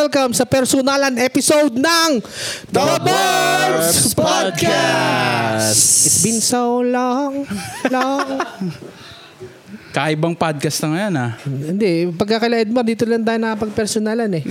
welcome 0.00 0.32
sa 0.32 0.48
personalan 0.48 1.12
episode 1.20 1.76
ng 1.76 2.10
The 2.72 2.88
Barbs 3.04 4.16
Podcast! 4.16 5.76
It's 6.08 6.24
been 6.24 6.40
so 6.40 6.80
long, 6.80 7.44
long. 7.92 8.40
Kaibang 9.92 10.32
podcast 10.32 10.80
na 10.80 10.96
ngayon 10.96 11.14
ah. 11.20 11.30
Hindi, 11.44 12.08
pagka 12.16 12.40
kala 12.40 12.64
Edmar, 12.64 12.80
dito 12.80 13.04
lang 13.04 13.28
tayo 13.28 13.36
nakapag-personalan 13.44 14.40
eh. 14.40 14.44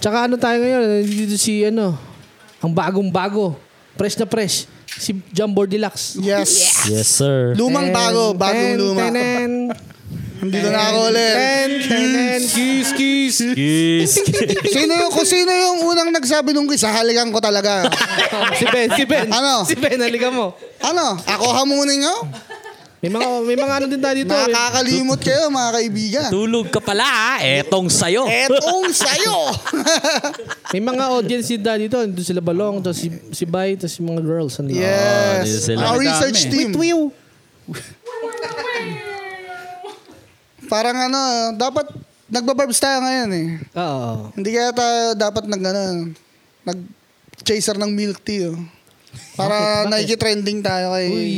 Tsaka 0.00 0.32
ano 0.32 0.40
tayo 0.40 0.56
ngayon, 0.56 1.12
dito 1.12 1.36
si 1.36 1.60
ano, 1.68 2.00
ang 2.64 2.72
bagong-bago, 2.72 3.60
fresh 4.00 4.16
na 4.16 4.24
fresh, 4.24 4.64
si 4.88 5.12
Jumbo 5.28 5.68
Deluxe. 5.68 6.16
Yes. 6.24 6.88
Yes, 6.88 7.20
sir. 7.20 7.52
Lumang 7.52 7.92
bago, 7.92 8.32
bagong 8.32 8.80
luma. 8.80 9.12
tenen, 9.12 9.76
Dito 10.48 10.68
na 10.68 10.80
ako 10.88 10.98
ulit. 11.08 11.34
ten, 11.34 11.70
tenen. 11.82 12.40
Kiss, 12.40 12.88
kiss. 12.92 13.36
Kiss. 13.52 14.12
Sino 14.74 14.92
yung, 14.94 15.12
kung 15.12 15.24
sino 15.24 15.50
yung 15.50 15.78
unang 15.84 16.10
nagsabi 16.10 16.50
nung 16.50 16.66
kiss, 16.66 16.82
halikan 16.82 17.30
ko 17.30 17.38
talaga. 17.38 17.86
si 18.58 18.64
Ben, 18.66 18.88
si 18.92 19.04
Ben. 19.04 19.28
Ano? 19.28 19.64
Si 19.64 19.74
Ben, 19.74 19.96
halika 19.96 20.28
mo. 20.28 20.52
Ano? 20.80 21.16
Ako 21.18 21.44
hamunin 21.54 22.02
nyo? 22.02 22.16
May 23.04 23.12
mga, 23.12 23.26
may 23.44 23.52
mga 23.52 23.74
ano 23.76 23.86
din 23.86 24.00
tayo 24.00 24.16
dito. 24.16 24.32
eh. 24.32 24.48
Nakakalimot 24.48 25.20
kayo, 25.20 25.52
mga 25.52 25.70
kaibigan. 25.76 26.28
Tulog 26.32 26.72
ka 26.72 26.80
pala, 26.80 27.04
ah. 27.04 27.36
Etong 27.36 27.92
sayo. 27.92 28.24
Etong 28.24 28.88
sayo. 29.04 29.52
May 30.72 30.80
mga 30.80 31.12
audience 31.12 31.52
din 31.52 31.60
tayo 31.60 31.76
dito. 31.76 32.00
Doon 32.00 32.24
sila 32.24 32.40
Balong, 32.40 32.80
tapos 32.80 33.04
si, 33.04 33.12
si 33.28 33.44
Bay, 33.44 33.76
tapos 33.76 34.00
yung 34.00 34.16
mga 34.16 34.24
girls. 34.24 34.56
Ano 34.56 34.72
yes. 34.72 35.68
sila. 35.68 35.92
Our 35.92 36.00
research 36.00 36.48
team. 36.48 36.72
Twiw. 36.72 37.12
Parang 40.68 40.96
ano, 40.96 41.20
dapat 41.56 41.86
nagbabarbs 42.28 42.80
tayo 42.80 43.04
ngayon 43.04 43.30
eh. 43.32 43.46
Oo. 43.76 44.32
Hindi 44.34 44.50
kaya 44.52 44.70
tayo 44.72 45.00
dapat 45.14 45.44
nag, 45.46 45.62
ano, 45.62 45.82
nag 46.64 46.78
chaser 47.44 47.76
ng 47.76 47.90
milk 47.92 48.18
tea. 48.24 48.50
Oh. 48.50 48.58
Para 49.34 49.86
naiki-trending 49.86 50.62
tayo 50.62 50.94
kay... 50.94 51.06
Uy. 51.10 51.34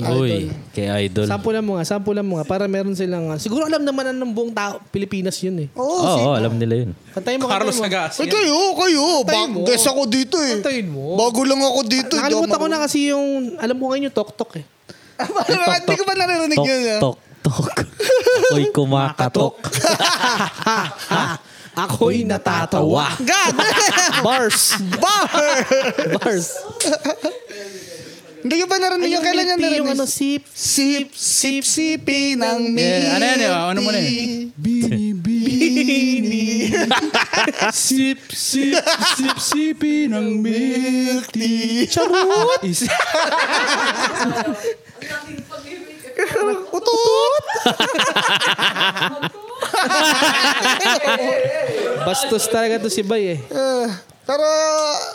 Uy, 0.00 0.32
kay 0.72 0.88
Idol. 1.08 1.28
Sampulan 1.28 1.60
mo 1.60 1.76
nga, 1.76 1.84
sampulan 1.84 2.24
mo 2.24 2.40
nga. 2.40 2.44
Para 2.48 2.64
meron 2.64 2.96
silang... 2.96 3.28
ah, 3.28 3.36
siguro 3.36 3.68
alam 3.68 3.84
naman 3.84 4.08
na 4.08 4.24
ng 4.24 4.32
buong 4.32 4.52
tao, 4.52 4.80
Pilipinas 4.88 5.36
yun 5.44 5.64
eh. 5.64 5.68
Oo, 5.76 6.00
si... 6.00 6.20
oh, 6.24 6.32
alam 6.36 6.56
nila 6.56 6.84
yun. 6.84 6.90
Kantayin 7.12 7.40
mo, 7.40 7.48
Carlos. 7.48 7.76
Agassi. 7.76 8.24
Ay, 8.24 8.28
kayo, 8.32 8.56
kayo. 8.76 9.04
Kantayin 9.24 9.50
Ba- 9.52 9.56
mo. 9.56 9.60
guess 9.68 9.84
ako 9.84 10.02
dito 10.08 10.36
eh. 10.40 10.60
Kantayin 10.60 10.88
mo. 10.88 11.16
Bago 11.20 11.40
lang 11.44 11.60
ako 11.60 11.80
dito. 11.84 12.12
Nakalimutan 12.16 12.56
ko 12.56 12.66
na 12.68 12.78
kasi 12.80 12.98
yung... 13.12 13.56
Alam 13.60 13.76
mo 13.76 13.84
ngayon 13.92 14.08
yung 14.08 14.16
tok-tok 14.16 14.60
eh. 14.60 14.64
Hindi 15.84 15.96
ko 16.00 16.04
ba 16.08 16.14
naririnig 16.16 16.56
Tok, 16.56 16.68
yun? 16.68 16.80
ah? 16.96 17.00
Tok, 17.42 17.74
tok. 17.74 17.88
Ako'y 18.50 18.66
kumakatok. 18.74 19.54
Ako'y 21.80 22.26
natatawa. 22.26 23.14
God! 23.22 23.54
Bars. 24.26 24.74
Bar! 24.98 25.30
Bars. 26.18 26.48
Hindi 28.40 28.56
ko 28.56 28.66
ba 28.66 28.80
narinig 28.80 29.12
yung 29.12 29.24
kailan 29.24 29.44
tea, 29.44 29.52
narinig? 29.52 29.78
Yung 29.84 29.92
ano, 29.92 30.04
sip. 30.08 30.48
Sip, 30.48 31.12
sip, 31.12 31.60
sipi 31.60 32.40
ng 32.40 32.72
milk 32.72 33.04
Yeah, 33.04 33.16
ano 33.16 33.24
yan, 33.24 33.40
eh, 33.44 33.50
ano 33.52 33.78
mo 33.84 33.90
na 33.92 34.00
eh. 34.00 34.48
Bini, 34.56 35.12
bini. 35.12 36.72
sip, 37.70 38.20
sip, 38.32 38.80
sip, 39.14 39.36
sipi 39.36 40.08
ng 40.08 40.40
milk 40.40 41.28
tea. 41.36 41.84
Charot. 41.84 42.64
Utut! 46.70 47.44
Bastos 52.02 52.44
talaga 52.48 52.80
to 52.80 52.88
si 52.88 53.02
Bay 53.02 53.36
eh. 53.36 53.40
Eh, 53.42 53.88
pero, 54.24 54.44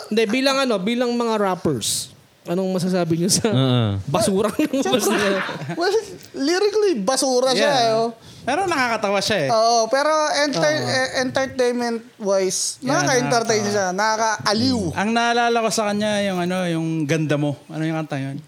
Hindi, 0.08 0.22
bilang 0.28 0.56
ano, 0.58 0.76
bilang 0.76 1.10
mga 1.12 1.34
rappers. 1.36 2.12
Anong 2.46 2.70
masasabi 2.70 3.18
niyo 3.18 3.28
sa 3.28 3.50
Oo. 3.50 3.98
basurang 4.06 4.54
lumabas 4.54 5.04
nila? 5.10 5.42
well, 5.74 5.90
lyrically, 6.32 6.94
basura 6.96 7.50
siya. 7.50 7.66
Yeah. 7.66 7.84
Eh, 7.84 7.98
oh. 7.98 8.10
Pero 8.46 8.62
nakakatawa 8.64 9.18
siya 9.18 9.38
eh. 9.42 9.48
Oo, 9.50 9.90
pero 9.90 10.14
enter- 10.38 10.86
eh, 10.86 11.26
entertainment-wise, 11.26 12.78
nakaka-entertain 12.86 13.58
nakaka- 13.58 13.74
siya. 13.74 13.86
Nakaka-aliw. 13.90 14.80
Ang 14.94 15.10
naalala 15.10 15.56
ko 15.58 15.70
sa 15.74 15.90
kanya 15.90 16.22
yung 16.22 16.38
ano, 16.38 16.56
yung 16.70 16.86
ganda 17.02 17.34
mo. 17.34 17.58
Ano 17.66 17.82
yung 17.82 17.98
kanta 17.98 18.14
yun? 18.14 18.38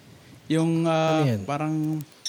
Yung 0.47 0.87
ah, 0.87 1.19
Ano 1.19 1.27
yan? 1.27 1.43
parang 1.43 1.75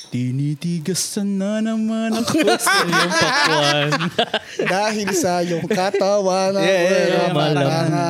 tinitigasan 0.10 1.38
na 1.38 1.62
naman 1.62 2.10
ako 2.18 2.42
sa 2.58 2.82
Yung 2.84 3.12
pakwan. 3.14 3.92
Dahil 4.74 5.08
sa 5.14 5.40
iyong 5.46 5.66
katawan 5.70 6.58
na 6.58 6.62
Yeah, 6.66 6.82
yeah, 6.82 7.06
yeah, 7.08 7.30
matanga. 7.34 8.10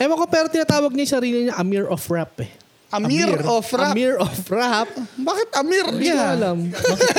Ewan 0.00 0.16
ko, 0.20 0.24
pero 0.28 0.46
tinatawag 0.52 0.92
niya 0.92 1.04
yung 1.04 1.14
sarili 1.16 1.38
niya 1.48 1.56
Amir 1.56 1.88
of 1.88 2.04
Rap 2.12 2.36
eh. 2.44 2.52
Amir, 2.90 3.30
of 3.46 3.66
rap. 3.70 3.94
Amir 3.94 4.18
of 4.18 4.34
Rap. 4.50 4.90
Bakit 5.14 5.48
Amir? 5.62 5.84
Hindi 5.94 6.10
ko 6.10 6.18
alam. 6.18 6.58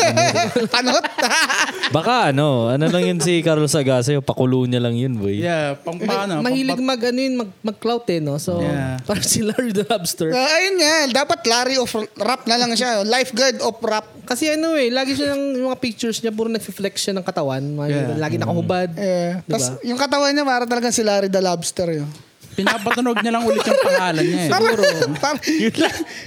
Panot. 0.76 1.04
Baka 1.96 2.36
ano, 2.36 2.68
ano 2.68 2.86
lang 2.92 3.04
yun 3.08 3.20
si 3.24 3.40
Carlos 3.40 3.72
Agassi, 3.72 4.20
pakulo 4.20 4.68
niya 4.68 4.84
lang 4.84 5.00
yun, 5.00 5.16
boy. 5.16 5.40
Yeah, 5.40 5.80
pang 5.80 5.96
paano? 5.96 6.44
Mahilig 6.44 6.76
pang, 6.76 6.92
mag, 6.92 7.00
ano 7.00 7.20
yun, 7.20 7.36
mag, 7.40 7.50
mag-clout 7.64 8.04
eh, 8.12 8.20
no? 8.20 8.36
So, 8.36 8.60
Yeah. 8.60 9.00
parang 9.08 9.24
si 9.24 9.40
Larry 9.40 9.72
the 9.72 9.88
Lobster. 9.88 10.36
Ah, 10.36 10.60
ayun 10.60 10.76
nga, 10.76 11.24
dapat 11.24 11.40
Larry 11.48 11.80
of 11.80 11.92
rap 12.20 12.44
na 12.44 12.60
lang 12.60 12.76
siya. 12.76 13.08
Lifeguard 13.08 13.64
of 13.64 13.80
rap. 13.80 14.06
Kasi 14.28 14.52
ano 14.52 14.76
eh, 14.76 14.92
lagi 14.92 15.16
siya 15.16 15.34
ng 15.34 15.56
yung 15.56 15.68
mga 15.72 15.80
pictures 15.80 16.20
niya, 16.20 16.36
puro 16.36 16.52
nag-flex 16.52 16.96
siya 17.00 17.16
ng 17.16 17.24
katawan. 17.24 17.64
Yeah. 17.88 18.20
Lagi 18.20 18.36
nakahubad. 18.36 18.92
Eh, 19.00 19.40
Diba? 19.48 19.56
tas 19.56 19.80
yung 19.82 20.00
katawan 20.00 20.36
niya 20.36 20.44
para 20.44 20.68
talagang 20.68 20.92
si 20.92 21.00
Larry 21.02 21.32
the 21.32 21.40
Lobster 21.40 21.88
yun. 21.88 22.12
Pinapatunog 22.52 23.18
niya 23.24 23.32
lang 23.34 23.44
ulit 23.48 23.64
yung 23.64 23.82
pangalan 23.82 24.24
niya 24.24 24.42
eh. 24.46 24.50
Siguro. 24.52 24.84
Par- 25.18 25.42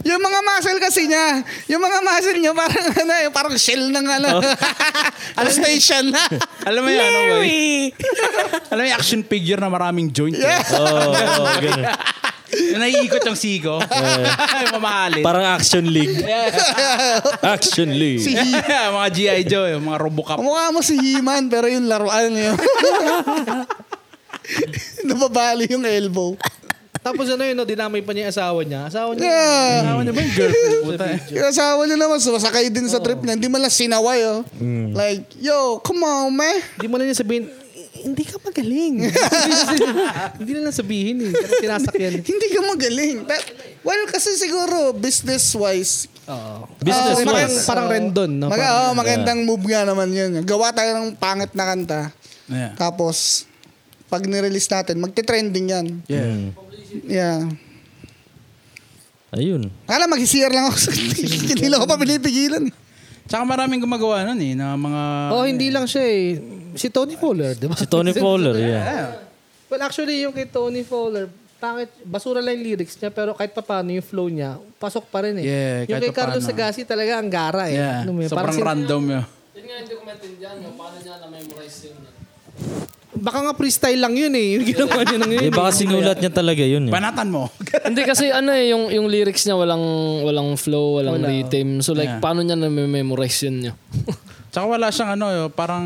yung 0.05 0.23
mga 0.23 0.41
muscle 0.41 0.81
kasi 0.81 1.07
niya, 1.07 1.45
yung 1.69 1.83
mga 1.83 1.99
muscle 2.01 2.39
niya 2.41 2.53
parang 2.57 2.87
ano, 3.05 3.13
eh, 3.13 3.29
parang 3.31 3.57
shell 3.61 3.85
ng 3.93 4.07
ano. 4.07 4.29
ano 5.39 5.49
station 5.53 6.11
na. 6.11 6.25
Alam 6.65 6.81
mo 6.85 6.91
yan, 6.91 7.05
ano 7.05 7.21
boy? 7.39 7.53
Alam 8.73 8.83
mo 8.83 8.89
yung 8.89 8.97
action 8.99 9.23
figure 9.25 9.61
na 9.61 9.69
maraming 9.69 10.09
joint. 10.11 10.37
Yeah. 10.37 10.65
Oo, 10.75 11.13
oh, 11.45 11.57
ganun. 11.61 11.87
Yung 12.55 12.81
naiikot 12.81 13.23
yung 13.27 13.39
sigo. 13.39 13.83
Yung 13.83 14.73
mamahalin. 14.79 15.27
Parang 15.27 15.59
Action 15.59 15.91
League. 15.91 16.23
Action 17.43 17.91
League. 17.91 18.23
mga 18.71 19.09
G.I. 19.11 19.43
Joe, 19.43 19.75
yung 19.75 19.91
mga 19.91 19.99
Robocop. 19.99 20.39
Mukha 20.39 20.71
mo 20.71 20.79
si 20.79 20.95
He-Man 20.95 21.51
pero 21.51 21.67
yung 21.67 21.91
laruan 21.91 22.31
yun. 22.31 22.55
Nababali 25.09 25.69
yung 25.69 25.85
elbow. 25.85 26.37
Tapos 27.05 27.29
ano 27.29 27.45
yun, 27.45 27.53
no, 27.53 27.69
dinamay 27.69 28.01
pa 28.01 28.17
niya 28.17 28.29
yung 28.29 28.33
asawa 28.33 28.61
niya. 28.65 28.81
Asawa 28.89 29.13
niya. 29.13 29.29
Yeah. 29.29 29.73
Asawa 29.85 30.01
niya 30.01 30.13
ba 30.13 30.21
yung 30.21 30.33
girlfriend? 30.33 30.81
Puta. 30.89 31.07
Yung 31.29 31.47
asawa 31.53 31.81
niya 31.85 31.99
naman, 32.01 32.17
sumasakay 32.17 32.67
din 32.73 32.89
sa 32.89 33.05
trip 33.05 33.21
niya. 33.21 33.37
Hindi 33.37 33.49
man 33.53 33.61
lang 33.61 33.69
sinaway, 33.69 34.25
oh. 34.25 34.41
Like, 34.97 35.29
yo, 35.37 35.85
come 35.85 36.01
on, 36.01 36.33
man. 36.33 36.65
Hindi 36.81 36.87
mo 36.89 36.97
na 36.97 37.05
niya 37.05 37.21
sabihin, 37.21 37.45
hindi 37.95 38.25
ka 38.25 38.41
magaling. 38.41 38.95
hindi 40.41 40.51
na 40.57 40.61
lang 40.65 40.77
sabihin 40.77 41.29
eh. 41.29 41.33
Pero 41.33 41.53
sinasakyan. 41.61 42.13
Hindi 42.25 42.47
ka 42.49 42.61
magaling. 42.65 43.17
Pero, 43.29 43.43
well, 43.85 44.05
kasi 44.09 44.41
siguro, 44.41 44.97
business-wise, 44.97 46.09
Oo. 46.25 46.65
Business 46.81 47.21
Ah, 47.21 47.29
parang, 47.29 47.37
wise. 47.37 47.65
parang 47.69 47.87
rendon, 47.93 48.33
no? 48.33 48.49
Mag- 48.49 48.57
Parang- 48.57 48.77
oh, 48.81 48.93
magandang 48.97 49.41
move 49.45 49.69
nga 49.69 49.85
naman 49.85 50.09
yun. 50.09 50.41
Gawa 50.41 50.73
tayo 50.73 50.97
ng 50.97 51.21
pangit 51.21 51.53
na 51.53 51.65
kanta. 51.69 52.01
Yeah. 52.49 52.73
Tapos, 52.81 53.45
pag 54.15 54.31
nirelease 54.31 54.71
natin, 54.71 55.03
magte-trending 55.03 55.67
yan. 55.75 55.87
Yeah. 56.07 56.55
Yeah. 57.03 57.39
Ayun. 59.35 59.75
Akala 59.91 60.07
mag-CR 60.07 60.55
lang 60.55 60.71
ako. 60.71 60.95
Hindi 61.51 61.67
lang 61.67 61.83
ako 61.83 61.87
pa 61.91 61.99
pinipigilan. 61.99 62.71
Tsaka 63.27 63.43
maraming 63.43 63.83
gumagawa 63.83 64.23
nun 64.23 64.39
eh, 64.39 64.55
na 64.55 64.79
mga... 64.79 65.03
Oh, 65.35 65.49
hindi 65.49 65.73
lang 65.73 65.89
siya 65.89 66.05
eh. 66.05 66.39
Si 66.77 66.93
Tony 66.93 67.17
Fowler, 67.17 67.57
di 67.57 67.67
ba? 67.67 67.75
Si 67.75 67.89
Tony 67.89 68.13
Fowler, 68.23 68.55
yeah. 68.55 69.17
Well, 69.67 69.81
actually, 69.83 70.23
yung 70.23 70.31
kay 70.31 70.47
Tony 70.47 70.85
Fowler, 70.85 71.27
pangit, 71.57 71.89
basura 72.05 72.45
lang 72.45 72.61
yung 72.61 72.77
lyrics 72.77 73.01
niya, 73.01 73.09
pero 73.09 73.33
kahit 73.33 73.57
pa 73.57 73.65
paano 73.65 73.91
yung 73.91 74.05
flow 74.05 74.29
niya, 74.29 74.61
pasok 74.77 75.09
pa 75.09 75.25
rin 75.25 75.41
eh. 75.41 75.45
Yeah, 75.49 75.79
yung 75.89 76.05
kay 76.05 76.13
Carlos. 76.13 76.45
Agassi 76.45 76.85
talaga 76.85 77.17
ang 77.17 77.33
gara 77.33 77.73
eh. 77.73 77.81
Yeah. 77.81 78.05
Ano 78.05 78.13
mo 78.13 78.21
yun, 78.23 78.31
Sobrang 78.31 78.45
parang 78.53 78.57
sin- 78.61 78.69
random 78.69 79.03
yun. 79.09 79.25
Baka 83.15 83.39
nga 83.41 83.53
freestyle 83.53 83.97
lang 83.97 84.15
yun 84.15 84.33
eh. 84.33 84.49
Yung 84.59 84.67
ginawa 84.67 85.01
niya 85.01 85.19
ng 85.19 85.31
yun. 85.31 85.43
Eh, 85.43 85.51
baka 85.51 85.71
sinulat 85.73 86.19
niya 86.19 86.31
talaga 86.31 86.63
yun. 86.63 86.89
eh. 86.89 86.93
Banatan 86.93 87.29
mo. 87.29 87.47
Hindi 87.89 88.03
kasi 88.03 88.29
ano 88.29 88.51
eh, 88.51 88.69
yung, 88.69 88.91
yung 88.91 89.07
lyrics 89.07 89.45
niya 89.45 89.55
walang 89.55 89.83
walang 90.23 90.55
flow, 90.55 90.99
walang 90.99 91.21
rhythm. 91.21 91.79
So 91.79 91.93
like, 91.93 92.07
Yeah. 92.09 92.21
paano 92.21 92.41
niya 92.41 92.55
na-memorize 92.55 93.47
yun 93.47 93.57
niya? 93.61 93.73
Tsaka 94.53 94.67
wala 94.67 94.87
siyang 94.89 95.15
ano, 95.15 95.27
yo, 95.29 95.45
parang 95.49 95.83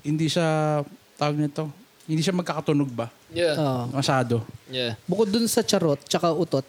hindi 0.00 0.26
siya, 0.26 0.80
tawag 1.14 1.36
nito, 1.36 1.68
hindi 2.04 2.20
siya 2.20 2.32
magkakatunog 2.32 2.88
ba? 2.88 3.12
yeah. 3.30 3.54
Oo. 3.54 3.82
Masyado. 3.92 4.40
Yeah. 4.66 4.96
Bukod 5.04 5.28
dun 5.28 5.44
sa 5.46 5.60
charot, 5.60 6.00
tsaka 6.02 6.30
utot. 6.30 6.64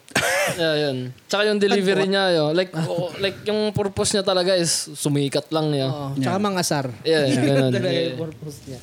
Yeah, 0.52 0.90
yun. 0.90 1.14
Tsaka 1.24 1.46
yung 1.46 1.56
delivery 1.56 2.04
niya, 2.04 2.34
yo. 2.34 2.44
Like, 2.50 2.74
oo, 2.74 3.14
like 3.16 3.46
yung 3.46 3.70
purpose 3.70 4.10
niya 4.10 4.22
talaga 4.22 4.52
is 4.52 4.70
sumikat 4.92 5.46
lang 5.48 5.70
niya. 5.70 5.86
Oo. 5.86 6.18
Tsaka 6.18 6.36
mga 6.36 6.58
asar. 6.58 6.86
Yeah, 7.02 7.24
ganun. 7.30 7.70
Talaga 7.72 7.90
yung 7.94 8.18
purpose 8.20 8.58
niya. 8.66 8.78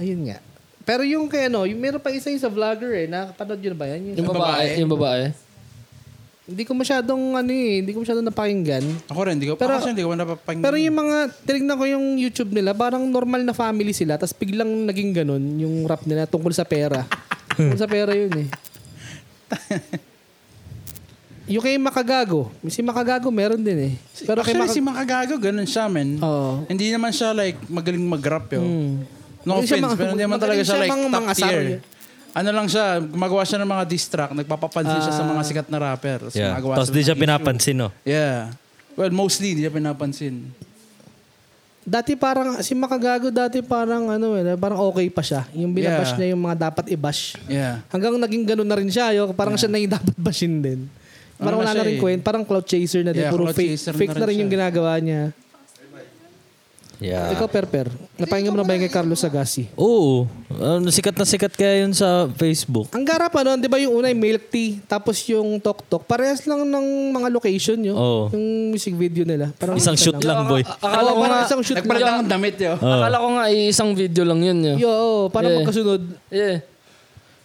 Ayun 0.00 0.20
nga. 0.24 0.40
Pero 0.80 1.04
yung 1.04 1.28
kay 1.28 1.46
ano, 1.46 1.68
yung 1.68 1.76
meron 1.76 2.00
pa 2.00 2.08
isa 2.08 2.32
yung 2.32 2.40
sa 2.40 2.48
vlogger 2.48 2.90
eh. 2.96 3.06
Nakapanood 3.06 3.60
yun 3.60 3.70
na 3.70 3.78
ba 3.78 3.86
yan? 3.86 4.00
Yung, 4.00 4.16
Yung 4.16 4.28
babae, 4.32 4.66
yung 4.80 4.90
babae. 4.90 5.24
hindi 6.50 6.66
ko 6.66 6.74
masyadong 6.74 7.22
ano 7.38 7.52
eh, 7.54 7.78
hindi 7.78 7.94
ko 7.94 8.02
masyadong 8.02 8.26
napakinggan. 8.26 8.82
Ako 9.06 9.20
rin, 9.22 9.38
hindi 9.38 9.46
ko, 9.46 9.54
Pero- 9.54 9.70
ako 9.70 9.86
kasi 9.86 9.92
hindi 9.94 10.02
ko 10.02 10.18
napapakinggan. 10.18 10.66
Pero 10.66 10.76
yung 10.82 10.96
mga, 10.98 11.16
tinignan 11.46 11.76
ko 11.78 11.84
yung 11.86 12.06
YouTube 12.18 12.50
nila, 12.50 12.74
parang 12.74 13.06
normal 13.06 13.46
na 13.46 13.54
family 13.54 13.94
sila, 13.94 14.18
tapos 14.18 14.34
biglang 14.34 14.66
naging 14.82 15.14
ganun 15.14 15.38
yung 15.62 15.86
rap 15.86 16.02
nila 16.02 16.26
tungkol 16.26 16.50
sa 16.50 16.66
pera. 16.66 17.06
tungkol 17.54 17.78
sa 17.78 17.86
pera 17.86 18.10
yun 18.18 18.34
eh. 18.34 18.48
yung 21.46 21.62
kay 21.62 21.78
Makagago, 21.78 22.50
si 22.66 22.82
Makagago 22.82 23.30
meron 23.30 23.62
din 23.62 23.78
eh. 23.78 23.94
Pero 24.22 24.42
kay 24.42 24.50
Actually, 24.50 24.66
Maka- 24.66 24.74
si 24.74 24.80
Makagago, 24.82 25.34
ganun 25.38 25.68
siya, 25.70 25.86
men. 25.86 26.18
Oo. 26.18 26.66
Hindi 26.66 26.90
naman 26.90 27.14
siya 27.14 27.30
like 27.30 27.62
magaling 27.66 28.02
mag-rap 28.02 28.50
yun. 28.50 28.66
Hmm. 28.66 29.19
No 29.42 29.58
siya 29.58 29.76
offense, 29.76 29.84
mga- 29.86 29.96
pero 29.96 30.08
hindi 30.10 30.24
naman 30.24 30.38
talaga 30.38 30.60
siya 30.60 30.68
siya 30.70 30.82
like 30.82 30.92
top 30.92 31.26
tier. 31.34 31.62
Ano 32.30 32.48
lang 32.52 32.66
siya, 32.66 32.84
gumagawa 33.00 33.42
siya 33.42 33.58
ng 33.58 33.66
mga 33.68 33.84
diss 33.84 34.06
track, 34.06 34.30
nagpapapansin 34.32 35.00
siya 35.00 35.10
sa 35.12 35.24
mga 35.24 35.42
sikat 35.42 35.66
na 35.66 35.78
rapper. 35.80 36.18
Tapos 36.24 36.36
Yeah. 36.36 36.54
Tapos 36.54 36.86
siya 36.86 36.94
di 36.94 37.02
siya 37.02 37.10
issue. 37.10 37.22
pinapansin, 37.22 37.76
no? 37.76 37.88
Yeah. 38.02 38.54
Well, 38.94 39.10
mostly 39.10 39.50
hindi 39.50 39.62
siya 39.62 39.72
pinapansin. 39.72 40.54
Dati 41.80 42.12
parang, 42.14 42.60
si 42.60 42.76
Makagago 42.76 43.32
dati 43.32 43.64
parang 43.64 44.06
ano 44.06 44.36
eh, 44.36 44.54
parang 44.54 44.78
okay 44.84 45.08
pa 45.08 45.24
siya. 45.24 45.48
Yung 45.56 45.72
binabash 45.72 46.12
Yeah. 46.12 46.18
niya 46.20 46.28
yung 46.30 46.42
mga 46.44 46.56
dapat 46.60 46.84
i-bash. 46.88 47.34
Yeah. 47.48 47.82
Hanggang 47.88 48.14
naging 48.14 48.44
ganun 48.46 48.68
na 48.68 48.76
rin 48.76 48.86
siya. 48.86 49.10
Yo. 49.10 49.32
Parang 49.32 49.56
siya 49.56 49.66
na 49.66 49.80
yung 49.80 49.90
dapat 49.98 50.14
bashin 50.14 50.60
din. 50.60 50.86
Parang 51.34 51.56
Ano 51.56 51.64
wala 51.64 51.72
na 51.72 51.80
na 51.80 51.88
rin 51.88 51.96
eh. 51.96 51.98
kwent. 51.98 52.20
Parang 52.20 52.44
cloud 52.44 52.62
chaser 52.62 53.00
na 53.00 53.10
din. 53.10 53.24
Yeah, 53.24 53.32
Puro 53.32 53.48
fake, 53.48 53.74
chaser 53.74 53.90
na 53.90 53.98
fake 53.98 54.12
rin 54.12 54.20
na 54.20 54.26
rin 54.28 54.36
yung 54.38 54.52
ginagawa 54.52 54.92
niya. 55.00 55.32
Yeah. 57.00 57.32
Ikaw, 57.32 57.48
Perper. 57.48 57.88
Napakinggan 58.14 58.52
mo 58.52 58.60
na 58.60 58.68
ba 58.68 58.76
yung 58.76 58.84
kay 58.84 58.92
Carlos 58.92 59.24
Agassi? 59.24 59.72
Oo. 59.72 60.28
Ano, 60.52 60.84
sikat 60.86 61.16
na 61.16 61.24
sikat 61.24 61.48
kaya 61.50 61.80
yun 61.80 61.96
sa 61.96 62.28
Facebook. 62.30 62.92
Ang 62.92 63.02
garap 63.02 63.32
ano, 63.32 63.56
di 63.56 63.66
ba 63.66 63.80
yung 63.80 63.96
una 63.96 64.12
yung 64.12 64.20
milk 64.20 64.52
tea, 64.52 64.84
tapos 64.84 65.16
yung 65.24 65.56
tok 65.56 65.80
tok, 65.82 66.04
parehas 66.04 66.44
lang 66.44 66.60
ng 66.60 66.86
mga 67.10 67.28
location 67.30 67.80
yun. 67.80 67.96
Oo. 67.96 68.28
Yung 68.28 68.44
music 68.70 68.92
video 68.94 69.24
nila. 69.24 69.48
Parang 69.54 69.80
Isang 69.80 69.96
shoot 69.96 70.20
lang, 70.20 70.44
boy. 70.44 70.60
Akala 70.60 71.08
Oo, 71.08 71.16
ko 71.16 71.20
parang 71.24 71.32
nga, 71.34 71.48
isang 71.48 71.62
shoot 71.64 71.78
Nagpalit 71.80 72.04
lang. 72.04 72.12
lang 72.12 72.20
ng 72.20 72.30
damit 72.30 72.56
yun. 72.60 72.76
akala 72.76 73.16
ko 73.16 73.28
nga 73.32 73.44
eh, 73.48 73.62
isang 73.66 73.90
video 73.90 74.22
lang 74.22 74.40
yun. 74.42 74.58
Yo. 74.60 74.74
Yo, 74.78 74.90
oo, 74.92 75.20
parang 75.26 75.50
Yeah. 75.50 75.58
magkasunod. 75.64 76.02
Yeah. 76.28 76.56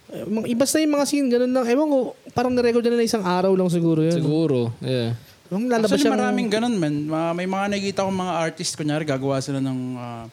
Eh, 0.05 0.23
mga- 0.27 0.47
Ibas 0.51 0.69
na 0.69 0.79
yung 0.83 0.93
mga 0.93 1.05
scene, 1.07 1.27
ganun 1.29 1.49
lang. 1.49 1.63
Ewan 1.65 1.87
ko, 1.87 1.97
parang 2.29 2.51
nirecord 2.51 2.83
na 2.83 2.99
na 2.99 3.07
isang 3.07 3.23
araw 3.23 3.55
lang 3.55 3.71
siguro 3.71 4.03
yun. 4.03 4.13
Siguro. 4.13 4.75
Yeah. 4.77 5.15
Yung 5.53 5.69
lalabas 5.69 5.93
Actually, 5.93 6.09
siyang... 6.09 6.17
maraming 6.17 6.49
ganun, 6.49 6.75
man. 6.77 6.95
Ma- 7.05 7.35
May 7.37 7.45
mga 7.45 7.65
nakikita 7.69 8.05
kong 8.05 8.17
mga 8.17 8.33
artist, 8.41 8.71
kunyari, 8.73 9.03
gagawa 9.05 9.37
sila 9.41 9.61
ng 9.61 9.79
ah, 9.97 10.25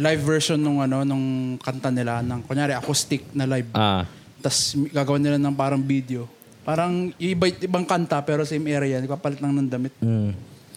live 0.00 0.22
version 0.22 0.56
nung 0.56 0.80
ano 0.80 1.04
nung 1.04 1.58
kanta 1.60 1.90
nila 1.92 2.22
ng 2.22 2.40
kunyari 2.46 2.72
acoustic 2.72 3.26
na 3.34 3.44
live. 3.44 3.68
Ah. 3.74 4.06
Tapos 4.40 4.78
gagawa 4.94 5.18
nila 5.20 5.36
ng 5.36 5.54
parang 5.54 5.82
video. 5.82 6.24
Parang 6.64 7.10
iba 7.18 7.50
ibang 7.50 7.84
kanta 7.84 8.22
pero 8.22 8.46
same 8.46 8.70
area, 8.70 9.02
nagpapalit 9.02 9.42
lang 9.42 9.52
ng 9.52 9.68
damit. 9.68 9.92
Mm. 10.00 10.32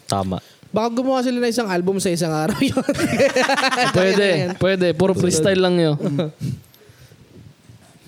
Tama. 0.10 0.42
Baka 0.74 0.88
gumawa 0.90 1.22
sila 1.22 1.38
ng 1.38 1.54
isang 1.54 1.70
album 1.70 2.02
sa 2.02 2.10
isang 2.10 2.34
araw 2.34 2.58
yun. 2.58 2.82
Pwede. 3.98 4.58
Pwede. 4.58 4.88
Puro 4.98 5.14
freestyle 5.14 5.62
lang 5.62 5.78
yun. 5.78 5.96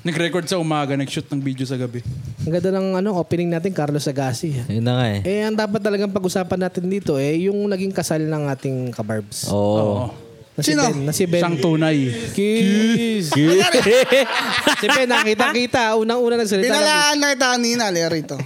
Nag-record 0.06 0.46
sa 0.46 0.62
umaga, 0.62 0.94
nag-shoot 0.94 1.26
ng 1.34 1.42
video 1.42 1.66
sa 1.66 1.74
gabi. 1.82 2.06
Ang 2.46 2.54
ganda 2.54 2.70
ng 2.78 3.02
ano, 3.02 3.18
opening 3.18 3.50
natin, 3.50 3.74
Carlos 3.74 4.06
Agassi. 4.06 4.54
Yun 4.70 4.86
na 4.86 5.02
nga 5.02 5.08
eh. 5.10 5.20
Eh, 5.26 5.42
ang 5.42 5.58
dapat 5.58 5.82
talagang 5.82 6.14
pag-usapan 6.14 6.62
natin 6.62 6.86
dito, 6.86 7.18
eh, 7.18 7.50
yung 7.50 7.66
naging 7.66 7.90
kasal 7.90 8.22
ng 8.22 8.44
ating 8.54 8.94
kabarbs. 8.94 9.50
Oo. 9.50 10.14
Na 10.56 10.62
si 10.62 10.78
Ben. 10.78 10.96
Na 11.10 11.12
si 11.12 11.26
Ben. 11.26 11.42
Isang 11.42 11.58
tunay. 11.58 12.14
Kiss. 12.38 13.34
si 13.34 14.86
Ben, 14.88 15.10
nakita-kita. 15.10 15.98
Unang-una 15.98 16.38
nagsalita. 16.38 16.70
Pinalaan 16.70 17.18
na 17.18 17.28
kita 17.34 17.48
kanina, 17.58 17.84
Lerito. 17.90 18.38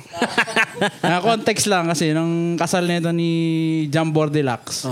Na 1.04 1.20
context 1.28 1.68
lang 1.68 1.92
kasi 1.92 2.16
nung 2.16 2.56
kasal 2.56 2.88
nito 2.88 3.12
ni 3.12 3.30
Jambor 3.92 4.32
Deluxe. 4.32 4.88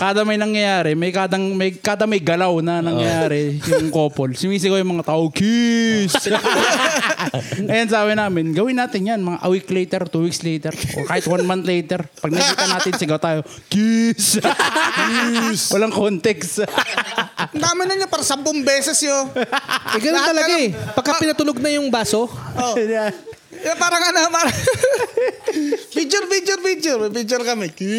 Kada 0.00 0.24
may 0.24 0.40
nangyayari, 0.40 0.96
may 0.96 1.12
kadang 1.12 1.52
may 1.52 1.76
kada 1.76 2.08
may 2.08 2.16
galaw 2.16 2.56
na 2.64 2.80
nangyayari 2.80 3.60
yung 3.60 3.92
couple. 3.92 4.32
Sumisigaw 4.32 4.80
yung 4.80 4.96
mga 4.96 5.12
tao, 5.12 5.28
kiss! 5.28 6.16
Ayan 7.68 7.84
sabi 7.84 8.16
namin, 8.16 8.56
gawin 8.56 8.80
natin 8.80 9.04
yan 9.04 9.20
mga 9.20 9.44
a 9.44 9.48
week 9.52 9.68
later, 9.68 10.08
two 10.08 10.24
weeks 10.24 10.40
later, 10.40 10.72
o 10.72 11.04
kahit 11.04 11.28
one 11.28 11.44
month 11.44 11.68
later. 11.68 12.00
Pag 12.16 12.32
nakita 12.32 12.64
natin, 12.64 12.92
sigaw 12.96 13.20
tayo, 13.20 13.44
kiss! 13.68 14.40
kiss! 14.40 15.68
Walang 15.76 15.92
context. 15.92 16.64
Ang 17.52 17.60
dami 17.60 17.84
na 17.84 17.92
niya, 17.92 18.08
para 18.08 18.24
sampung 18.24 18.64
beses 18.64 18.96
yun. 19.04 19.28
Eh, 19.36 20.00
ganun 20.00 20.24
talaga 20.24 20.48
na- 20.48 20.64
eh. 20.64 20.68
Pagka 20.96 21.20
pinatulog 21.20 21.60
na 21.60 21.76
yung 21.76 21.92
baso, 21.92 22.24
Oh. 22.56 22.72
Yeah, 23.50 23.74
parang 23.74 23.98
ano, 23.98 24.30
parang... 24.30 24.54
picture, 25.96 26.26
picture, 26.30 26.60
picture. 26.62 26.98
May 27.02 27.10
picture 27.10 27.42
kami. 27.42 27.66
Ate! 27.74 27.90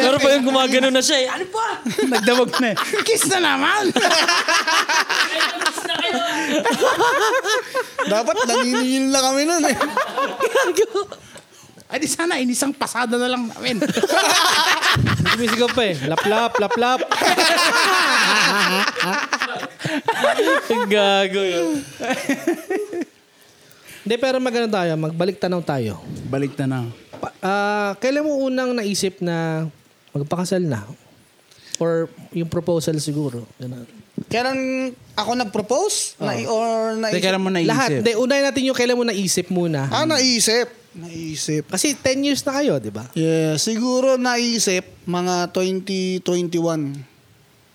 Pero 0.00 0.16
pa 0.16 0.28
yung 0.32 0.48
gumagano 0.48 0.88
na 0.88 1.04
siya 1.04 1.18
eh. 1.20 1.28
Ano 1.28 1.44
ba? 1.52 1.84
Nagdawag 2.08 2.56
na 2.64 2.72
eh. 2.72 2.76
Kiss 3.04 3.28
na 3.28 3.36
naman! 3.44 3.92
Dapat 8.08 8.36
naniningil 8.48 9.12
na 9.12 9.20
kami 9.20 9.44
nun 9.44 9.64
eh. 9.68 9.76
Ay 11.90 11.98
di 11.98 12.06
sana, 12.06 12.38
inisang 12.38 12.70
pasada 12.70 13.18
na 13.18 13.26
lang 13.26 13.50
namin. 13.50 13.82
sumisigaw 15.34 15.70
pa 15.74 15.82
eh. 15.90 15.98
Lap-lap, 16.06 16.54
lap-lap. 16.62 17.00
Gago 20.86 21.42
yun. 21.42 21.82
Hindi, 24.06 24.14
pero 24.22 24.38
magano 24.38 24.70
tayo. 24.70 24.92
Magbalik 24.94 25.42
tanaw 25.42 25.62
tayo. 25.66 25.98
Balik 26.30 26.54
na 26.62 26.66
na. 26.66 26.80
Pa- 27.18 27.34
ah, 27.42 27.90
kailan 27.98 28.22
mo 28.22 28.38
unang 28.38 28.70
naisip 28.70 29.18
na 29.18 29.66
magpakasal 30.14 30.62
na? 30.62 30.86
Or 31.82 32.06
yung 32.30 32.46
proposal 32.46 32.96
siguro? 33.02 33.50
Ganun. 33.58 33.86
Kailan 34.30 34.92
ako 35.18 35.30
nag-propose? 35.36 36.14
Na, 36.22 36.38
or 36.46 36.94
Hindi, 36.94 37.02
naisip? 37.02 37.22
kailan 37.24 37.42
mo 37.42 37.50
naisip? 37.50 37.70
Lahat. 37.74 37.90
Hindi, 37.98 38.12
unahin 38.14 38.44
natin 38.46 38.62
yung 38.62 38.78
kailan 38.78 38.94
mo 38.94 39.04
naisip 39.04 39.46
muna. 39.50 39.90
Ah, 39.90 40.06
naisip. 40.06 40.79
Naisip. 40.90 41.70
Kasi 41.70 41.94
10 41.94 42.26
years 42.26 42.42
na 42.42 42.52
kayo, 42.58 42.82
di 42.82 42.90
ba? 42.90 43.06
Yeah, 43.14 43.54
siguro 43.56 44.18
naisip 44.18 44.82
mga 45.06 45.54
2021 45.54 47.10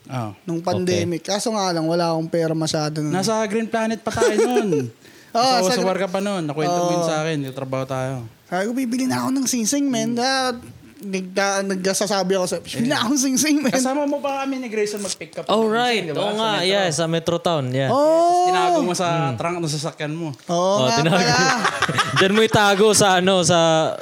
Oh. 0.05 0.37
nung 0.45 0.61
pandemic. 0.61 1.25
Kaso 1.25 1.49
nga 1.49 1.73
lang, 1.73 1.89
wala 1.89 2.13
akong 2.13 2.29
pera 2.29 2.53
masyado. 2.53 3.01
nun. 3.01 3.09
Nasa 3.09 3.41
Green 3.49 3.65
Planet 3.65 4.05
pa 4.05 4.13
tayo 4.13 4.37
noon. 4.37 4.93
Oo, 5.33 5.41
oh, 5.57 5.65
sa 5.65 5.73
sa, 5.73 5.81
Gre- 5.81 6.05
ka 6.05 6.09
pa 6.09 6.21
noon. 6.21 6.45
Nakwento 6.45 6.77
mo 6.77 6.91
yun 6.93 7.05
sa 7.09 7.25
akin. 7.25 7.41
Yung 7.41 7.57
trabaho 7.57 7.89
tayo. 7.89 8.21
Sabi 8.45 8.69
ko, 8.69 8.71
bibili 8.77 9.09
na 9.09 9.25
ako 9.25 9.33
ng 9.33 9.47
singsing, 9.49 9.89
man. 9.89 10.13
Ah, 10.21 10.53
nagda, 10.97 11.59
nagsasabi 11.61 12.33
ako 12.33 12.45
sa, 12.45 12.57
bibili 12.57 12.87
na 12.87 12.99
ako 12.99 13.07
ng 13.11 13.21
singsing, 13.21 13.57
man. 13.59 13.69
Kasama 13.69 14.03
mo 14.03 14.17
ba 14.17 14.41
kami 14.41 14.57
ni 14.57 14.67
Grayson 14.67 14.99
mag-pick 14.99 15.35
up? 15.37 15.45
Oh, 15.47 15.65
right. 15.65 16.07
Oo 16.07 16.33
nga. 16.33 16.61
Yeah, 16.61 16.87
sa 16.87 17.03
Metro 17.05 17.35
Town. 17.35 17.67
Yeah. 17.69 17.91
Oh! 17.91 18.47
Tinago 18.47 18.79
mo 18.81 18.93
sa 18.93 19.35
trunk 19.35 19.59
ng 19.59 19.67
sasakyan 19.67 20.11
mo. 20.11 20.31
Oo 20.45 20.55
Oh, 20.77 20.87
nga 20.87 20.99
tinago. 20.99 21.19
pala. 21.19 21.35
Diyan 22.17 22.31
mo 22.31 22.41
itago 22.41 22.85
sa 22.91 23.19
ano 23.19 23.43
sa 23.43 23.59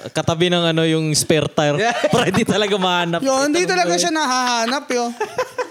katabi 0.07 0.47
ng 0.47 0.69
ano 0.69 0.85
yung 0.85 1.09
spare 1.11 1.49
tire 1.49 1.81
para 2.13 2.29
hindi 2.29 2.45
talaga 2.45 2.77
mahanap. 2.77 3.19
Yo, 3.19 3.33
hindi 3.41 3.65
talaga 3.65 3.93
siya 3.95 4.11
nahahanap, 4.11 4.85
yo. 4.87 5.09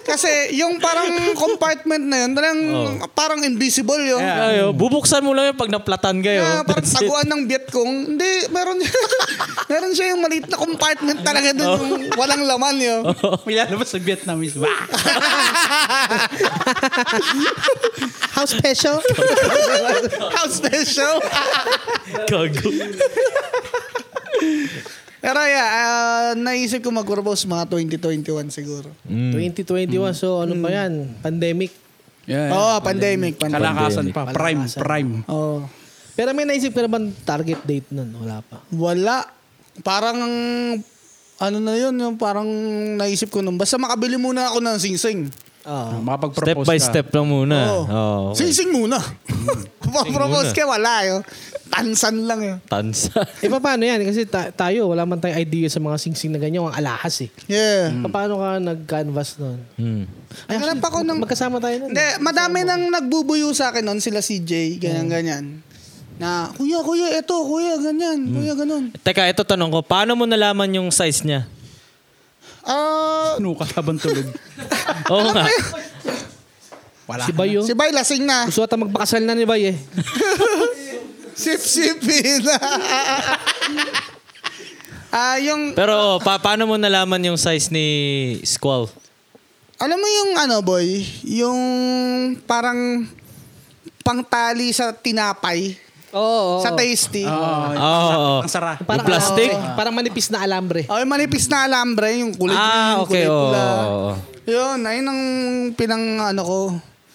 Kasi 0.03 0.59
yung 0.59 0.83
parang 0.83 1.09
compartment 1.45 2.05
na 2.05 2.27
yun, 2.27 2.31
talagang 2.35 2.63
parang 3.15 3.41
invisible, 3.47 4.03
yo. 4.03 4.19
Yeah. 4.19 4.51
Ayo, 4.51 4.65
bubuksan 4.75 5.23
mo 5.23 5.31
lang 5.33 5.53
yun 5.53 5.57
pag 5.57 5.71
naplatan 5.71 6.19
kayo. 6.21 6.43
Kaya 6.43 6.67
parang 6.67 6.83
That's 6.83 6.95
it. 6.95 7.07
taguan 7.07 7.27
ng 7.31 7.43
Vietcong. 7.47 7.93
Hindi, 8.15 8.33
meron 8.51 8.79
meron 9.73 9.93
siya 9.95 10.13
yung 10.15 10.21
maliit 10.21 10.47
na 10.51 10.59
compartment 10.59 11.19
talaga 11.23 11.55
dun, 11.55 11.71
yung 11.87 12.05
walang 12.19 12.43
laman, 12.43 12.77
yo. 12.83 12.97
May 13.47 13.55
lalabas 13.57 13.95
sa 13.95 13.99
Vietnamese. 14.03 14.59
How 18.35 18.45
special? 18.45 18.99
How 20.35 20.47
special. 20.51 21.15
Gago. 22.27 22.69
Pero 25.23 25.39
yeah, 25.47 25.69
ah, 25.71 26.29
naisip 26.35 26.83
ko 26.83 26.91
mag-propose 26.91 27.47
mga 27.47 27.71
2021 27.71 28.51
siguro. 28.51 28.91
2021, 29.07 29.95
so 30.19 30.43
ano 30.43 30.59
pa 30.59 30.69
yan? 30.75 31.15
Pandemic. 31.23 31.71
Yeah. 32.27 32.51
Oo, 32.51 32.83
pandemic. 32.83 33.39
pandemic. 33.39 33.63
Kalakasan 33.63 34.07
pa. 34.11 34.35
Prime, 34.35 34.67
prime. 34.67 35.13
Oo. 35.31 35.63
Pero 36.19 36.35
may 36.35 36.43
naisip 36.43 36.75
ka 36.75 36.83
na 36.83 36.91
bang 36.91 37.07
target 37.23 37.63
date 37.63 37.89
nun? 37.95 38.11
Wala 38.19 38.43
pa. 38.43 38.67
Wala. 38.75 39.23
Parang, 39.87 40.19
ano 41.39 41.57
na 41.59 41.73
yun, 41.79 41.95
yung 41.95 42.19
parang 42.19 42.47
naisip 42.99 43.31
ko 43.31 43.47
nun. 43.47 43.55
Basta 43.55 43.79
makabili 43.79 44.19
muna 44.19 44.51
ako 44.51 44.59
ng 44.59 44.77
singsing. 44.83 45.31
Makapag-propose 46.03 46.67
Step 46.67 46.67
by 46.67 46.79
ka. 46.79 46.87
step 46.91 47.07
lang 47.15 47.27
muna. 47.31 47.57
Oo. 47.71 47.83
Oo. 47.87 48.29
Sing-sing 48.35 48.75
muna. 48.75 48.99
Propose 50.11 50.51
muna. 50.51 50.59
ka, 50.59 50.63
wala 50.67 50.95
yun. 51.07 51.21
Tansan 51.73 52.29
lang 52.29 52.41
yun. 52.45 52.59
Tansa. 52.63 53.25
Eh, 53.41 53.49
paano 53.49 53.81
yan? 53.81 54.05
Kasi 54.05 54.29
ta- 54.29 54.53
tayo, 54.53 54.93
wala 54.93 55.09
man 55.09 55.17
tayong 55.17 55.41
idea 55.41 55.67
sa 55.67 55.81
mga 55.81 55.97
sing-sing 55.97 56.29
na 56.29 56.37
ganyan, 56.37 56.61
ang 56.63 56.77
alahas 56.77 57.25
eh. 57.25 57.33
Yeah. 57.49 57.97
Paano 58.07 58.37
ka 58.37 58.61
nag-canvas 58.61 59.41
nun? 59.41 59.59
Hmm. 59.75 60.05
Ay, 60.47 60.61
Hanap 60.61 60.85
ako 60.85 61.01
ng- 61.01 61.17
Magkasama 61.19 61.57
tayo 61.59 61.81
nun. 61.81 61.91
Hindi, 61.91 62.05
madami 62.21 62.61
nang 62.63 62.93
nagbubuyo 62.93 63.49
sa 63.51 63.73
akin 63.73 63.83
noon 63.83 63.99
sila 63.99 64.21
CJ, 64.21 64.77
ganyan-ganyan. 64.79 65.65
Na, 66.21 66.53
kuya, 66.53 66.85
kuya, 66.85 67.09
eto, 67.17 67.41
kuya, 67.41 67.81
ganyan, 67.81 68.21
kuya, 68.29 68.53
ganun. 68.53 68.93
Teka, 68.95 69.25
ito 69.27 69.41
tanong 69.41 69.73
ko. 69.73 69.81
Paano 69.81 70.13
mo 70.13 70.29
nalaman 70.29 70.69
yung 70.71 70.93
size 70.93 71.25
niya? 71.25 71.49
Ah, 72.63 73.41
Nuka 73.41 73.65
habang 73.73 73.97
tulog. 73.97 74.29
Oo 75.11 75.33
nga. 75.33 75.49
Wala. 77.03 77.27
Si 77.27 77.33
Bayo. 77.35 77.61
si 77.61 77.75
Bay 77.75 77.91
lasing 77.91 78.23
na. 78.23 78.47
Gusto 78.47 78.63
ata 78.63 78.79
magpakasal 78.79 79.27
na 79.27 79.35
ni 79.35 79.43
Bay 79.43 79.75
eh. 79.75 79.77
Sip-sipin. 81.35 82.43
Ah, 85.13 85.37
yung, 85.37 85.77
Pero 85.77 86.17
pa- 86.25 86.41
paano 86.41 86.65
mo 86.65 86.81
nalaman 86.81 87.21
yung 87.21 87.37
size 87.37 87.69
ni 87.69 87.85
Squall? 88.43 88.89
alam 89.77 89.99
mo 89.99 90.09
yung 90.09 90.41
ano, 90.41 90.65
boy? 90.65 91.05
Yung 91.27 91.61
parang 92.49 93.05
pangtali 94.01 94.73
sa 94.73 94.95
tinapay. 94.95 95.77
Oo. 96.13 96.65
Sa 96.65 96.73
tasty. 96.73 97.29
Oo. 97.29 97.61
Oo. 97.75 98.33
Ang 98.41 98.49
sara. 98.49 98.79
Yung 98.79 99.05
plastic? 99.05 99.53
ano, 99.53 99.77
parang 99.77 99.93
manipis 99.93 100.33
na 100.33 100.41
alambre. 100.41 100.87
Oh, 100.87 100.97
yung 100.97 101.11
manipis 101.11 101.45
na 101.45 101.67
alambre, 101.67 102.09
yung 102.17 102.33
kulay 102.33 102.55
Ah, 102.55 102.65
green, 102.65 103.03
okay. 103.03 103.25
kulay 103.25 103.29
Oo. 103.29 103.43
pula. 103.43 103.63
oo. 103.83 104.11
Yun, 104.43 104.79
ayun 104.81 105.07
ang 105.07 105.21
pinang 105.75 106.05
ano 106.25 106.41
ko. 106.41 106.59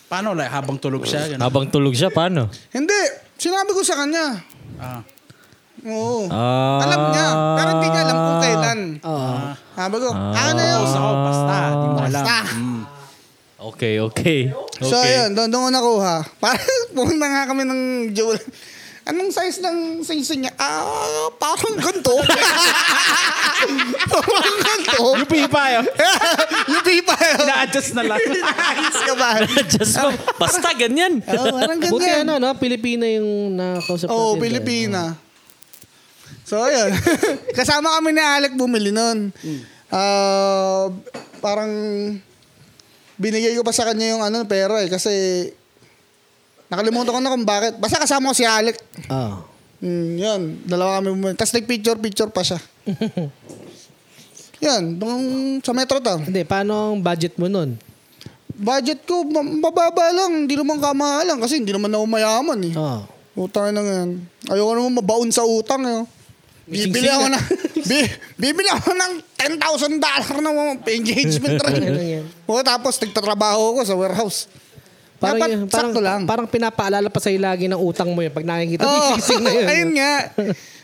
Paano? 0.05 0.31
Like, 0.31 0.51
habang 0.51 0.77
tulog 0.77 1.01
siya? 1.01 1.33
Ganun. 1.33 1.41
Habang 1.41 1.65
tulog 1.67 1.91
siya, 1.91 2.07
paano? 2.07 2.45
Hindi, 2.69 2.93
sinabi 3.38 3.72
ko 3.72 3.82
sa 3.86 3.96
kanya. 4.03 4.41
Ah. 4.82 5.01
Oo. 5.86 6.25
Ah. 6.27 6.84
Alam 6.84 7.01
niya, 7.13 7.27
pero 7.56 7.70
hindi 7.77 7.88
niya 7.88 8.01
alam 8.03 8.17
kung 8.17 8.39
kailan. 8.41 8.79
Oo. 9.06 9.34
Sabi 9.77 9.96
ko, 10.01 10.10
ano 10.13 10.51
na 10.58 10.63
yun? 10.65 10.77
Tapos 10.82 10.96
ako, 10.98 11.12
basta. 11.22 11.58
Di 11.58 11.88
mo 11.88 12.00
alam. 12.01 12.12
Basta. 12.12 12.39
Mm. 12.58 12.84
Okay, 13.58 13.94
okay. 13.98 14.41
Okay. 14.53 14.86
So, 14.86 14.98
yun, 15.01 15.34
doon 15.34 15.50
doon 15.50 15.63
ko 15.65 15.72
nakuha. 15.74 16.15
Parang 16.41 16.82
pumunta 16.94 17.25
nga 17.25 17.50
kami 17.50 17.65
ng 17.65 17.82
Joel. 18.13 18.41
Anong 19.08 19.32
size 19.32 19.64
ng 19.64 20.04
sing-sing 20.04 20.44
niya? 20.44 20.52
Ah, 20.60 21.32
parang 21.40 21.80
ganito. 21.80 22.12
parang 24.12 24.58
ganito. 24.60 25.00
Yung 25.16 25.30
pipa 25.32 25.64
yun. 25.80 25.86
yung 26.76 26.84
pipa 26.84 27.16
yun. 27.16 27.40
Na-adjust 27.48 27.96
na 27.96 28.04
lang. 28.04 28.20
Ayos 28.76 29.00
ka 29.00 29.14
ba? 29.16 29.30
Just 29.64 29.96
go. 29.96 30.12
Basta 30.36 30.76
ganyan. 30.76 31.24
Oo, 31.24 31.56
parang 31.56 31.80
Buti 31.80 32.04
ganyan. 32.04 32.28
ano, 32.28 32.34
no? 32.36 32.52
Pilipina 32.60 33.08
yung 33.08 33.56
nakausap 33.56 34.12
Oo, 34.12 34.36
natin. 34.36 34.44
Pilipina. 34.44 35.16
So, 36.44 36.68
ayun. 36.68 36.92
Kasama 37.56 37.96
kami 37.96 38.12
ni 38.12 38.20
Alec 38.20 38.60
bumili 38.60 38.92
nun. 38.92 39.32
Ah, 39.88 40.92
parang 41.40 41.72
binigay 43.16 43.56
ko 43.56 43.64
pa 43.64 43.72
sa 43.72 43.88
kanya 43.88 44.20
yung 44.20 44.24
ano, 44.24 44.44
pera 44.44 44.84
eh. 44.84 44.92
Kasi 44.92 45.48
nakalimutan 46.67 47.12
ko 47.12 47.19
na 47.19 47.31
kung 47.31 47.43
bakit. 47.43 47.74
Basta 47.75 47.97
kasama 47.97 48.31
ko 48.31 48.36
si 48.36 48.43
Alec. 48.43 48.77
Oo. 49.07 49.43
Mm, 49.77 50.12
yun. 50.17 50.41
Dalawa 50.63 50.97
kami 50.97 51.13
bumili. 51.13 51.36
Tapos 51.36 51.53
nag-picture-picture 51.53 52.29
pa 52.29 52.41
siya. 52.41 52.59
yan. 54.65 54.97
Nung 54.97 55.25
sa 55.62 55.71
Metro 55.71 56.01
Town. 56.01 56.25
Hindi, 56.25 56.41
paano 56.43 56.93
ang 56.93 57.01
budget 57.01 57.38
mo 57.38 57.45
nun? 57.45 57.77
Budget 58.57 59.05
ko, 59.05 59.21
ma- 59.21 59.45
mababa 59.45 60.09
lang. 60.09 60.45
Hindi 60.45 60.57
naman 60.57 60.81
kamahalan 60.81 61.38
kasi 61.38 61.62
hindi 61.62 61.69
naman 61.69 61.93
ako 61.93 62.05
mayaman 62.05 62.59
eh. 62.65 62.74
Oo. 62.74 63.01
Utang 63.38 63.69
na 63.69 63.86
yan. 63.86 64.17
Ayoko 64.50 64.71
naman 64.74 64.97
mabaon 64.97 65.29
sa 65.29 65.45
utang 65.45 65.86
eh. 65.86 66.01
Bibili 66.67 67.05
Singsing 67.05 67.13
ako 67.13 67.25
na. 67.29 67.39
bi, 67.88 67.97
bibili 68.36 68.67
ako 68.67 68.89
ng 68.91 69.13
10,000 69.39 70.03
dollar 70.03 70.36
na 70.41 70.50
mga 70.51 70.74
engagement 70.89 71.55
Ano 71.63 71.77
ring. 71.77 71.86
yan? 72.19 72.25
o 72.43 72.59
tapos 72.59 72.97
nagtatrabaho 72.97 73.71
ako 73.71 73.79
sa 73.86 73.95
warehouse. 73.95 74.50
Parang, 75.17 75.41
Dapat 75.41 75.50
yun- 75.50 75.65
parang, 75.65 75.91
sakto 75.91 76.00
lang. 76.00 76.21
parang 76.25 76.47
pinapaalala 76.47 77.09
pa 77.09 77.17
sa'yo 77.17 77.41
lagi 77.41 77.65
ng 77.65 77.75
utang 77.75 78.13
mo 78.13 78.21
yun 78.21 78.29
pag 78.29 78.45
nakikita 78.45 78.86
mo 78.86 79.17
sing 79.17 79.41
na 79.41 79.50
yun. 79.50 79.65
ayun 79.74 79.91
nga. 79.93 80.13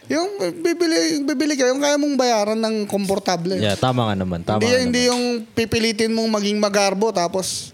Yung 0.03 0.27
bibili, 0.59 0.97
bibili 1.23 1.53
ka, 1.53 1.69
yung 1.69 1.79
kaya 1.79 1.95
mong 1.95 2.17
bayaran 2.17 2.57
ng 2.57 2.89
komportable. 2.89 3.55
Yeah, 3.55 3.77
tama 3.77 4.03
nga 4.03 4.15
naman. 4.17 4.41
Tama 4.41 4.59
hindi, 4.59 4.67
nga 4.67 4.79
hindi 4.81 5.01
naman. 5.01 5.11
yung 5.13 5.23
pipilitin 5.53 6.11
mong 6.11 6.29
maging 6.33 6.57
magarbo 6.57 7.13
tapos 7.13 7.71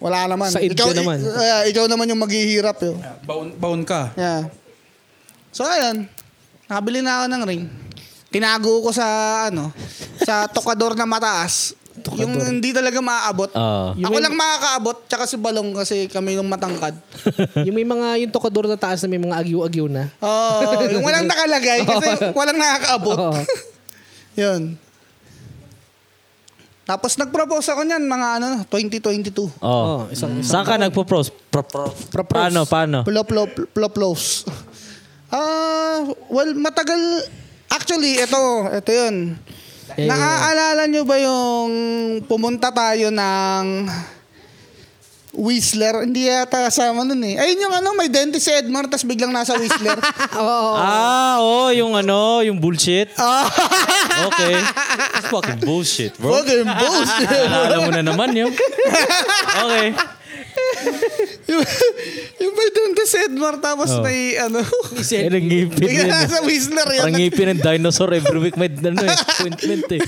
wala 0.00 0.26
naman. 0.26 0.48
Sa 0.48 0.58
ikaw, 0.58 0.90
ka 0.90 0.96
naman. 0.96 1.20
i- 1.20 1.30
ah, 1.30 1.62
ikaw 1.68 1.84
naman 1.86 2.08
yung 2.08 2.18
maghihirap 2.18 2.80
yun. 2.82 2.96
Baon, 3.22 3.46
baon 3.54 3.82
ka. 3.84 4.10
Yeah. 4.16 4.48
So 5.52 5.62
ayun, 5.62 6.08
nakabili 6.66 6.98
na 6.98 7.22
ako 7.22 7.24
ng 7.28 7.42
ring. 7.44 7.64
Tinago 8.26 8.80
ko 8.80 8.90
sa 8.90 9.06
ano, 9.46 9.68
sa 10.18 10.48
tokador 10.48 10.96
na 10.96 11.04
mataas. 11.04 11.76
Yung 12.12 12.34
hindi 12.34 12.70
talaga 12.70 12.98
maaabot. 12.98 13.48
Oo. 13.48 13.86
Ako 13.94 14.16
lang 14.18 14.34
makakaabot, 14.34 14.96
tsaka 15.06 15.24
si 15.24 15.36
Balong 15.36 15.70
kasi 15.72 16.06
kami 16.06 16.34
yung 16.34 16.46
matangkad. 16.46 16.98
yung 17.66 17.72
may 17.72 17.84
mga, 17.84 18.20
yung 18.20 18.30
tokador 18.30 18.66
na 18.66 18.74
taas 18.74 18.98
na 19.00 19.08
may 19.08 19.18
mga 19.18 19.38
agyo-agyo 19.38 19.86
na. 19.86 20.10
Oo, 20.18 20.82
yung 20.88 21.02
walang 21.02 21.24
nakalagay 21.24 21.86
kasi 21.88 22.08
walang 22.30 22.56
nakakaabot. 22.56 23.16
Oo. 23.16 23.40
Yun. 24.42 24.74
Tapos 26.82 27.14
nag-propose 27.14 27.70
ako 27.70 27.86
niyan 27.86 28.02
mga 28.02 28.28
ano, 28.36 28.48
2022. 28.66 29.38
Oo. 29.38 29.48
Oo, 29.62 30.00
isang- 30.10 30.42
Saan 30.42 30.66
ka 30.66 30.74
nagpo-pros? 30.74 31.30
Pro- 31.48 31.62
pro- 31.62 32.26
paano, 32.26 32.66
paano? 32.66 33.06
Plop, 33.06 33.28
plop, 33.28 33.50
plop, 33.70 33.92
plos. 33.94 34.42
Ah, 35.30 36.02
well, 36.28 36.52
matagal. 36.52 36.98
Actually, 37.70 38.18
ito, 38.18 38.36
ito 38.68 38.90
yun. 38.90 39.38
Eh, 39.96 40.08
Naaalala 40.08 40.88
nyo 40.88 41.02
ba 41.04 41.16
yung 41.20 41.70
pumunta 42.24 42.72
tayo 42.72 43.12
ng 43.12 43.64
Whistler? 45.32 46.04
Hindi 46.04 46.28
yata 46.28 46.68
kasama 46.68 47.08
nun 47.08 47.24
eh. 47.24 47.40
Ayun 47.40 47.64
yung 47.64 47.74
ano, 47.74 47.96
may 47.96 48.12
dentist 48.12 48.44
si 48.48 48.52
Edmar, 48.52 48.84
tapos 48.84 49.08
biglang 49.08 49.32
nasa 49.32 49.56
Whistler. 49.56 49.96
Oo. 50.40 50.72
Ah, 50.76 51.40
oh, 51.40 51.72
yung 51.72 51.96
ano, 51.96 52.44
yung 52.44 52.60
bullshit. 52.60 53.08
okay. 54.28 54.54
It's 55.16 55.28
fucking 55.32 55.60
bullshit, 55.64 56.12
bro. 56.20 56.36
Fucking 56.36 56.68
bullshit. 56.68 57.28
Alam 57.48 57.80
mo 57.88 57.90
na 57.92 58.02
naman 58.04 58.30
yun. 58.36 58.52
Okay. 59.52 59.92
Yung, 61.46 61.62
yung 62.38 62.52
may 62.52 62.68
dentist 62.70 63.10
si 63.10 63.18
Edmar, 63.18 63.58
tapos 63.58 63.90
Oh. 63.92 64.00
may 64.00 64.36
ano, 64.36 64.62
Eh, 64.62 65.28
ngipin 65.28 65.74
biglang 65.74 66.06
yun. 66.06 66.08
nasa 66.08 66.40
Whistler 66.40 66.88
yun. 66.88 67.02
Parang 67.02 67.16
ngipin 67.16 67.46
ng 67.48 67.60
dinosaur 67.60 68.10
every 68.12 68.40
week 68.40 68.54
may 68.54 68.68
ano 68.68 69.00
eh, 69.00 69.12
appointment 69.12 69.84
eh. 69.90 70.00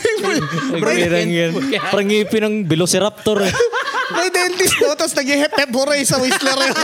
Parang 1.85 2.07
ngipin 2.07 2.43
ng 2.43 2.55
velociraptor 2.65 3.43
eh. 3.43 3.53
May 4.13 4.29
dentist 4.29 4.77
no, 4.79 4.95
tapos 4.95 5.15
nag-hep 5.15 5.71
hooray 5.71 6.05
sa 6.05 6.21
Whistler 6.21 6.55
yun. 6.55 6.75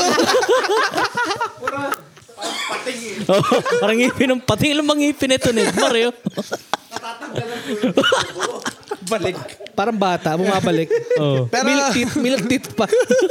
Oh, 3.28 3.42
parang 3.84 3.94
ngipin 3.94 4.32
ng 4.32 4.40
pati 4.40 4.72
ilang 4.72 4.88
mga 4.88 4.98
ngipin 5.04 5.36
ito 5.36 5.52
ni 5.52 5.62
Mario. 5.70 6.10
Balik. 9.10 9.36
Parang 9.74 9.96
bata, 9.98 10.38
bumabalik. 10.38 10.88
Oh. 11.20 11.44
Pero, 11.52 11.68
milk 11.68 11.86
teeth, 11.92 12.14
milk 12.16 12.42
teeth 12.48 12.68
pa. 12.72 12.88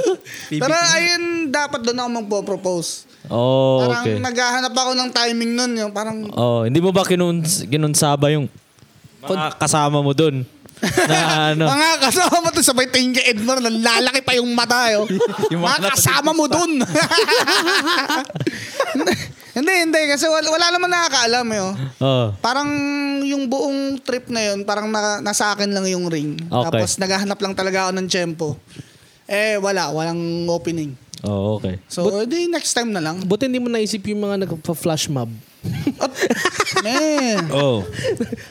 pero 0.61 0.75
ayun, 0.77 1.49
dapat 1.49 1.81
doon 1.81 1.97
ako 1.97 2.09
magpo-propose. 2.21 3.09
Oh, 3.25 3.81
Parang 3.81 4.05
okay. 4.05 4.21
naghahanap 4.21 4.73
ako 4.77 4.91
ng 4.93 5.09
timing 5.09 5.51
nun. 5.57 5.71
Yung 5.73 5.89
parang, 5.89 6.29
Oh, 6.37 6.69
hindi 6.69 6.77
mo 6.77 6.93
ba 6.93 7.01
kinun 7.01 7.41
kinunsaba 7.65 8.29
yung 8.29 8.45
mga 9.25 9.57
kasama 9.57 10.05
mo 10.05 10.13
doon? 10.13 10.45
Na 10.79 11.17
ano? 11.51 11.65
mga 11.67 11.89
kasama 12.07 12.35
mo 12.39 12.47
to 12.53 12.61
sabay 12.61 12.87
tingin 12.87 13.11
kay 13.17 13.35
Edmar, 13.35 13.59
lalaki 13.59 14.21
pa 14.21 14.37
yung 14.37 14.47
mata. 14.53 14.87
Yo. 14.93 15.09
Yung 15.49 15.65
mga 15.65 15.81
mga 15.81 15.89
kasama 15.97 16.31
mo 16.31 16.45
dun. 16.45 16.71
Hindi, 19.59 19.73
hindi. 19.85 20.01
Kasi 20.07 20.25
wala, 20.31 20.47
wala 20.47 20.67
naman 20.71 20.89
nakakaalam. 20.89 21.47
Yo. 21.51 21.67
Oh. 21.99 22.27
Parang 22.39 22.69
yung 23.27 23.51
buong 23.51 23.99
trip 24.01 24.31
na 24.31 24.51
yun, 24.51 24.63
parang 24.63 24.87
na, 24.87 25.19
nasa 25.19 25.51
akin 25.51 25.69
lang 25.69 25.85
yung 25.85 26.07
ring. 26.07 26.39
Okay. 26.39 26.65
Tapos 26.71 26.89
naghahanap 26.97 27.39
lang 27.39 27.53
talaga 27.53 27.87
ako 27.87 27.91
ng 27.99 28.07
tempo. 28.07 28.55
Eh, 29.29 29.59
wala. 29.61 29.91
Walang 29.91 30.47
opening. 30.49 30.97
Oh, 31.21 31.59
okay. 31.59 31.83
So, 31.91 32.07
edi 32.23 32.47
next 32.47 32.71
time 32.71 32.95
na 32.95 33.03
lang. 33.03 33.19
Buti 33.27 33.51
hindi 33.51 33.59
mo 33.59 33.67
naisip 33.67 34.07
yung 34.07 34.23
mga 34.23 34.47
nagpa-flash 34.47 35.11
mob. 35.11 35.27
Man. 36.79 37.43
Oh. 37.59 37.83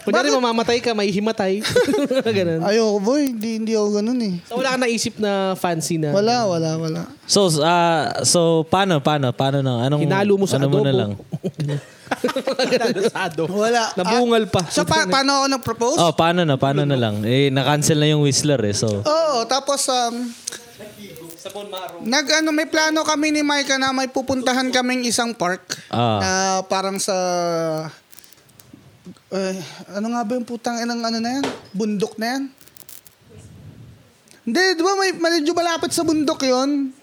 Kunyari 0.04 0.28
mamamatay 0.28 0.78
ka, 0.82 0.92
may 0.92 1.08
himatay. 1.08 1.64
Ganun. 2.36 2.60
Ayoko 2.60 2.98
boy, 3.00 3.32
hindi, 3.32 3.62
hindi 3.62 3.72
ako 3.72 4.00
ganun 4.00 4.20
eh. 4.20 4.34
So 4.44 4.60
wala 4.60 4.74
ka 4.74 4.78
naisip 4.84 5.14
na 5.16 5.54
fancy 5.54 5.96
na. 5.96 6.12
Wala, 6.12 6.44
wala, 6.44 6.76
wala. 6.76 7.00
So, 7.24 7.48
ah 7.62 8.20
so 8.24 8.66
paano, 8.66 9.00
paano, 9.00 9.32
paano 9.32 9.64
na? 9.64 9.86
Anong, 9.86 10.04
Hinalo 10.04 10.34
mo 10.36 10.44
sa 10.44 10.60
ano 10.60 10.68
mo 10.68 10.84
na 10.84 10.92
adobo. 10.92 11.00
lang? 11.00 11.12
Wala. 13.52 13.82
Nabungal 13.96 14.44
pa. 14.48 14.64
So, 14.68 14.84
pa- 14.84 15.08
paano 15.08 15.44
ako 15.44 15.46
nag-propose? 15.48 15.98
Oh, 16.00 16.12
paano 16.12 16.44
na? 16.44 16.56
Paano 16.56 16.82
na 16.84 16.96
lang? 16.96 17.24
Eh, 17.24 17.48
na-cancel 17.48 18.00
na 18.00 18.08
yung 18.12 18.24
Whistler 18.24 18.60
eh. 18.64 18.74
So, 18.76 19.04
Oo, 19.04 19.44
tapos 19.46 19.86
um, 19.88 20.28
nag 22.02 22.26
ano 22.34 22.50
may 22.50 22.66
plano 22.66 23.00
kami 23.02 23.30
ni 23.30 23.42
Micah 23.42 23.78
na 23.78 23.94
may 23.94 24.06
pupuntahan 24.06 24.68
kaming 24.68 25.06
isang 25.06 25.30
park 25.32 25.62
Ah. 25.88 26.18
na 26.18 26.30
parang 26.66 26.98
sa 26.98 27.14
eh, 29.28 29.56
ano 29.92 30.06
nga 30.08 30.24
ba 30.24 30.32
yung 30.34 30.48
putang 30.48 30.80
inang 30.80 31.00
ano 31.00 31.20
na 31.20 31.38
yan? 31.38 31.44
Bundok 31.70 32.16
na 32.16 32.26
yan? 32.32 32.42
Hindi, 34.42 34.62
di 34.72 34.82
ba 34.82 34.96
may 34.96 35.12
medyo 35.12 35.52
malapit 35.52 35.92
sa 35.92 36.00
bundok 36.00 36.40
yon 36.42 36.96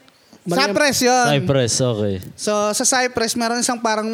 Cypress 0.46 1.02
yun. 1.02 1.26
Cypress, 1.32 1.74
okay. 1.82 2.16
So, 2.38 2.54
sa 2.72 2.86
Cypress, 2.86 3.34
meron 3.34 3.58
isang 3.58 3.82
parang 3.82 4.06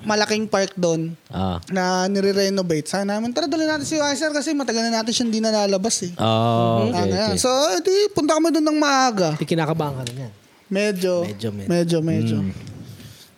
malaking 0.00 0.46
park 0.46 0.70
doon 0.74 1.18
Ah. 1.26 1.58
na 1.66 2.06
nire-renovate. 2.06 2.86
Sabi 2.86 3.10
namin, 3.10 3.34
tara 3.34 3.50
dali 3.50 3.66
natin 3.66 3.82
si 3.82 3.98
Weiser 3.98 4.30
kasi 4.30 4.54
matagal 4.54 4.86
na 4.86 5.02
natin 5.02 5.10
siya 5.10 5.26
hindi 5.26 5.42
na 5.42 5.50
lalabas 5.50 6.06
eh. 6.06 6.14
Oh, 6.14 6.86
okay, 6.86 7.10
ngayon. 7.10 7.34
okay. 7.34 7.38
So, 7.38 7.50
edi, 7.74 7.90
punta 8.10 8.38
kami 8.38 8.54
doon 8.54 8.70
ng 8.70 8.78
maaga. 8.78 9.34
Di 9.34 9.42
kinakabahan 9.42 9.98
ka 9.98 10.02
rin 10.06 10.16
yan. 10.20 10.32
Medyo. 10.70 11.26
Medyo, 11.26 11.48
medyo. 11.50 11.66
Medyo, 11.66 11.98
medyo. 11.98 12.36
Mm. 12.38 12.69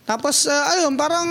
Tapos, 0.03 0.45
ah, 0.45 0.75
ayun, 0.75 0.95
parang 0.95 1.29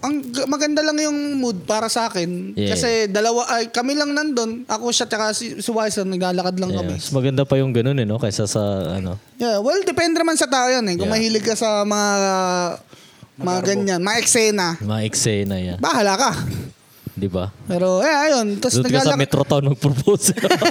ang 0.00 0.14
maganda 0.46 0.78
lang 0.80 0.94
yung 1.00 1.36
mood 1.36 1.66
para 1.66 1.90
sa 1.90 2.06
akin. 2.06 2.54
Yeah. 2.54 2.70
Kasi 2.70 2.88
dalawa, 3.06 3.50
ay, 3.50 3.68
kami 3.68 3.92
lang 3.92 4.14
nandun. 4.14 4.62
Ako 4.64 4.88
siya, 4.88 5.04
tsaka 5.04 5.34
si, 5.34 5.58
si 5.58 5.70
Weiser, 5.70 6.06
naglalakad 6.06 6.54
lang 6.56 6.70
Yeah. 6.70 6.78
kami. 6.80 6.94
Mas 6.96 7.10
maganda 7.10 7.42
pa 7.42 7.58
yung 7.58 7.74
ganun 7.74 7.98
eh, 7.98 8.06
no? 8.06 8.16
Kaysa 8.16 8.46
sa, 8.46 8.62
ano. 8.94 9.18
Yeah, 9.36 9.58
well, 9.58 9.82
depende 9.82 10.16
naman 10.16 10.34
sa 10.34 10.46
tao 10.46 10.66
yan 10.66 10.86
eh. 10.86 10.94
Kung 10.94 11.10
Yeah. 11.10 11.18
mahilig 11.18 11.42
ka 11.42 11.58
sa 11.58 11.82
mga, 11.82 12.08
mga 13.36 13.58
ganyan, 13.64 14.00
mga 14.00 14.18
eksena, 14.18 14.68
Mga 14.78 15.00
eksena 15.04 15.56
yan. 15.58 15.78
bahala 15.78 16.14
ka. 16.14 16.30
Di 17.10 17.26
ba? 17.26 17.50
Pero, 17.66 18.00
eh, 18.00 18.14
ayun. 18.30 18.56
Tapos 18.62 18.80
Doon 18.80 18.86
ka 18.86 19.02
sa. 19.02 19.18
Metro 19.18 19.42
Town 19.42 19.62
mag-propose. 19.66 20.30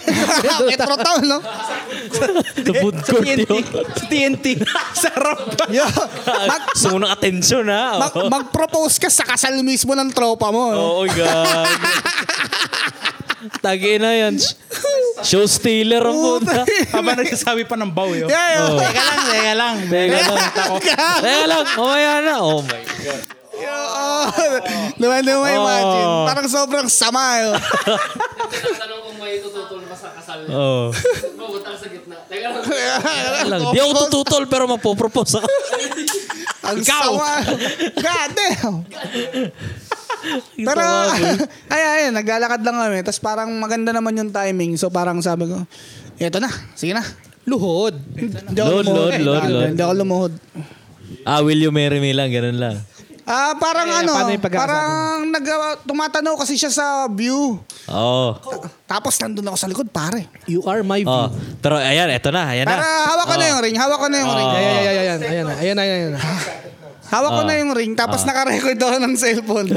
Metro 0.72 0.96
Town, 0.96 1.22
no? 1.28 1.40
sa 2.10 2.74
food 2.80 2.98
court 3.06 3.26
yun. 3.28 3.46
Sa 3.46 4.06
TNT. 4.08 4.46
Sarap. 5.04 5.40
Yeah. 5.68 5.92
Mag, 6.26 6.74
Gusto 6.74 6.96
mo 6.96 6.98
ng 7.04 7.12
atensyon 7.12 7.66
ha? 7.70 8.00
mag, 8.08 8.14
mag-propose 8.32 8.98
ka 8.98 9.10
sa 9.12 9.28
kasal 9.28 9.60
mismo 9.62 9.94
ng 9.94 10.10
tropa 10.16 10.50
mo. 10.50 10.72
no? 10.72 10.80
Oo, 10.80 11.04
oh, 11.04 11.08
God. 11.12 11.68
Tagi 13.60 14.00
na 14.00 14.12
yan. 14.16 14.36
Show 15.24 15.44
stealer 15.48 16.04
ang 16.04 16.16
puta. 16.16 16.64
Habang 16.96 17.20
nagsasabi 17.20 17.68
pa 17.68 17.76
ng 17.76 17.92
baw 17.92 18.08
yun. 18.12 18.32
Yeah, 18.32 18.48
yeah. 18.56 18.68
Teka 18.80 19.02
lang, 19.04 19.20
teka 19.28 19.54
lang. 19.56 19.76
Teka 19.88 20.18
lang. 20.24 20.40
Teka 21.20 21.46
lang. 21.48 21.66
Mamaya 21.76 22.14
na. 22.24 22.36
Oh 22.40 22.64
my 22.64 22.84
God. 23.04 23.39
Oo. 23.70 24.06
Naman 24.98 25.22
na 25.22 25.34
mo 25.34 25.46
imagine. 25.46 26.10
Parang 26.26 26.48
sobrang 26.48 26.88
sama 26.88 27.22
yun. 27.40 27.54
Tanong 28.76 29.00
kung 29.06 29.18
may 29.18 29.40
tututol 29.40 29.82
pa 29.86 29.96
sa 29.96 30.10
kasal. 30.14 30.40
Oh. 30.50 30.90
Bubutang 31.36 31.76
sa 31.76 31.88
gitna. 31.88 32.18
Teka 32.26 32.48
lang. 32.50 32.64
Teka 32.64 33.44
lang. 33.46 33.62
Di 33.70 33.80
ako 33.80 33.92
tututol 34.06 34.44
pero 34.46 34.66
mapopropose 34.66 35.40
ako. 35.40 35.48
Ang 36.70 36.80
sama. 36.84 37.42
God 37.96 38.30
damn. 38.32 38.76
Pero, 40.54 40.84
ay, 41.74 41.82
ay, 41.82 42.02
naglalakad 42.12 42.62
lang 42.62 42.78
kami. 42.78 42.98
Tapos 43.02 43.22
parang 43.24 43.50
maganda 43.56 43.90
naman 43.90 44.14
yung 44.14 44.30
timing. 44.30 44.76
So 44.76 44.92
parang 44.92 45.24
sabi 45.24 45.48
ko, 45.48 45.64
eto 46.20 46.38
na, 46.38 46.52
sige 46.76 46.92
na. 46.92 47.02
Luhod. 47.48 47.96
Hindi 48.14 48.60
ako 48.60 48.70
Load, 48.70 48.86
lumuhod. 48.86 49.10
load, 49.10 49.22
load, 49.24 49.44
load. 49.48 49.70
Hindi 49.74 49.82
ako 49.82 49.94
lumuhod. 49.96 50.34
Ah, 51.26 51.42
will 51.42 51.58
you 51.58 51.72
marry 51.72 51.98
me 51.98 52.14
lang? 52.14 52.30
Ganun 52.30 52.60
lang. 52.60 52.76
Ah, 53.30 53.54
parang 53.62 53.86
Eh, 53.86 54.00
ano, 54.02 54.12
paano 54.18 54.32
yung 54.34 54.42
pagkakasabi 54.42 54.66
parang 54.74 55.20
nag, 55.30 55.46
tumatanaw 55.86 56.34
kasi 56.42 56.58
siya 56.58 56.74
sa 56.74 57.06
view. 57.06 57.62
Oo. 57.86 58.28
Tapos 58.90 59.14
nandun 59.22 59.46
ako 59.54 59.58
sa 59.62 59.70
likod, 59.70 59.86
pare. 59.94 60.26
You 60.50 60.66
are 60.66 60.82
my 60.82 61.06
view. 61.06 61.14
Oh. 61.14 61.30
Pero 61.62 61.78
ayan, 61.78 62.10
eto 62.10 62.34
na. 62.34 62.50
Ayan 62.50 62.66
Para 62.66 62.82
na. 62.82 63.14
hawak 63.14 63.26
ko 63.30 63.36
na 63.38 63.46
yung 63.54 63.62
ring, 63.62 63.78
hawak 63.78 64.00
ko 64.02 64.08
na 64.10 64.18
yung 64.18 64.34
ring. 64.34 64.50
Ayan, 64.50 64.58
ayan, 64.58 64.82
ayan, 64.82 64.98
ayan, 64.98 65.22
ayan, 65.22 65.48
ayan, 65.54 65.78
ayan, 65.78 66.00
ayan. 66.10 66.14
Hawak 67.10 67.32
ko 67.38 67.42
na 67.42 67.54
yung 67.58 67.74
ring, 67.74 67.98
tapos 67.98 68.22
nakarecord 68.22 68.78
ako 68.78 68.98
ng 69.02 69.14
cellphone. 69.18 69.70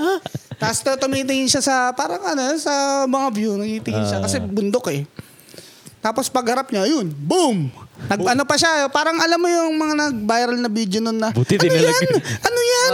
tapos 0.60 0.80
to, 0.80 0.96
tumitingin 0.96 1.44
siya 1.44 1.60
sa, 1.60 1.92
parang 1.92 2.24
ano, 2.24 2.56
sa 2.56 3.04
mga 3.04 3.28
view, 3.36 3.52
nagitingin 3.60 4.08
siya. 4.08 4.20
Kasi 4.24 4.40
bundok 4.40 4.88
eh. 4.88 5.04
Tapos 6.00 6.32
pagharap 6.32 6.72
niya, 6.72 6.88
yun, 6.88 7.12
boom! 7.12 7.68
Nag, 8.00 8.18
ano 8.22 8.42
pa 8.42 8.56
siya, 8.56 8.88
parang 8.88 9.16
alam 9.16 9.36
mo 9.36 9.46
yung 9.46 9.74
mga 9.74 9.94
nag-viral 9.98 10.56
na 10.56 10.68
video 10.68 10.98
nun 10.98 11.16
na, 11.16 11.30
Buti 11.30 11.54
ano 11.54 11.62
dinilag- 11.62 12.00
yan? 12.00 12.12
Ano 12.40 12.60
yan? 12.60 12.92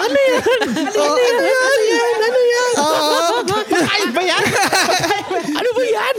ano 0.00 0.18
yan? 0.18 0.58
Oh, 0.96 1.14
ano 1.14 1.42
yan? 1.44 1.78
Ano 2.18 2.40
yan? 2.40 2.72
Oo. 2.76 3.16
Ay, 3.70 4.02
ba 4.10 4.22
yan? 4.24 4.44
ano 5.52 5.68
ba 5.70 5.82
yan? 5.84 6.16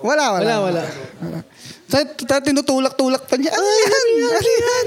wala, 0.00 0.24
wala. 0.30 0.54
Wala, 0.62 0.82
wala. 1.20 1.38
So, 1.84 2.00
t- 2.00 2.44
tinutulak-tulak 2.44 3.26
pa 3.26 3.34
niya. 3.36 3.52
Ano 3.52 3.68
yan? 3.68 4.06
Ano 4.24 4.50
yan? 4.50 4.86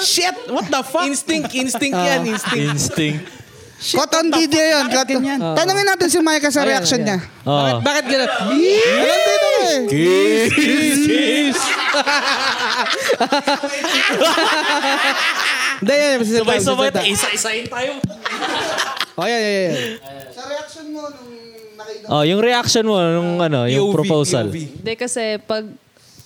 Shit, 0.00 0.36
what 0.48 0.66
the 0.66 0.80
fuck? 0.82 1.04
Instinct, 1.04 1.50
instinct 1.52 1.96
yan, 1.96 2.22
instinct. 2.24 2.72
Instinct. 2.72 3.22
Cotton 3.78 4.26
video 4.34 4.58
yan. 4.58 4.84
Bakit 4.86 4.96
Cotton. 5.06 5.22
ganyan? 5.22 5.38
Tanungin 5.54 5.86
natin 5.86 6.08
si 6.10 6.18
Micah 6.18 6.50
sa 6.50 6.60
Ayan, 6.60 6.68
reaction 6.74 6.98
niya. 6.98 7.18
Oh. 7.46 7.78
Bakit 7.78 8.04
gano'n? 8.10 8.26
Alam 8.26 9.22
dito 9.22 9.48
eh. 9.48 9.86
Kiss, 9.86 10.52
kiss. 11.06 11.58
Hindi, 15.78 15.94
yan. 15.94 16.18
yan, 16.18 16.42
Sabay-sabay. 16.42 16.90
Isa-isahin 17.06 17.66
tayo. 17.70 18.02
Oh, 19.14 19.26
yan, 19.26 19.38
yan, 19.38 19.54
yan. 19.54 19.74
Sa 20.34 20.42
reaction 20.46 20.86
mo 20.90 21.06
nung 21.06 21.30
nakita 21.78 22.04
Oh, 22.10 22.22
yung 22.26 22.40
reaction 22.42 22.82
mo 22.82 22.98
nung 22.98 23.38
ano, 23.38 23.70
yung 23.70 23.94
proposal. 23.94 24.50
Hindi 24.50 24.92
kasi 24.98 25.38
pag 25.38 25.64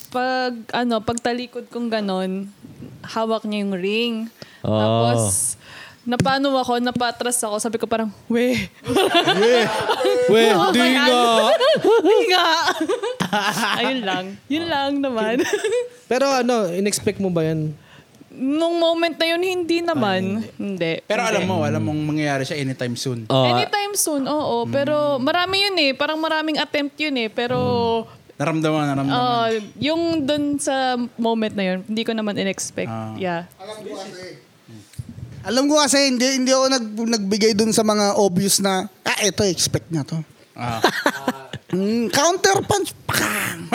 pag 0.08 0.52
ano, 0.72 1.00
pag 1.00 1.20
talikod 1.20 1.68
kong 1.68 1.88
ganon, 1.88 2.48
hawak 3.04 3.44
niya 3.44 3.64
yung 3.64 3.74
ring. 3.76 4.14
Oh. 4.64 4.72
Tapos 4.72 5.56
napano 6.02 6.54
ako, 6.56 6.78
napatras 6.78 7.38
ako, 7.38 7.56
sabi 7.58 7.78
ko 7.78 7.86
parang, 7.86 8.10
we. 8.26 8.66
We, 10.28 10.42
Oh 10.50 10.70
di 10.70 10.82
nga. 10.92 11.06
Di 11.82 12.16
nga. 12.28 12.46
Ayun 13.78 14.00
lang. 14.02 14.24
Yun 14.46 14.66
lang 14.66 14.92
naman. 14.98 15.40
Pero 16.06 16.26
ano, 16.28 16.68
in-expect 16.68 17.18
mo 17.18 17.30
ba 17.30 17.42
yan? 17.44 17.72
Nung 18.32 18.80
moment 18.80 19.12
na 19.12 19.26
yun, 19.28 19.42
hindi 19.44 19.84
naman. 19.84 20.40
Hindi. 20.56 21.04
Pero 21.04 21.20
alam 21.20 21.44
Hindi. 21.44 21.52
mo, 21.52 21.62
alam 21.62 21.82
mong 21.84 22.00
mangyayari 22.02 22.42
siya 22.42 22.58
anytime 22.58 22.96
soon. 22.96 23.28
Oh, 23.28 23.44
Anytime 23.44 23.92
soon, 23.92 24.24
oo. 24.24 24.64
Pero 24.66 25.20
marami 25.20 25.60
yun 25.60 25.76
eh. 25.78 25.92
Parang 25.92 26.16
maraming 26.16 26.56
attempt 26.56 26.96
yun 26.96 27.12
eh. 27.18 27.28
Pero 27.28 27.58
Naramdaman, 28.40 28.88
naramdaman. 28.88 29.12
ah, 29.14 29.52
yung 29.76 30.24
dun 30.24 30.56
sa 30.56 30.96
moment 31.14 31.52
na 31.52 31.62
yun, 31.62 31.78
hindi 31.84 32.02
ko 32.02 32.16
naman 32.16 32.34
in-expect. 32.34 32.88
Ah. 32.88 33.12
Yeah. 33.14 33.44
Alam 33.60 33.84
ko 33.84 34.00
kasi 34.00 34.40
hindi 36.06 36.26
hindi 36.38 36.50
ako 36.54 36.66
nag, 36.70 36.84
nagbigay 37.18 37.52
dun 37.58 37.74
sa 37.74 37.82
mga 37.82 38.14
obvious 38.14 38.62
na 38.62 38.86
ah 39.02 39.18
ito 39.22 39.42
expect 39.42 39.90
niya 39.90 40.06
to. 40.06 40.18
Ah. 40.54 40.78
Mm, 41.72 42.12
counter 42.12 42.60
punch. 42.68 42.92
Pakang! 43.08 43.64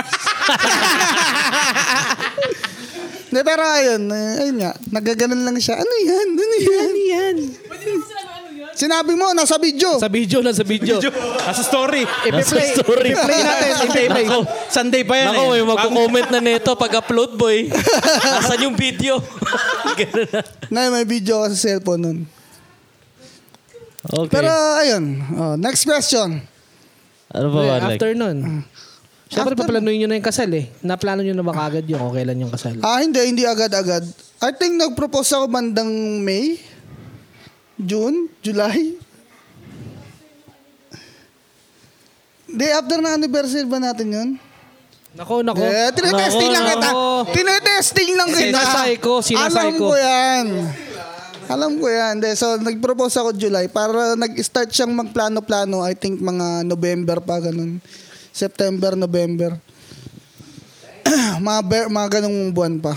Hindi, 3.27 3.41
pero 3.41 3.59
ayun, 3.65 4.05
eh, 4.13 4.45
ayun 4.45 4.57
nga, 4.61 4.71
nagaganon 4.93 5.41
lang 5.41 5.57
siya. 5.57 5.81
Ano 5.81 5.93
yan? 6.05 6.27
Ano 6.37 6.55
yan? 6.61 6.87
Ano 6.93 7.01
yan? 7.01 7.35
Sinabi 8.77 9.17
mo, 9.17 9.33
nasa 9.33 9.57
video. 9.57 9.97
Sa 9.97 10.05
video 10.05 10.45
na 10.45 10.53
sa 10.53 10.61
video. 10.61 11.01
Nasa 11.01 11.65
story. 11.65 12.05
I-play, 12.05 12.45
story. 12.77 13.09
i-play 13.09 13.41
natin. 13.41 13.69
I-play. 13.89 14.05
Nako, 14.29 14.45
Sunday 14.69 15.01
pa 15.01 15.17
yan 15.17 15.33
Nako, 15.33 15.41
eh. 15.41 15.49
may 15.49 15.63
magko-comment 15.65 16.27
na 16.29 16.39
nito 16.39 16.69
pag-upload, 16.77 17.33
boy. 17.33 17.73
Nasaan 18.37 18.69
yung 18.69 18.77
video? 18.77 19.17
Ganun 19.99 20.29
na. 20.29 20.41
Na 20.69 20.93
may 20.93 21.09
video 21.09 21.41
ako 21.41 21.57
sa 21.57 21.57
cellphone 21.57 22.01
nun. 22.05 22.17
Okay. 24.07 24.29
Pero 24.29 24.53
ayun, 24.77 25.03
oh, 25.33 25.55
next 25.57 25.81
question. 25.83 26.37
ano 27.27 27.47
ba, 27.49 27.59
Eh, 27.59 27.69
Marlek? 27.73 27.97
after 27.97 28.11
nun. 28.13 28.37
Siyempre, 29.27 29.57
paplanuhin 29.57 29.99
nyo 29.99 30.07
na 30.07 30.15
yung 30.15 30.23
kasal 30.23 30.47
eh. 30.53 30.69
Naplano 30.79 31.19
nyo 31.19 31.33
na 31.33 31.43
ba 31.43 31.51
kagad 31.51 31.83
yung 31.83 31.99
kung 31.99 32.13
kailan 32.15 32.39
yung 32.39 32.53
kasal? 32.53 32.77
Ah, 32.79 33.01
hindi, 33.01 33.19
hindi 33.25 33.43
agad-agad. 33.43 34.05
I 34.39 34.53
think 34.53 34.77
nag-propose 34.77 35.33
ako 35.33 35.49
bandang 35.49 35.89
May, 36.21 36.61
June, 37.77 38.25
July. 38.41 38.97
Hindi, 42.47 42.65
after 42.73 42.97
na 43.03 43.13
anniversary 43.13 43.69
ba 43.69 43.77
natin 43.77 44.07
yun? 44.09 44.29
Nako, 45.13 45.45
nako. 45.45 45.61
Eh, 45.61 45.89
tinetesting 45.93 46.51
lang 46.53 46.65
kita. 46.73 46.89
Tinetesting 47.33 48.11
lang 48.17 48.29
kita. 48.33 48.59
Sinasay 48.61 48.93
ko, 48.97 49.21
sinasay 49.21 49.73
Alam 49.73 49.73
ko. 49.77 49.87
ko 49.89 49.95
yan. 49.97 50.45
Alam 51.47 51.71
ko 51.77 51.87
yan. 51.89 52.13
De, 52.17 52.33
so, 52.33 52.57
nag-propose 52.57 53.17
ako 53.21 53.29
July 53.33 53.69
para 53.69 54.17
nag-start 54.17 54.73
siyang 54.73 54.93
magplano-plano. 54.93 55.85
I 55.85 55.93
think 55.93 56.17
mga 56.17 56.65
November 56.65 57.17
pa, 57.21 57.37
ganun. 57.41 57.81
September, 58.33 58.93
November. 58.93 59.57
mga, 61.45 61.59
ber, 61.65 61.83
mga 61.89 62.07
ganung 62.21 62.53
buwan 62.53 62.77
pa. 62.81 62.93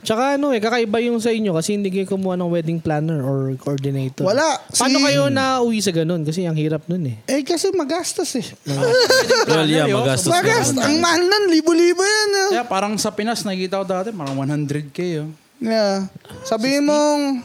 Tsaka 0.00 0.34
ano 0.34 0.50
eh, 0.50 0.58
kakaiba 0.58 0.96
yung 1.00 1.20
sa 1.20 1.28
inyo 1.28 1.52
kasi 1.52 1.76
hindi 1.76 1.88
kayo 1.88 2.08
kumuha 2.08 2.34
ng 2.34 2.48
wedding 2.48 2.80
planner 2.80 3.20
or 3.20 3.52
coordinator. 3.56 4.24
Wala. 4.24 4.56
Paano 4.66 4.96
Si- 4.96 5.04
kayo 5.04 5.28
na 5.28 5.60
uwi 5.60 5.78
sa 5.78 5.92
ganun? 5.92 6.24
Kasi 6.24 6.48
ang 6.48 6.56
hirap 6.56 6.88
nun 6.88 7.04
eh. 7.04 7.16
Eh, 7.26 7.44
kasi 7.44 7.68
magastos 7.70 8.32
eh. 8.34 8.46
Well, 9.50 9.68
yeah, 9.68 9.86
magastos. 9.86 10.32
Magastos. 10.32 10.80
Ang 10.80 10.98
mahal 10.98 11.20
nun. 11.20 11.52
Libo-libo 11.52 12.00
yan. 12.00 12.28
ah. 12.32 12.48
Kaya 12.50 12.64
parang 12.64 12.96
sa 12.96 13.12
Pinas, 13.12 13.44
nakikita 13.44 13.80
ko 13.80 13.84
dati, 13.84 14.08
parang 14.10 14.36
100k. 14.36 14.98
Oh. 15.20 15.28
Yeah. 15.60 16.08
Sabihin 16.42 16.88
mong, 16.88 17.44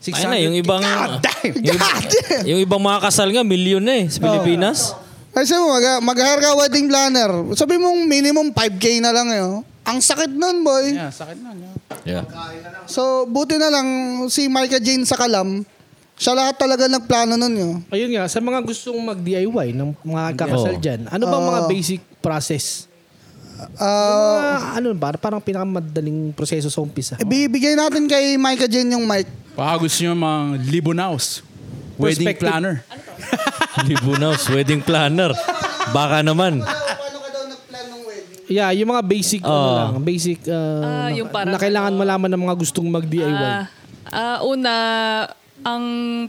Ayun 0.00 0.28
na, 0.28 0.38
yung 0.40 0.56
ibang... 0.56 0.80
God 0.80 1.20
damn! 1.20 1.60
Yung, 1.60 1.76
God 1.76 2.04
damn! 2.08 2.44
yung 2.48 2.60
ibang 2.60 2.80
mga 2.80 2.98
kasal 3.04 3.28
nga, 3.28 3.44
milyon 3.44 3.84
na 3.84 4.00
eh 4.00 4.06
sa 4.08 4.16
Pilipinas. 4.18 4.96
Kasi 5.30 5.54
mo, 5.54 5.70
mag- 5.70 6.02
mag-hire 6.04 6.40
ka 6.40 6.58
wedding 6.58 6.86
planner. 6.86 7.30
Sabi 7.54 7.78
mong 7.78 8.02
minimum 8.02 8.50
5K 8.50 8.98
na 8.98 9.10
lang 9.10 9.28
yun. 9.28 9.62
Ang 9.80 9.98
sakit 9.98 10.28
nun, 10.28 10.60
boy. 10.60 10.92
Yeah, 10.92 11.10
sakit 11.10 11.38
na. 11.38 11.50
Yeah. 12.04 12.22
Yeah. 12.22 12.24
So, 12.84 13.24
buti 13.24 13.56
na 13.56 13.70
lang 13.70 13.86
si 14.26 14.46
Micah 14.46 14.78
Jane 14.78 15.02
sa 15.02 15.14
Kalam, 15.14 15.62
siya 16.14 16.36
lahat 16.36 16.58
talaga 16.58 16.84
nagplano 16.84 17.34
nun 17.34 17.54
yun. 17.54 17.74
Ayun 17.88 18.10
nga, 18.12 18.28
sa 18.28 18.38
mga 18.38 18.60
gustong 18.60 18.98
mag-DIY 18.98 19.72
ng 19.72 19.90
mga 19.96 20.22
kakasal 20.36 20.76
Oo. 20.76 20.82
dyan, 20.82 21.00
ano 21.06 21.24
ba 21.24 21.36
mga 21.38 21.60
basic 21.66 22.00
process? 22.20 22.90
Ah, 23.76 24.56
Mga, 24.56 24.68
ano 24.76 24.88
ba, 24.94 25.08
parang 25.14 25.40
pinakamadaling 25.40 26.32
proseso 26.32 26.68
sa 26.68 26.80
umpisa. 26.80 27.16
ibibigay 27.16 27.72
natin 27.72 28.04
kay 28.04 28.36
Micah 28.36 28.68
Jane 28.68 28.92
yung 28.92 29.04
mic. 29.04 29.28
Baka 29.52 29.80
gusto 29.80 30.00
nyo 30.00 30.12
mga 30.12 30.40
Libonaus. 30.64 31.44
Wedding 32.00 32.26
Perspective. 32.26 32.48
planner. 32.48 32.74
Libunaws, 33.82 34.42
wedding 34.54 34.80
planner. 34.80 35.32
Baka 35.90 36.20
naman. 36.20 36.60
Paano 36.60 36.80
ka 37.18 37.28
daw 37.30 37.44
nag-plan 37.46 37.84
ng 37.86 38.00
wedding? 38.02 38.40
Yeah, 38.48 38.70
yung 38.72 38.90
mga 38.90 39.04
basic, 39.04 39.40
ano 39.42 39.52
Oo. 39.52 39.76
lang, 39.76 39.92
basic, 40.02 40.38
uh, 40.46 40.56
Ah, 40.80 41.08
na, 41.08 41.14
yung 41.14 41.28
parang 41.28 41.52
na 41.52 41.58
kailangan 41.58 41.92
ano, 41.92 42.00
malaman 42.00 42.30
ng 42.30 42.42
mga 42.42 42.56
gustong 42.56 42.88
mag-DIY. 42.88 43.30
Ah, 43.30 43.64
ah, 44.08 44.38
una, 44.42 44.72
ang 45.60 45.84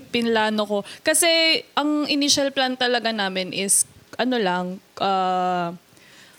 pinlano 0.07 0.62
ko. 0.63 0.77
Kasi 0.99 1.27
ang 1.73 2.03
initial 2.05 2.51
plan 2.51 2.75
talaga 2.75 3.10
namin 3.10 3.49
is 3.49 3.88
ano 4.15 4.36
lang, 4.36 4.65
ah, 4.97 5.71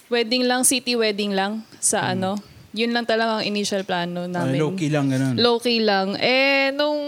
wedding 0.06 0.44
lang, 0.44 0.62
city 0.62 0.92
wedding 0.92 1.32
lang 1.32 1.64
sa 1.78 2.12
ano. 2.12 2.36
Yun 2.72 2.90
lang 2.90 3.04
talaga 3.04 3.38
ang 3.38 3.44
initial 3.44 3.84
plano 3.84 4.24
Uh, 4.24 4.32
namin. 4.32 4.56
low-key 4.56 4.88
lang, 4.88 5.12
ganun. 5.12 5.36
Low-key 5.36 5.80
lang. 5.80 6.16
Eh, 6.16 6.72
nung 6.72 7.00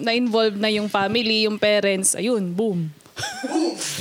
na-involve 0.00 0.56
na 0.56 0.72
yung 0.72 0.88
family, 0.88 1.44
yung 1.44 1.60
parents, 1.60 2.16
ayun, 2.16 2.48
boom. 2.50 2.88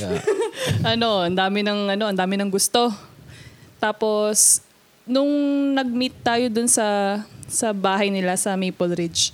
ano, 0.86 1.26
ang 1.26 1.36
dami 1.36 1.62
ng 1.62 1.92
ano, 1.92 2.04
ang 2.08 2.18
dami 2.18 2.38
ng 2.38 2.48
gusto. 2.48 2.94
Tapos 3.78 4.64
nung 5.04 5.30
nag-meet 5.74 6.16
tayo 6.22 6.46
dun 6.48 6.68
sa 6.68 7.20
sa 7.48 7.72
bahay 7.72 8.08
nila 8.08 8.36
sa 8.36 8.54
Maple 8.54 8.94
Ridge, 8.94 9.32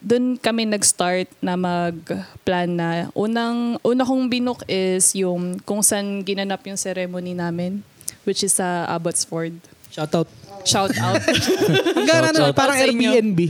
dun 0.00 0.36
kami 0.36 0.66
nag-start 0.66 1.28
na 1.38 1.54
mag-plan 1.54 2.68
na 2.68 2.88
unang 3.12 3.78
una 3.80 4.02
kong 4.02 4.26
binook 4.26 4.60
is 4.66 5.12
yung 5.14 5.60
kung 5.62 5.80
saan 5.80 6.20
ginanap 6.20 6.60
yung 6.64 6.76
ceremony 6.76 7.32
namin 7.32 7.80
which 8.24 8.42
is 8.42 8.52
sa 8.52 8.84
Abbotsford. 8.86 9.54
Shoutout. 9.94 10.28
Shout 10.66 10.90
out. 10.98 11.22
Ang 11.98 12.06
gana 12.08 12.34
Shout 12.34 12.40
na, 12.40 12.50
out 12.50 12.56
parang 12.58 12.78
sa 12.82 12.86
inyo. 12.90 13.10
Airbnb. 13.14 13.40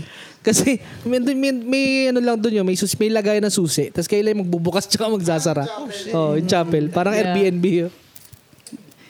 Kasi 0.45 0.77
may, 1.09 1.25
may, 1.25 1.53
may 1.57 1.85
ano 2.13 2.21
lang 2.21 2.37
doon 2.37 2.61
yun, 2.61 2.67
may, 2.69 2.77
sus, 2.77 2.93
may 3.01 3.09
lagay 3.09 3.41
na 3.41 3.49
susi. 3.49 3.89
Tapos 3.89 4.05
kailan 4.05 4.45
magbubukas 4.45 4.85
tsaka 4.85 5.09
magsasara. 5.09 5.65
Oh, 6.13 6.37
yung 6.37 6.45
chapel. 6.45 6.93
Parang 6.93 7.17
Yeah. 7.17 7.33
Airbnb 7.33 7.65
yun. 7.65 7.93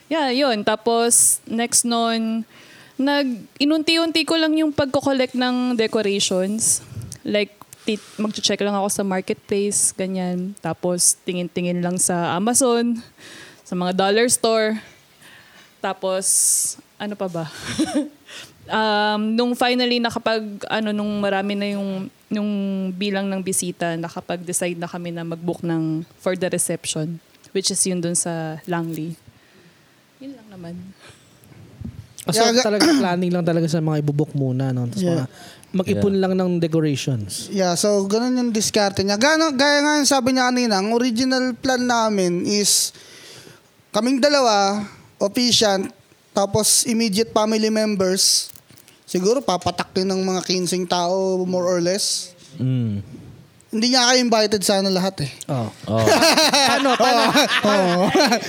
Yeah, 0.07 0.31
yun. 0.31 0.62
Tapos, 0.62 1.42
next 1.49 1.83
nun, 1.83 2.47
nag, 2.94 3.27
inunti-unti 3.59 4.23
ko 4.23 4.38
lang 4.38 4.55
yung 4.55 4.70
pagko-collect 4.70 5.35
ng 5.35 5.75
decorations. 5.75 6.87
Like, 7.27 7.51
tit, 7.83 7.99
mag-check 8.14 8.61
lang 8.62 8.79
ako 8.79 8.88
sa 8.94 9.03
marketplace, 9.03 9.90
ganyan. 9.97 10.55
Tapos, 10.62 11.18
tingin-tingin 11.27 11.83
lang 11.83 11.99
sa 11.99 12.37
Amazon, 12.38 13.03
sa 13.66 13.75
mga 13.75 13.97
dollar 13.97 14.29
store. 14.31 14.79
Tapos, 15.83 16.25
ano 17.05 17.14
pa 17.14 17.29
ba? 17.29 17.45
um, 18.69 19.21
nung 19.37 19.53
finally 19.53 20.01
nakapag, 20.01 20.43
ano, 20.69 20.90
nung 20.90 21.21
marami 21.21 21.53
na 21.55 21.67
yung, 21.77 22.09
yung 22.33 22.51
bilang 22.97 23.29
ng 23.29 23.40
bisita, 23.45 23.95
nakapag-decide 24.01 24.81
na 24.81 24.88
kami 24.88 25.12
na 25.12 25.23
mag-book 25.23 25.61
ng, 25.61 26.03
for 26.19 26.35
the 26.35 26.49
reception. 26.49 27.21
Which 27.55 27.71
is 27.71 27.81
yun 27.87 28.03
dun 28.03 28.19
sa 28.19 28.59
Langley. 28.67 29.14
Yun 30.19 30.35
lang 30.35 30.49
naman. 30.51 30.75
Kasi 32.25 32.40
Yeah, 32.40 32.64
talaga 32.64 32.88
planning 33.05 33.31
lang 33.31 33.45
talaga 33.45 33.69
sa 33.69 33.85
mga 33.85 34.01
ibubok 34.01 34.33
muna. 34.33 34.73
No? 34.73 34.88
Tapos 34.88 35.05
Yeah. 35.05 35.29
mga, 35.29 35.29
mag-ipon 35.75 36.14
lang 36.23 36.33
ng 36.38 36.62
decorations. 36.62 37.51
Yeah, 37.51 37.75
so 37.75 38.07
ganun 38.07 38.38
yung 38.38 38.51
diskarte 38.55 39.03
niya. 39.03 39.19
Gano, 39.19 39.51
gaya 39.59 39.83
nga 39.83 39.99
yung 39.99 40.07
sabi 40.07 40.31
niya 40.31 40.47
kanina, 40.47 40.79
ang 40.79 40.95
original 40.95 41.51
plan 41.59 41.83
namin 41.83 42.47
is 42.47 42.95
kaming 43.90 44.23
dalawa, 44.23 44.87
officiant, 45.19 45.90
tapos 46.35 46.83
immediate 46.85 47.31
family 47.31 47.70
members. 47.70 48.51
Siguro 49.07 49.38
papatak 49.38 49.94
din 49.94 50.11
ng 50.11 50.18
mga 50.27 50.40
15 50.42 50.90
tao 50.90 51.38
more 51.47 51.62
or 51.62 51.79
less. 51.79 52.35
Mm. 52.59 52.99
Hindi 53.75 53.87
nga 53.90 54.11
kayo 54.11 54.18
invited 54.23 54.62
sana 54.62 54.87
lahat 54.90 55.27
eh. 55.27 55.33
Oh. 55.51 55.66
Oh. 55.90 55.99
paano, 56.70 56.88
paano, 56.99 57.90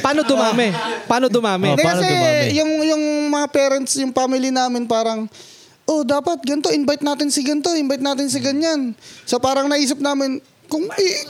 paano 0.01 0.21
dumami? 0.25 0.69
Paano 1.09 1.25
dumami? 1.29 1.73
Oh, 1.73 1.77
paano 1.77 2.01
kasi 2.01 2.13
dumami? 2.13 2.45
yung, 2.57 2.71
yung 2.85 3.03
mga 3.33 3.47
parents, 3.49 3.97
yung 4.01 4.13
family 4.13 4.49
namin 4.49 4.85
parang, 4.85 5.29
oh 5.85 6.01
dapat 6.05 6.41
ganito, 6.45 6.69
invite 6.73 7.01
natin 7.01 7.29
si 7.29 7.41
ganito, 7.41 7.73
invite 7.73 8.01
natin 8.01 8.29
si 8.29 8.37
ganyan. 8.41 8.93
So 9.25 9.37
parang 9.41 9.65
naisip 9.65 9.97
namin, 9.97 10.41
kung 10.69 10.85
i- 10.89 11.25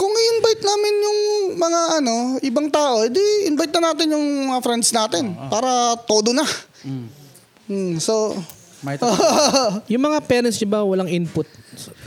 kung 0.00 0.12
i-invite 0.16 0.64
namin 0.64 0.94
yung 1.04 1.18
mga 1.60 1.80
ano, 2.00 2.14
ibang 2.40 2.72
tao, 2.72 3.04
edi 3.04 3.20
invite 3.44 3.68
na 3.76 3.92
natin 3.92 4.16
yung 4.16 4.26
mga 4.48 4.60
friends 4.64 4.88
natin 4.96 5.36
para 5.52 5.92
todo 6.08 6.32
na. 6.32 6.46
Hmm, 7.68 8.00
so, 8.00 8.32
May 8.80 8.96
Yung 9.92 10.00
mga 10.08 10.24
parents 10.24 10.56
niyo 10.56 10.72
ba 10.72 10.80
walang 10.80 11.04
input 11.04 11.44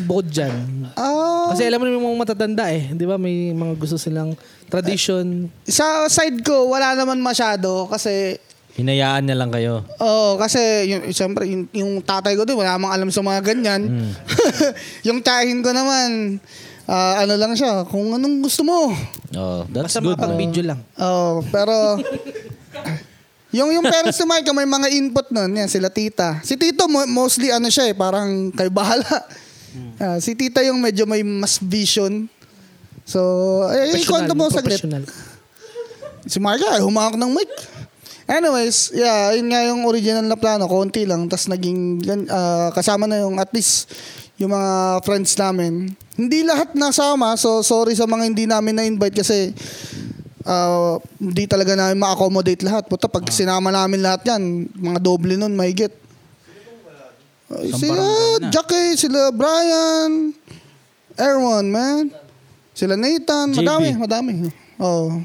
bukod 0.01 0.25
dyan? 0.25 0.89
ah, 0.97 1.53
Kasi 1.53 1.69
alam 1.69 1.77
mo 1.77 1.85
naman 1.85 2.01
yung 2.01 2.07
mga 2.09 2.21
matatanda 2.25 2.65
eh. 2.73 2.89
Di 2.97 3.05
ba 3.05 3.21
may 3.21 3.53
mga 3.53 3.77
gusto 3.77 3.93
silang 3.93 4.33
tradition. 4.73 5.53
sa 5.69 6.09
side 6.09 6.41
ko, 6.41 6.73
wala 6.73 6.97
naman 6.97 7.21
masyado 7.21 7.85
kasi 7.85 8.41
Hinayaan 8.73 9.29
na 9.29 9.37
lang 9.37 9.53
kayo. 9.53 9.85
Oo, 10.01 10.33
kasi 10.41 10.89
yung, 10.89 11.13
siyempre, 11.13 11.45
yung, 11.45 11.69
yung 11.69 11.91
tatay 12.01 12.33
ko 12.33 12.41
din, 12.41 12.57
wala 12.57 12.73
namang 12.73 12.89
alam 12.89 13.09
sa 13.13 13.21
mga 13.21 13.45
ganyan. 13.45 14.09
yung 15.07 15.21
tiyahin 15.21 15.61
ko 15.61 15.69
naman, 15.69 16.41
ah, 16.85 17.23
ano 17.23 17.33
lang 17.35 17.53
siya, 17.53 17.85
kung 17.85 18.11
anong 18.11 18.43
gusto 18.43 18.61
mo. 18.61 18.91
Oh, 19.33 19.63
that's 19.69 19.93
Basta 19.93 19.99
good. 20.01 20.15
makapag-video 20.15 20.63
lang. 20.63 20.79
Oo, 20.97 21.41
pero 21.47 21.73
yung 23.57 23.69
yung 23.69 23.85
parents 23.85 24.17
ni 24.17 24.25
Micah 24.25 24.53
may 24.53 24.65
mga 24.65 24.87
input 24.93 25.27
nun, 25.29 25.53
yan, 25.53 25.69
sila 25.69 25.89
tita. 25.89 26.41
Si 26.41 26.57
Tito 26.57 26.89
mo- 26.89 27.05
mostly 27.05 27.53
ano 27.53 27.69
siya 27.69 27.89
eh, 27.89 27.95
parang 27.95 28.49
kay 28.51 28.69
bahala. 28.69 29.25
Ah, 29.97 30.21
si 30.21 30.37
tita 30.37 30.61
yung 30.61 30.77
medyo 30.77 31.09
may 31.09 31.25
mas 31.25 31.57
vision. 31.57 32.29
So, 33.03 33.19
eh, 33.73 33.97
ikwento 33.97 34.37
mo 34.37 34.45
saglit. 34.47 34.77
professional. 34.77 35.03
Si 36.23 36.37
Marga, 36.37 36.77
humawak 36.79 37.17
ng 37.17 37.31
mic. 37.33 37.49
Anyways, 38.23 38.95
yeah, 38.95 39.35
yun 39.35 39.51
nga 39.51 39.67
yung 39.67 39.83
original 39.83 40.23
na 40.23 40.39
plano, 40.39 40.69
konti 40.69 41.03
lang. 41.03 41.27
Tapos 41.27 41.51
naging, 41.51 41.99
ah, 42.29 42.71
kasama 42.71 43.03
na 43.03 43.19
yung 43.25 43.35
at 43.35 43.51
least 43.51 43.91
yung 44.37 44.53
mga 44.53 44.71
friends 45.03 45.35
namin. 45.35 45.91
Hindi 46.13 46.45
lahat 46.45 46.77
nasama, 46.77 47.33
so 47.33 47.65
sorry 47.65 47.97
sa 47.97 48.05
mga 48.05 48.23
hindi 48.29 48.45
namin 48.45 48.77
na-invite 48.77 49.17
kasi 49.25 49.49
ah, 50.45 51.01
hindi 51.17 51.49
talaga 51.49 51.73
namin 51.73 51.97
ma-accommodate 51.97 52.61
lahat. 52.61 52.85
Puta, 52.85 53.09
pag 53.09 53.25
sinama 53.33 53.73
namin 53.73 54.05
lahat 54.05 54.21
yan, 54.29 54.69
mga 54.69 54.99
doble 55.01 55.33
nun, 55.39 55.57
may 55.57 55.73
get. 55.73 55.93
sila 57.73 57.97
barangay 57.97 58.41
na. 58.41 58.49
Jackie, 58.53 58.93
sila 58.97 59.19
Brian, 59.33 60.33
Erwan, 61.17 61.65
man. 61.69 62.03
Sila 62.73 62.97
Nathan, 62.97 63.53
JB. 63.53 63.61
madami, 63.61 63.89
madami. 63.97 64.33
Oh. 64.81 65.21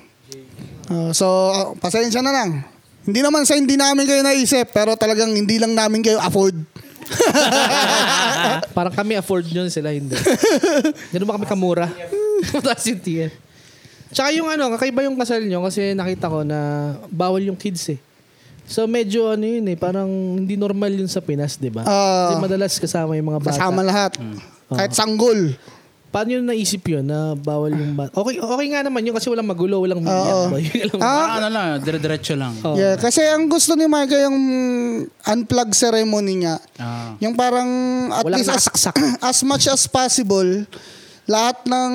Uh, 0.88 1.12
so, 1.12 1.26
uh, 1.52 1.72
pasensya 1.80 2.20
na 2.20 2.32
lang. 2.32 2.64
Hindi 3.08 3.24
naman 3.24 3.48
sa 3.48 3.56
hindi 3.56 3.76
namin 3.76 4.04
kayo 4.04 4.20
naisip, 4.20 4.68
pero 4.68 4.92
talagang 4.92 5.32
hindi 5.32 5.56
lang 5.56 5.72
namin 5.72 6.04
kayo 6.04 6.20
afford. 6.20 6.56
Parang 8.76 8.94
kami 8.94 9.18
afford 9.18 9.46
yun, 9.48 9.68
sila 9.68 9.92
hindi. 9.92 10.14
Ganun 11.14 11.26
ba 11.28 11.36
kami 11.38 11.46
kamura? 11.48 11.86
Tapos 12.64 12.86
yung 12.86 13.02
tiyan. 13.02 13.32
Tsaka 14.08 14.28
yung 14.32 14.48
ano, 14.48 14.72
kakaiba 14.76 15.04
yung 15.04 15.18
kasal 15.20 15.44
nyo 15.44 15.64
kasi 15.68 15.92
nakita 15.92 16.32
ko 16.32 16.40
na 16.44 16.92
bawal 17.12 17.44
yung 17.44 17.58
kids 17.58 17.92
eh. 17.92 18.00
So 18.68 18.84
medyo 18.84 19.32
ano 19.32 19.48
yun 19.48 19.64
eh, 19.68 19.76
parang 19.80 20.08
hindi 20.44 20.56
normal 20.56 20.92
yun 20.92 21.08
sa 21.08 21.24
Pinas, 21.24 21.56
di 21.56 21.72
ba? 21.72 21.84
Ah. 21.88 22.32
Kasi 22.32 22.34
madalas 22.40 22.72
kasama 22.76 23.16
yung 23.16 23.32
mga 23.32 23.40
bata. 23.40 23.56
Kasama 23.56 23.80
lahat. 23.80 24.12
Kahit 24.68 24.92
sanggol. 24.92 25.56
Paano 26.08 26.32
yun 26.32 26.40
naisip 26.42 26.88
yun 26.88 27.04
na 27.04 27.36
bawal 27.36 27.68
yung 27.68 27.92
bata? 27.92 28.16
Okay, 28.16 28.40
okay 28.40 28.66
nga 28.72 28.80
naman 28.80 29.04
yun 29.04 29.12
kasi 29.12 29.28
walang 29.28 29.44
magulo, 29.44 29.84
walang 29.84 30.00
Oo. 30.00 30.48
Lang. 30.88 30.98
Ah, 30.98 31.04
Parang 31.04 31.36
ano 31.36 31.48
lang, 31.48 31.66
dire-diretso 31.78 32.32
lang. 32.32 32.56
Oh. 32.62 32.72
Yeah, 32.74 32.96
kasi 32.96 33.20
ang 33.20 33.44
gusto 33.46 33.76
ni 33.76 33.84
Micah 33.84 34.24
yung 34.24 34.38
unplug 35.22 35.70
ceremony 35.72 36.40
niya. 36.40 36.56
Ah. 36.76 37.12
Yung 37.20 37.36
parang 37.36 37.68
at 38.10 38.24
Walang 38.24 38.40
least 38.40 38.48
as, 38.48 38.56
nakasaksak. 38.64 38.96
as 39.30 39.38
much 39.42 39.68
as 39.68 39.84
possible, 39.84 40.64
lahat 41.28 41.60
ng 41.68 41.92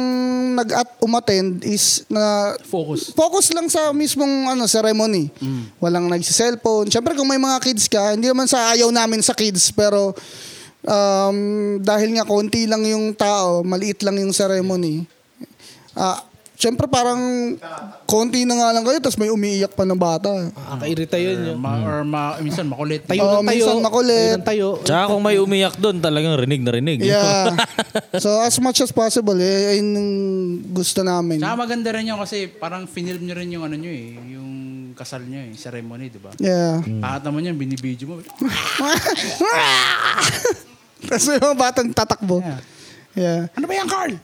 nag-at 0.54 0.94
umattend 1.02 1.66
is 1.66 2.06
na 2.06 2.54
Focus. 2.62 3.18
focus 3.18 3.50
lang 3.50 3.66
sa 3.66 3.90
mismong 3.90 4.46
ano 4.46 4.70
ceremony. 4.70 5.34
Walang 5.82 6.06
nagsi-cellphone. 6.06 6.94
Syempre 6.94 7.18
kung 7.18 7.26
may 7.26 7.42
mga 7.42 7.58
kids 7.60 7.90
ka, 7.90 8.14
hindi 8.14 8.30
naman 8.30 8.46
sa 8.46 8.78
ayaw 8.78 8.94
namin 8.94 9.26
sa 9.26 9.34
kids 9.34 9.74
pero 9.74 10.14
um, 10.84 11.38
dahil 11.80 12.16
nga 12.16 12.28
konti 12.28 12.68
lang 12.68 12.84
yung 12.84 13.16
tao, 13.16 13.64
maliit 13.64 14.04
lang 14.04 14.20
yung 14.20 14.32
ceremony. 14.32 15.04
Ah, 15.94 16.24
syempre 16.54 16.88
parang 16.88 17.20
konti 18.08 18.48
na 18.48 18.56
nga 18.56 18.72
lang 18.72 18.88
kayo 18.88 18.96
tapos 19.04 19.20
may 19.20 19.28
umiiyak 19.28 19.76
pa 19.76 19.84
ng 19.84 20.00
bata. 20.00 20.32
Nakakairita 20.48 21.18
yun 21.20 21.38
yun. 21.52 21.58
Ma- 21.60 21.84
or 21.84 22.08
ma- 22.08 22.40
minsan 22.40 22.70
makulit. 22.70 23.04
Tayo 23.04 23.20
Oo, 23.20 23.42
ng 23.42 23.44
tayo. 23.44 23.52
minsan 23.52 23.78
makulit. 23.84 24.16
Tayo 24.16 24.38
ng 24.40 24.46
tayo. 24.48 24.68
Tsaka 24.86 25.12
kung 25.12 25.22
may 25.22 25.38
umiyak 25.44 25.76
doon, 25.76 26.00
talagang 26.00 26.40
rinig 26.40 26.64
na 26.64 26.72
rinig. 26.72 27.04
Yeah. 27.04 27.52
so 28.24 28.40
as 28.40 28.56
much 28.64 28.80
as 28.80 28.96
possible, 28.96 29.36
eh, 29.36 29.76
ayun 29.76 29.88
yung 29.92 30.10
gusto 30.72 31.04
namin. 31.04 31.44
Tsaka 31.44 31.58
maganda 31.58 31.90
rin 31.92 32.08
yun 32.08 32.20
kasi 32.22 32.48
parang 32.48 32.88
finilm 32.88 33.28
nyo 33.28 33.36
rin 33.36 33.50
yung 33.52 33.64
ano 33.68 33.76
nyo 33.76 33.92
eh, 33.92 34.08
yung 34.32 34.50
kasal 34.96 35.26
nyo 35.26 35.42
eh, 35.44 35.58
ceremony, 35.58 36.14
di 36.14 36.22
ba? 36.22 36.32
Yeah. 36.38 36.80
Pakat 37.02 37.28
naman 37.28 37.50
yan, 37.50 37.58
binibidyo 37.58 38.06
mo. 38.08 38.16
Tapos 41.10 41.26
may 41.28 41.40
mga 41.40 41.58
batang 41.58 41.90
tatakbo. 41.90 42.40
Yeah. 42.40 42.60
Yeah. 43.14 43.42
Ano 43.54 43.66
ba 43.66 43.74
yan, 43.74 43.88
Carl? 43.88 44.14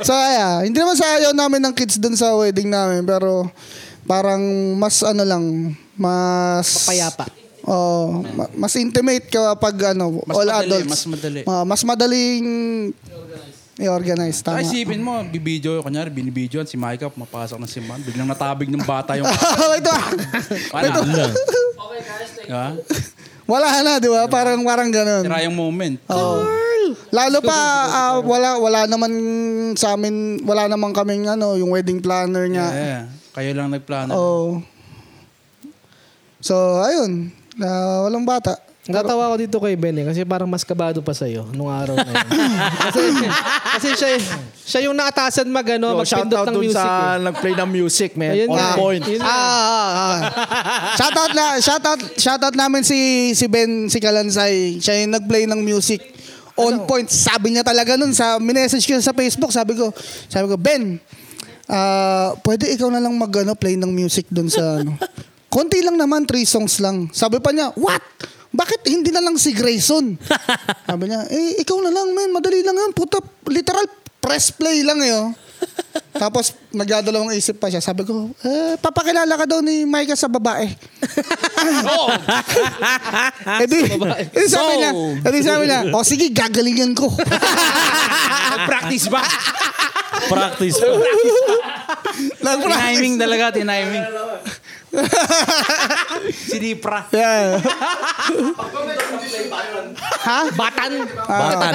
So 0.00 0.12
yeah, 0.14 0.62
hindi 0.62 0.78
naman 0.78 0.94
sa 0.94 1.18
ayaw 1.18 1.32
namin 1.32 1.60
ng 1.60 1.74
kids 1.74 1.98
dun 1.98 2.14
sa 2.14 2.32
wedding 2.34 2.70
namin 2.70 3.02
pero 3.02 3.50
parang 4.06 4.40
mas 4.74 5.02
ano 5.02 5.22
lang, 5.22 5.44
mas 5.94 6.86
Payapa. 6.86 7.26
Oh, 7.66 8.22
ma- 8.22 8.46
mas 8.54 8.78
intimate 8.78 9.26
ka 9.26 9.58
pag 9.58 9.74
ano, 9.90 10.22
Mas 10.22 10.34
all 10.38 10.46
madali, 10.46 10.70
adults. 10.70 10.86
mas 10.86 11.02
madali. 11.04 11.40
Ma- 11.42 11.66
mas 11.66 11.82
madaling 11.82 12.44
i-organize. 13.76 14.40
Tama. 14.40 14.60
Ay, 14.60 14.64
isipin 14.64 15.04
mo, 15.04 15.20
bibidyo, 15.24 15.84
kunyari, 15.84 16.08
binibidyo, 16.08 16.64
si 16.64 16.80
Micah, 16.80 17.12
pumapasok 17.12 17.60
ng 17.60 17.70
simbahan, 17.70 18.00
biglang 18.00 18.28
natabig 18.28 18.72
ng 18.72 18.84
bata 18.84 19.16
yung... 19.20 19.28
Ito, 19.78 19.92
Wala. 20.72 20.88
Diba? 22.46 22.68
wala 23.46 23.68
na, 23.82 23.92
di 23.98 24.10
ba? 24.10 24.26
Parang 24.30 24.62
parang 24.62 24.90
ganun. 24.90 25.22
Sira 25.26 25.42
yung 25.46 25.56
moment. 25.58 25.98
Oh. 26.10 26.42
Lalo 27.10 27.38
pa 27.42 27.58
ah, 27.90 28.16
wala 28.22 28.58
wala 28.62 28.80
naman 28.86 29.10
sa 29.74 29.98
amin, 29.98 30.42
wala 30.46 30.70
naman 30.70 30.94
kaming 30.94 31.26
ano, 31.26 31.58
yung 31.58 31.74
wedding 31.74 31.98
planner 31.98 32.46
niya. 32.46 32.68
Yeah. 32.70 33.02
Kayo 33.34 33.50
lang 33.54 33.74
nagplano. 33.74 34.10
Oh. 34.14 34.62
So, 36.38 36.54
ayun. 36.86 37.34
Na 37.58 38.04
walang 38.06 38.22
bata. 38.22 38.65
Natawa 38.86 39.34
ko 39.34 39.36
dito 39.38 39.58
kay 39.58 39.74
Ben 39.74 39.98
eh, 39.98 40.06
kasi 40.06 40.22
parang 40.22 40.46
mas 40.46 40.62
kabado 40.62 41.02
pa 41.02 41.10
sa'yo 41.10 41.50
nung 41.50 41.66
araw 41.66 41.98
na 41.98 42.06
yun. 42.06 42.26
kasi, 42.86 43.00
kasi 43.74 43.88
siya, 43.98 44.10
siya 44.62 44.80
yung 44.86 44.94
naatasan 44.94 45.50
mag, 45.50 45.66
ano, 45.74 45.98
Yo, 45.98 46.06
shout 46.06 46.22
magpindot 46.22 46.38
out 46.38 46.46
ng 46.46 46.54
dun 46.54 46.64
music. 46.70 46.78
sa 46.78 46.86
eh. 46.86 47.24
nag-play 47.26 47.54
ng 47.58 47.70
music, 47.70 48.10
man. 48.14 48.30
Ayun 48.30 48.48
On 48.54 48.54
nga. 48.54 48.70
point. 48.78 49.02
Yun 49.02 49.18
nga. 49.18 49.26
Ah, 49.26 49.42
ah, 49.42 49.90
ah. 49.90 50.20
shoutout 51.02 51.32
na, 51.34 51.46
shoutout, 51.58 52.00
shoutout 52.14 52.54
namin 52.54 52.86
si 52.86 52.98
si 53.34 53.50
Ben 53.50 53.90
si 53.90 53.98
Kalansay. 53.98 54.78
Siya 54.78 55.02
yung 55.02 55.18
nag-play 55.18 55.50
ng 55.50 55.60
music. 55.66 56.14
On 56.54 56.86
point. 56.86 57.10
Sabi 57.10 57.58
niya 57.58 57.66
talaga 57.66 57.98
nun 57.98 58.14
sa 58.14 58.38
minessage 58.38 58.86
ko 58.86 58.96
sa 59.02 59.12
Facebook, 59.12 59.50
sabi 59.50 59.74
ko, 59.74 59.90
sabi 60.30 60.46
ko, 60.46 60.54
Ben, 60.54 61.02
ah, 61.66 62.38
pwede 62.46 62.70
ikaw 62.70 62.86
na 62.86 63.02
lang 63.02 63.18
mag 63.18 63.34
ano, 63.34 63.58
play 63.58 63.74
ng 63.74 63.90
music 63.90 64.30
dun 64.30 64.46
sa 64.46 64.78
ano. 64.78 64.94
Konti 65.50 65.82
lang 65.82 65.98
naman, 65.98 66.22
three 66.22 66.46
songs 66.46 66.78
lang. 66.78 67.10
Sabi 67.10 67.42
pa 67.42 67.50
niya, 67.50 67.74
what? 67.74 68.02
Bakit 68.56 68.80
hindi 68.88 69.12
na 69.12 69.20
lang 69.20 69.36
si 69.36 69.52
Grayson? 69.52 70.16
Sabi 70.88 71.04
niya, 71.12 71.28
eh, 71.28 71.60
ikaw 71.60 71.76
na 71.84 71.92
lang, 71.92 72.16
man. 72.16 72.32
Madali 72.32 72.64
lang 72.64 72.72
yan. 72.72 72.96
Puta, 72.96 73.20
literal, 73.52 73.84
press 74.16 74.48
play 74.48 74.80
lang 74.80 74.96
eh, 75.04 75.12
oh. 75.12 75.28
Tapos, 76.22 76.56
nagdadalawang 76.72 77.36
isip 77.36 77.60
pa 77.60 77.68
siya. 77.68 77.84
Sabi 77.84 78.08
ko, 78.08 78.32
eh, 78.40 78.80
papakilala 78.80 79.36
ka 79.36 79.44
daw 79.44 79.60
ni 79.60 79.84
Micah 79.84 80.16
sa 80.16 80.32
babae. 80.32 80.64
edi, 83.64 83.80
edi 84.32 84.46
sabi 84.48 84.72
niya, 84.80 84.90
edi 85.28 85.40
sabi 85.44 85.64
niya, 85.68 85.80
o 85.92 86.00
sige, 86.00 86.32
gagalingan 86.32 86.96
ko. 86.96 87.12
Practice 88.64 89.12
ba? 89.12 89.20
Practice 90.32 90.80
pa. 90.80 90.88
Tiniming 92.40 93.20
talaga, 93.20 93.52
tiniming. 93.52 94.04
si 96.48 96.56
Dipra. 96.56 97.04
yeah. 97.10 97.60
ha? 100.22 100.38
Batan. 100.52 100.92
Batan. 101.26 101.74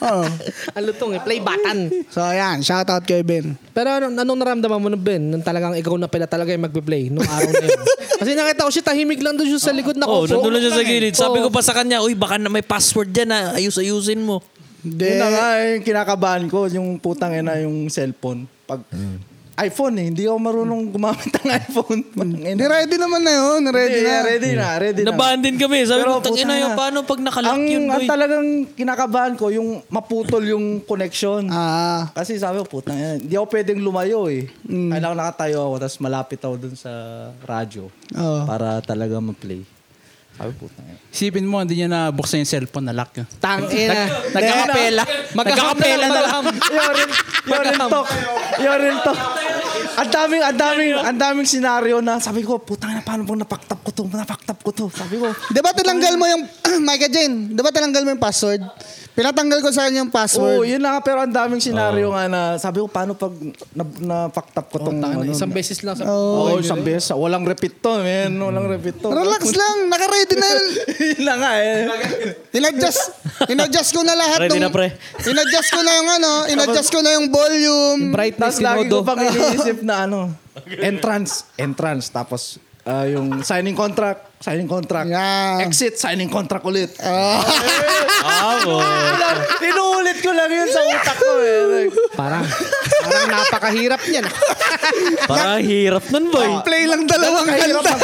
Oo. 0.00 0.24
Ano 0.72 0.88
tong 0.94 1.12
eh, 1.14 1.20
play 1.20 1.38
batan. 1.38 1.90
So, 2.08 2.22
ayan, 2.22 2.60
shoutout 2.60 3.04
kay 3.04 3.20
Ben. 3.20 3.54
Pero 3.70 3.88
ano, 3.90 4.10
anong 4.10 4.38
naramdaman 4.38 4.78
mo 4.78 4.88
nun, 4.88 5.02
Ben? 5.02 5.22
Nung 5.22 5.44
talagang 5.44 5.74
ikaw 5.76 5.94
na 5.98 6.08
pala 6.08 6.24
talaga 6.24 6.50
yung 6.50 6.64
magpe-play 6.64 7.10
nung 7.10 7.26
araw 7.26 7.50
na 7.50 7.66
yun. 7.66 7.82
Kasi 8.22 8.30
nakita 8.32 8.64
ko 8.64 8.70
siya 8.70 8.84
tahimik 8.86 9.20
lang 9.20 9.34
doon 9.34 9.48
siya 9.50 9.60
sa 9.60 9.74
likod 9.74 9.98
na 9.98 10.06
Oh, 10.06 10.24
kopo. 10.24 10.30
nandun 10.30 10.50
lang 10.54 10.62
siya 10.62 10.74
sa 10.78 10.84
gilid. 10.86 11.14
Sabi 11.14 11.38
ko 11.42 11.48
pa 11.50 11.60
sa 11.60 11.74
kanya, 11.74 12.00
uy, 12.00 12.14
baka 12.14 12.38
na 12.38 12.48
may 12.48 12.62
password 12.64 13.10
dyan 13.10 13.28
na 13.28 13.38
ayus-ayusin 13.58 14.22
mo. 14.22 14.40
Hindi. 14.80 15.16
Yun 15.16 15.20
na 15.20 15.28
nga, 15.28 15.46
yung 15.64 15.84
kinakabahan 15.84 16.44
ko, 16.46 16.68
yung 16.68 17.00
putang 17.00 17.32
ina, 17.34 17.56
yung 17.60 17.88
cellphone. 17.88 18.46
Pag 18.64 18.84
iPhone 19.54 19.94
eh, 20.02 20.06
hindi 20.10 20.26
ako 20.26 20.38
marunong 20.42 20.82
gumamit 20.90 21.30
ng 21.30 21.48
iPhone. 21.62 22.00
Hindi, 22.10 22.64
ready 22.66 22.96
naman 22.98 23.22
na 23.22 23.32
yun. 23.38 23.60
Ready 23.70 24.00
Ready 24.02 24.02
na. 24.02 24.10
na, 24.10 24.26
ready 24.26 24.50
na, 24.50 24.66
ready 24.82 25.02
na. 25.06 25.08
Nabahan 25.14 25.38
din 25.38 25.54
kami. 25.54 25.86
Sabi 25.86 26.02
ko, 26.02 26.18
tangina 26.18 26.54
putang 26.54 26.62
yun, 26.62 26.72
paano 26.74 26.96
pag 27.06 27.20
nakalock 27.22 27.54
ang, 27.54 27.64
yun, 27.70 27.84
ang 27.86 28.02
boy? 28.02 28.10
talagang 28.10 28.46
kinakabahan 28.74 29.34
ko, 29.38 29.54
yung 29.54 29.78
maputol 29.86 30.42
yung 30.42 30.82
connection. 30.82 31.46
Ah. 31.54 32.10
Kasi 32.10 32.34
sabi 32.34 32.58
ko, 32.62 32.66
putang 32.66 32.98
ina, 32.98 33.14
hindi 33.14 33.34
ako 33.38 33.46
pwedeng 33.54 33.78
lumayo 33.78 34.26
eh. 34.26 34.50
Mm. 34.66 34.90
Kailangan 34.90 35.18
nakatayo 35.22 35.58
ako, 35.70 35.74
tapos 35.86 35.98
malapit 36.02 36.40
ako 36.42 36.54
dun 36.58 36.74
sa 36.74 36.92
radyo. 37.46 37.86
Oo. 38.18 38.42
Para 38.46 38.82
talaga 38.82 39.22
ma-play. 39.22 39.73
Sabi 40.34 40.50
ko, 40.58 40.66
putang 40.66 40.86
ina. 40.90 40.98
Isipin 41.14 41.46
mo, 41.46 41.62
hindi 41.62 41.78
niya 41.78 41.88
nabuksan 41.90 42.42
yung 42.42 42.50
cellphone 42.50 42.90
na 42.90 42.94
lock 42.94 43.14
yun. 43.22 43.26
Tangina. 43.38 44.02
Nagkakapela. 44.34 45.02
Magkakapela 45.30 46.06
na 46.10 46.20
lang. 46.26 46.42
Yorin, 46.74 47.10
yorin 47.46 47.76
talk. 47.78 48.08
Yorin 48.58 48.98
talk. 49.06 49.20
Ang 49.94 50.10
daming, 50.10 50.42
ang 50.42 50.58
daming, 50.58 50.92
ang 50.98 51.18
daming 51.18 51.46
senaryo 51.46 52.02
na 52.02 52.18
sabi 52.18 52.42
ko, 52.42 52.58
putang 52.58 52.90
na, 52.90 53.02
paano 53.06 53.22
pag 53.22 53.38
napaktap 53.46 53.78
ko 53.78 53.90
to? 53.94 54.02
Napaktap 54.10 54.58
ko 54.58 54.70
to. 54.74 54.86
Sabi 54.90 55.22
ko, 55.22 55.30
Di 55.54 55.62
ba 55.62 55.70
tinanggal 55.70 56.18
mo 56.18 56.26
yung, 56.26 56.42
Micah 56.86 57.10
Jane, 57.10 57.54
di 57.54 57.60
ba 57.62 57.70
tinanggal 57.70 58.02
mo 58.02 58.10
yung 58.18 58.22
password? 58.22 58.62
Pinatanggal 59.14 59.62
ko 59.62 59.70
sa 59.70 59.86
kanya 59.86 60.02
yung 60.02 60.10
Oo, 60.10 60.18
password. 60.18 60.66
yun 60.66 60.82
na 60.82 60.98
nga, 60.98 61.00
pero 61.06 61.22
ang 61.22 61.30
daming 61.30 61.62
senaryo 61.62 62.10
nga 62.10 62.26
na 62.26 62.40
sabi 62.58 62.82
ko, 62.82 62.90
paano 62.90 63.14
pag 63.14 63.30
na, 63.70 63.86
napaktap 63.86 64.66
ko 64.66 64.82
tong 64.82 64.98
ano, 64.98 65.22
Isang 65.22 65.54
beses 65.54 65.78
lang 65.86 65.94
sa... 65.94 66.02
Oo, 66.10 66.58
isang 66.58 66.82
beses. 66.82 67.14
Walang 67.14 67.46
repeat 67.46 67.78
to, 67.78 68.02
man. 68.02 68.34
Walang 68.34 68.66
repeat 68.66 68.98
to. 68.98 69.14
Relax 69.14 69.54
lang, 69.54 69.86
naka-ready 69.86 70.34
na 70.34 70.46
yun. 70.50 70.66
na 71.30 71.34
nga 71.38 71.50
eh. 71.62 71.78
In-adjust, 72.58 73.02
in-adjust 73.46 73.90
ko 73.94 74.02
na 74.02 74.18
lahat. 74.18 74.50
Ready 74.50 74.58
nung- 74.58 74.66
na, 74.66 74.74
pre. 74.74 74.90
In-adjust 75.22 75.70
ko 75.70 75.80
na 75.86 75.92
yung 75.94 76.08
ano, 76.10 76.30
in-adjust 76.50 76.90
ko 76.90 76.98
na 76.98 77.10
yung 77.14 77.30
volume. 77.30 78.10
Brightness, 78.10 78.58
Tapos 78.58 78.66
lagi 78.66 78.90
ko 78.90 79.06
pang 79.06 79.22
iniisip 79.22 79.78
na 79.86 80.10
ano, 80.10 80.18
entrance, 80.90 81.46
entrance. 81.54 82.10
Tapos 82.10 82.58
ah, 82.88 83.04
yung 83.08 83.44
signing 83.44 83.76
contract, 83.76 84.40
signing 84.40 84.68
contract. 84.68 85.08
Yeah. 85.08 85.64
Exit, 85.64 85.96
signing 85.96 86.30
contract 86.30 86.64
ulit. 86.64 86.92
Ah, 88.24 88.56
oh. 88.64 88.80
Inuulit 89.60 90.24
ko 90.24 90.32
lang 90.32 90.48
yun 90.48 90.64
sa 90.72 90.80
utak 90.80 91.12
ko 91.20 91.44
eh. 91.44 91.60
Like, 91.68 91.92
Parang, 92.16 92.40
parang 93.04 93.28
napakahirap 93.28 94.00
niyan. 94.00 94.24
Parang 95.28 95.60
hirap 95.60 96.08
nun, 96.08 96.32
boy. 96.32 96.64
Play 96.64 96.88
lang 96.88 97.04
dalawang 97.04 97.44
kanta. 97.44 97.84
mag, 97.84 97.84
mag, 97.84 98.00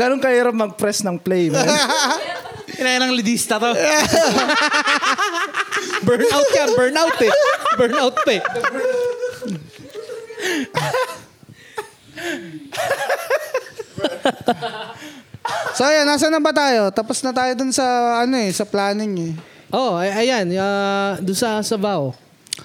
ganun 0.00 0.16
kahirap 0.16 0.56
mag-press 0.56 1.04
ng 1.04 1.20
play, 1.20 1.52
man. 1.52 1.68
Kailangan 2.80 3.12
ng 3.12 3.14
lidista 3.20 3.60
to. 3.60 3.68
Burnout 6.08 6.48
yan, 6.56 6.68
burnout 6.72 7.20
eh. 7.20 7.32
Burnout 7.76 8.16
pa 8.24 8.30
eh. 8.32 8.40
So 15.80 15.88
ayan, 15.88 16.04
nasa 16.04 16.28
na 16.28 16.44
ba 16.44 16.52
tayo? 16.52 16.92
Tapos 16.92 17.24
na 17.24 17.32
tayo 17.32 17.56
dun 17.56 17.72
sa 17.72 17.80
ano 18.20 18.36
eh, 18.36 18.52
sa 18.52 18.68
planning 18.68 19.32
eh. 19.32 19.34
Oh, 19.72 19.96
ay, 19.96 20.28
ayan, 20.28 20.52
uh, 20.52 21.16
doon 21.24 21.38
sa 21.40 21.56
Savao. 21.64 22.12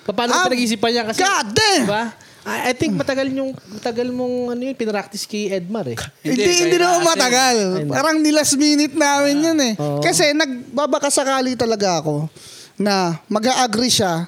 Paano 0.04 0.36
Ah, 0.36 0.52
pinag-isipan 0.52 0.92
niya 0.92 1.04
kasi... 1.08 1.24
God 1.24 1.48
damn! 1.56 1.88
Diba? 1.88 2.04
I, 2.44 2.58
I 2.68 2.72
think 2.76 2.92
matagal 2.92 3.32
yung 3.32 3.56
matagal 3.72 4.12
mong 4.12 4.52
ano 4.52 4.62
yun, 4.68 4.76
pinractice 4.76 5.24
kay 5.24 5.48
Edmar 5.48 5.88
eh. 5.88 5.96
Hindi, 6.28 6.44
Hindi, 6.44 6.76
kasi- 6.76 7.08
matagal. 7.08 7.58
Parang 7.88 8.20
ni 8.20 8.36
last 8.36 8.60
minute 8.60 8.92
namin 8.92 9.48
yun 9.48 9.60
eh. 9.64 9.74
Oo. 9.80 10.04
Kasi 10.04 10.36
nagbabakasakali 10.36 11.56
talaga 11.56 12.04
ako 12.04 12.28
na 12.76 13.16
mag-agree 13.32 13.96
siya 13.96 14.28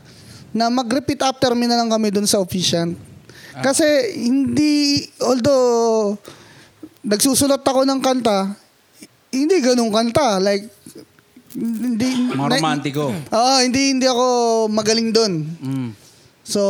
na 0.56 0.71
mag-repeat 0.71 1.28
after 1.28 1.52
me 1.60 1.67
na 1.67 1.76
lang 1.76 1.91
kami 1.91 2.08
dun 2.08 2.23
sa 2.23 2.39
officiant. 2.39 2.95
Kasi 3.60 3.84
hindi, 4.15 5.04
although 5.19 6.15
nagsusulat 7.04 7.67
ako 7.67 7.84
ng 7.84 8.00
kanta, 8.00 8.56
hindi 9.31 9.55
ganun 9.59 9.91
kanta. 9.91 10.39
Like, 10.39 10.67
hindi, 11.57 12.31
Mga 12.31 12.59
romantiko. 12.59 13.09
Oo, 13.11 13.55
hindi, 13.63 13.97
hindi 13.97 14.05
ako 14.05 14.25
magaling 14.69 15.09
dun. 15.09 15.33
Mm. 15.57 15.89
So, 16.47 16.61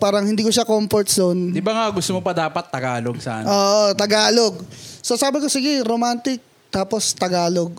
parang 0.00 0.24
hindi 0.24 0.40
ko 0.40 0.48
siya 0.48 0.64
comfort 0.64 1.12
zone. 1.12 1.52
Di 1.52 1.60
ba 1.60 1.76
nga 1.76 1.86
gusto 1.92 2.16
mo 2.16 2.24
pa 2.24 2.32
dapat 2.32 2.72
Tagalog 2.72 3.20
sana? 3.20 3.44
Oo, 3.44 3.92
Tagalog. 3.92 4.64
So 5.00 5.16
sabi 5.16 5.40
ko, 5.40 5.48
sige, 5.48 5.84
romantic, 5.84 6.40
tapos 6.72 7.12
Tagalog. 7.12 7.72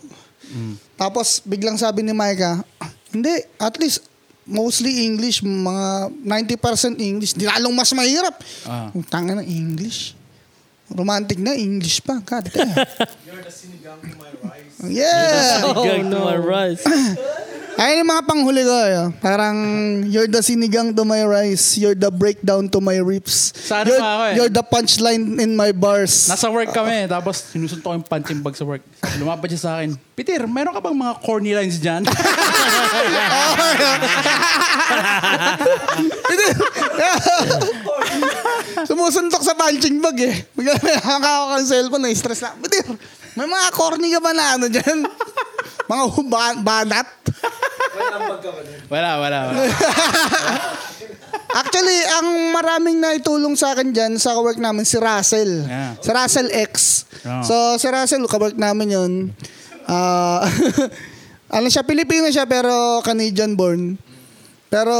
Tapos 0.99 1.41
biglang 1.41 1.79
sabi 1.79 2.05
ni 2.05 2.13
Micah, 2.13 2.61
hindi, 3.09 3.31
at 3.57 3.73
least 3.81 4.05
mostly 4.45 5.05
English, 5.05 5.41
mga 5.45 6.11
90% 6.21 6.99
English. 6.99 7.33
Di 7.37 7.47
lalong 7.47 7.73
mas 7.73 7.93
mahirap. 7.93 8.35
Ah. 8.67 8.91
Ang 8.91 9.05
Tanga 9.05 9.37
na 9.37 9.45
English. 9.45 10.17
Romantic 10.91 11.39
na, 11.39 11.55
English 11.55 12.01
pa. 12.01 12.19
God 12.19 12.45
damn. 12.51 12.69
You're 13.27 13.41
the 13.41 13.51
sinigang 13.51 13.99
to 14.01 14.15
my 14.17 14.31
rice. 14.43 14.75
Yeah. 14.81 15.77
Gang 15.77 16.09
to 16.09 16.17
my 16.17 16.37
rice. 16.37 16.81
Ayun 17.81 18.03
yung 18.03 18.11
mga 18.13 18.23
panghuli 18.27 18.61
ko. 18.61 18.77
eh. 18.77 19.09
Parang, 19.23 19.57
you're 20.05 20.29
the 20.29 20.43
sinigang 20.43 20.93
to 20.93 21.01
my 21.01 21.23
rice. 21.25 21.79
You're 21.81 21.97
the 21.97 22.13
breakdown 22.13 22.69
to 22.69 22.77
my 22.77 23.01
ribs. 23.01 23.57
Sana 23.57 23.89
you're, 23.89 23.97
pa 23.97 24.05
ako 24.05 24.21
eh. 24.21 24.33
you're 24.37 24.53
the 24.53 24.61
punchline 24.61 25.41
in 25.41 25.57
my 25.57 25.71
bars. 25.73 26.29
Nasa 26.29 26.51
work 26.51 26.69
kami, 26.69 27.09
tapos 27.09 27.41
sinusuntok 27.49 27.89
ko 27.89 27.97
yung 27.97 28.05
punching 28.05 28.37
bag 28.43 28.53
sa 28.53 28.69
work. 28.69 28.85
Lumapad 29.17 29.49
siya 29.49 29.61
sa 29.65 29.71
akin, 29.79 29.97
Peter, 30.13 30.45
meron 30.45 30.77
ka 30.77 30.81
bang 30.83 30.93
mga 30.93 31.13
corny 31.25 31.57
lines 31.57 31.81
dyan? 31.81 32.05
Sumusuntok 38.87 39.43
sa 39.43 39.53
punching 39.57 40.01
bag 40.01 40.17
eh. 40.25 40.35
Bigla 40.57 40.77
may 40.81 40.97
ako 40.97 41.59
ng 41.59 41.67
cellphone, 41.67 42.03
na-stress 42.09 42.41
na. 42.41 42.51
Badir, 42.57 42.85
may 43.37 43.47
mga 43.47 43.67
corny 43.73 44.09
ka 44.11 44.19
ba 44.19 44.31
na 44.33 44.45
ano 44.59 44.65
dyan? 44.67 45.05
mga 45.91 46.03
ba- 46.31 46.61
banat? 46.61 47.07
wala, 48.89 49.09
wala. 49.19 49.37
wala. 49.51 49.63
Actually, 51.51 51.99
ang 52.15 52.55
maraming 52.55 52.97
naitulong 53.03 53.59
sa 53.59 53.75
akin 53.75 53.91
dyan 53.91 54.15
sa 54.15 54.39
work 54.39 54.55
namin, 54.55 54.87
si 54.87 54.95
Russell. 54.95 55.67
Yeah. 55.67 55.99
Si 55.99 56.09
Russell 56.09 56.47
X. 56.47 56.71
Oh. 57.27 57.43
So, 57.43 57.55
si 57.75 57.87
Russell, 57.91 58.23
kawork 58.23 58.55
namin 58.55 58.95
yun. 58.95 59.13
Ah, 59.83 60.47
ano 61.55 61.67
siya, 61.67 61.83
Pilipino 61.83 62.31
siya 62.31 62.47
pero 62.47 63.03
Canadian 63.03 63.59
born. 63.59 63.99
Pero, 64.71 64.95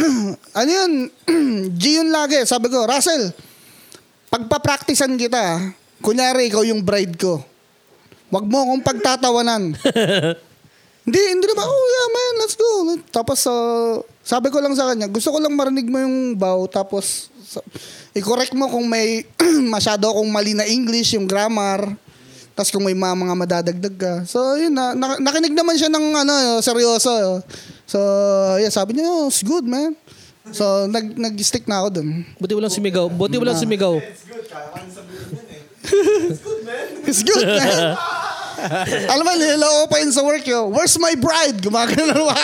ano 0.58 0.70
yun, 0.70 0.92
G 1.80 2.00
yun 2.00 2.08
lagi. 2.08 2.42
Sabi 2.48 2.72
ko, 2.72 2.84
Russell, 2.88 3.32
pagpa-practicean 4.32 5.18
kita, 5.18 5.74
kunyari 6.00 6.48
ikaw 6.48 6.64
yung 6.64 6.80
bride 6.80 7.16
ko. 7.18 7.42
Wag 8.30 8.46
mo 8.46 8.62
akong 8.62 8.82
pagtatawanan. 8.86 9.62
Hindi, 11.00 11.16
hindi 11.32 11.46
naman, 11.48 11.64
oh 11.64 11.86
yeah 11.90 12.08
man, 12.12 12.32
let's 12.44 12.54
go. 12.54 12.70
Tapos, 13.08 13.42
uh, 13.48 14.04
sabi 14.20 14.52
ko 14.52 14.60
lang 14.60 14.76
sa 14.76 14.92
kanya, 14.92 15.08
gusto 15.08 15.32
ko 15.32 15.40
lang 15.40 15.56
marinig 15.56 15.88
mo 15.88 15.96
yung 15.96 16.36
bow, 16.36 16.68
tapos, 16.68 17.32
sa- 17.40 17.64
i-correct 18.12 18.52
mo 18.52 18.68
kung 18.68 18.84
may 18.84 19.24
masyado 19.74 20.12
akong 20.12 20.28
mali 20.28 20.52
na 20.52 20.68
English, 20.68 21.16
yung 21.16 21.24
grammar, 21.24 21.96
tapos 22.52 22.70
kung 22.70 22.84
may 22.84 22.92
mga, 22.92 23.16
mga 23.16 23.34
madadagdag 23.34 23.96
ka. 23.96 24.14
So, 24.28 24.60
yun 24.60 24.76
na, 24.76 24.92
na- 24.92 25.18
nakinig 25.18 25.56
naman 25.56 25.80
siya 25.80 25.88
ng 25.88 26.06
ano, 26.20 26.60
seryoso. 26.60 27.40
So, 27.90 27.98
yeah, 28.62 28.70
sabi 28.70 28.94
niya, 28.94 29.10
oh, 29.10 29.26
it's 29.26 29.42
good, 29.42 29.66
man. 29.66 29.98
So, 30.54 30.86
nag, 30.86 31.18
nag-stick 31.18 31.66
na 31.66 31.82
ako 31.82 31.98
dun. 31.98 32.22
Buti 32.38 32.54
walang 32.54 32.70
sumigaw. 32.70 33.10
Buti 33.10 33.34
walang 33.34 33.58
sumigaw. 33.58 33.98
It's 37.10 37.26
good, 37.26 37.50
man. 37.50 37.98
Alam 39.12 39.24
mo, 39.24 39.32
niloko 39.36 39.82
pa 39.88 39.96
yun 40.02 40.12
sa 40.12 40.22
work 40.22 40.44
yo. 40.44 40.68
Where's 40.70 40.94
my 41.00 41.14
bride? 41.16 41.58
Gumagano 41.60 42.28
na. 42.28 42.36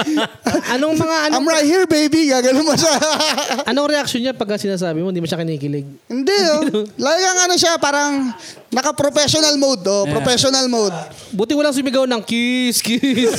Anong 0.74 0.96
mga 0.98 1.16
I'm 1.28 1.32
anong, 1.34 1.46
right 1.48 1.66
here, 1.66 1.86
baby. 1.86 2.28
Gagano 2.28 2.62
mo 2.64 2.74
siya. 2.74 2.94
anong 3.70 3.88
reaction 3.88 4.20
niya 4.22 4.34
pag 4.34 4.58
sinasabi 4.58 5.00
mo 5.00 5.10
hindi 5.10 5.22
mo 5.22 5.28
siya 5.28 5.40
kinikilig? 5.40 5.86
Hindi, 6.10 6.38
oh. 6.52 6.86
Lagi 6.98 7.22
ano 7.24 7.54
siya, 7.56 7.78
parang 7.80 8.34
naka-professional 8.72 9.54
mode, 9.56 9.84
oh. 9.86 10.04
Professional 10.08 10.66
mode. 10.66 10.96
Buti 11.32 11.52
walang 11.54 11.74
sumigaw 11.74 12.04
ng 12.04 12.22
kiss, 12.24 12.82
kiss. 12.82 13.38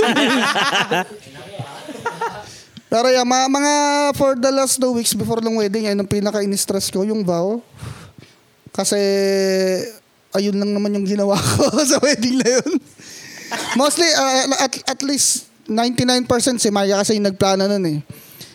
Pero 2.90 3.06
yeah, 3.14 3.22
ma- 3.22 3.46
mga 3.46 3.74
for 4.18 4.34
the 4.34 4.50
last 4.50 4.82
two 4.82 4.90
weeks 4.98 5.14
before 5.14 5.46
ng 5.46 5.54
wedding, 5.62 5.86
ayun 5.86 6.02
ang 6.02 6.10
pinaka-in-stress 6.10 6.90
ko, 6.90 7.06
yung 7.06 7.22
vow. 7.22 7.62
Kasi, 8.74 8.98
ayun 10.36 10.58
lang 10.58 10.72
naman 10.74 10.94
yung 10.94 11.08
ginawa 11.08 11.36
ko 11.38 11.70
sa 11.92 11.98
wedding 12.02 12.38
na 12.42 12.60
yun. 12.60 12.72
Mostly, 13.74 14.06
uh, 14.14 14.46
at, 14.62 14.74
at 14.86 15.00
least 15.02 15.50
99% 15.66 16.26
si 16.62 16.70
Maya 16.70 17.02
kasi 17.02 17.18
yung 17.18 17.30
nagplano 17.30 17.66
nun 17.70 17.86
eh. 17.86 18.00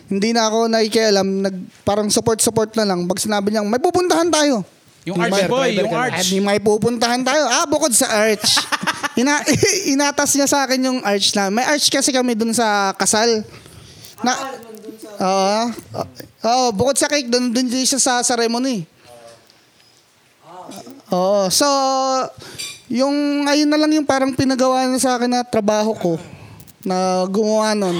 Hindi 0.05 0.37
na 0.37 0.47
ako 0.47 0.69
nakikialam, 0.69 1.27
nag, 1.41 1.55
parang 1.81 2.07
support-support 2.11 2.77
na 2.77 2.85
lang. 2.85 3.09
Pag 3.09 3.19
sinabi 3.19 3.49
niya, 3.49 3.65
may 3.65 3.81
pupuntahan 3.81 4.29
tayo. 4.29 4.61
Yung 5.05 5.17
arch 5.21 5.45
boy, 5.49 5.69
yung 5.73 5.93
arch. 5.93 6.17
At 6.17 6.27
may 6.41 6.59
pupuntahan 6.61 7.21
tayo. 7.21 7.45
Ah, 7.45 7.65
bukod 7.69 7.93
sa 7.93 8.09
arch. 8.09 8.57
Ina 9.21 9.41
inatas 9.93 10.35
niya 10.35 10.49
sa 10.49 10.65
akin 10.65 10.81
yung 10.81 10.99
arch 11.05 11.33
na. 11.37 11.53
May 11.53 11.65
arch 11.65 11.87
kasi 11.93 12.09
kami 12.09 12.33
dun 12.33 12.51
sa 12.51 12.91
kasal. 12.97 13.45
Na, 14.25 14.33
Oo. 15.21 15.61
Oo, 16.45 16.65
bukod 16.75 16.97
sa 16.97 17.09
cake, 17.09 17.29
dun, 17.29 17.49
dun 17.49 17.65
din 17.65 17.85
siya 17.85 17.97
sa 17.97 18.13
ceremony. 18.21 18.85
Oo. 21.09 21.49
So, 21.49 21.67
yung 22.89 23.45
ayun 23.45 23.69
na 23.69 23.77
lang 23.77 23.93
yung 23.93 24.05
parang 24.05 24.33
pinagawa 24.33 24.85
niya 24.85 25.01
sa 25.01 25.11
akin 25.17 25.29
na 25.29 25.41
trabaho 25.41 25.93
ko 25.93 26.13
na 26.81 27.25
gumawa 27.29 27.73
nun. 27.73 27.97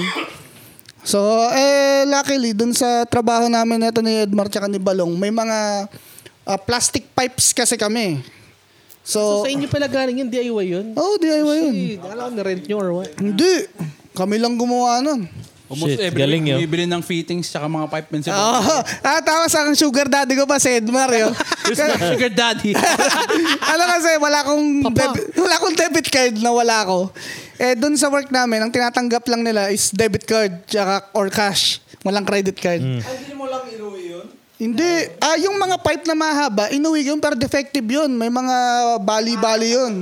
So, 1.06 1.22
eh, 1.54 2.02
luckily, 2.02 2.50
dun 2.50 2.74
sa 2.74 3.06
trabaho 3.06 3.46
namin 3.46 3.82
ito 3.82 4.02
ni 4.02 4.26
Edmar 4.26 4.50
tsaka 4.50 4.66
ni 4.66 4.82
Balong, 4.82 5.14
may 5.14 5.30
mga 5.30 5.86
ah, 6.42 6.58
plastic 6.58 7.06
pipes 7.14 7.54
kasi 7.54 7.78
kami. 7.78 8.22
so, 9.06 9.42
So, 9.42 9.46
sa 9.46 9.50
inyo 9.54 9.70
pala 9.70 9.86
galing 9.86 10.22
yun, 10.22 10.30
DIY 10.30 10.66
yun? 10.66 10.86
oh, 10.98 11.14
DIY 11.14 11.56
yun. 11.62 11.74
Alam 12.02 12.34
ko 12.34 12.34
na-rent 12.34 12.64
nyo 12.66 12.76
or 12.78 12.90
what? 12.90 13.10
Hindi. 13.14 13.70
Kami 14.18 14.34
lang 14.38 14.58
gumawa 14.58 14.98
nun. 14.98 15.30
Almost 15.66 15.98
Shit, 15.98 16.06
every 16.06 16.22
galing 16.22 16.46
week, 16.46 16.52
yun. 16.54 16.58
bibili 16.62 16.84
ng 16.86 17.02
fittings 17.02 17.50
tsaka 17.50 17.66
mga 17.66 17.90
pipe 17.90 18.06
pencil. 18.06 18.30
Oo. 18.30 18.76
ah, 19.02 19.18
tapos 19.18 19.50
ang 19.58 19.74
sugar 19.74 20.06
daddy 20.06 20.38
ko 20.38 20.46
pa 20.46 20.62
si 20.62 20.70
Edmar 20.70 21.10
yun. 21.10 21.34
Sugar 22.14 22.30
daddy. 22.30 22.70
ano 23.74 23.82
kasi, 23.90 24.10
wala 24.22 24.46
akong, 24.46 24.86
debit, 24.94 25.24
wala 25.34 25.54
akong 25.58 25.74
debit 25.74 26.06
card 26.06 26.34
na 26.38 26.54
wala 26.54 26.86
ako. 26.86 26.98
Eh, 27.58 27.74
dun 27.74 27.98
sa 27.98 28.06
work 28.06 28.30
namin, 28.30 28.62
ang 28.62 28.70
tinatanggap 28.70 29.26
lang 29.26 29.42
nila 29.42 29.74
is 29.74 29.90
debit 29.90 30.22
card 30.22 30.62
tsaka 30.70 31.10
or 31.10 31.26
cash. 31.34 31.82
Walang 32.06 32.22
credit 32.22 32.54
card. 32.54 32.78
Hindi. 34.56 34.92
Ah, 35.18 35.36
yung 35.36 35.58
mga 35.58 35.82
pipe 35.82 36.06
na 36.06 36.14
mahaba, 36.14 36.70
inuwi 36.70 37.10
yun 37.10 37.18
pero 37.18 37.34
defective 37.34 37.84
yun. 37.84 38.14
May 38.14 38.30
mga 38.30 38.56
bali-bali 39.02 39.74
yun. 39.74 40.00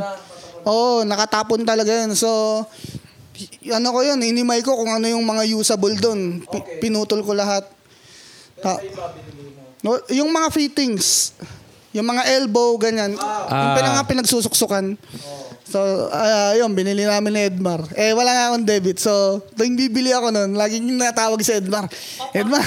Oo, 0.68 1.02
nakatapon 1.08 1.64
talaga 1.64 2.04
yun. 2.04 2.12
So, 2.12 2.62
ano 3.70 3.88
ko 3.90 4.00
yun, 4.06 4.20
inimay 4.22 4.62
ko 4.62 4.78
kung 4.78 4.90
ano 4.90 5.06
yung 5.10 5.24
mga 5.24 5.42
usable 5.54 5.98
doon. 5.98 6.42
Pi- 6.46 6.84
pinutol 6.88 7.20
ko 7.26 7.34
lahat. 7.34 7.66
Ta- 8.62 8.80
no, 9.82 9.98
yung 10.08 10.30
mga 10.30 10.48
fittings, 10.54 11.34
yung 11.94 12.06
mga 12.06 12.22
elbow, 12.40 12.74
ganyan. 12.78 13.14
Yung 13.14 13.72
pinang 13.78 14.06
pinagsusuksukan. 14.06 14.98
So, 15.64 15.80
ah, 16.12 16.54
yun, 16.54 16.70
binili 16.76 17.02
namin 17.02 17.34
ni 17.34 17.40
Edmar. 17.50 17.82
Eh, 17.98 18.14
wala 18.14 18.30
nga 18.30 18.44
akong 18.52 18.62
debit. 18.62 19.00
So, 19.00 19.42
tuwing 19.58 19.74
bibili 19.74 20.14
ako 20.14 20.30
nun, 20.30 20.54
laging 20.54 20.86
natawag 20.94 21.42
si 21.42 21.50
Edmar. 21.50 21.90
Edmar. 22.30 22.62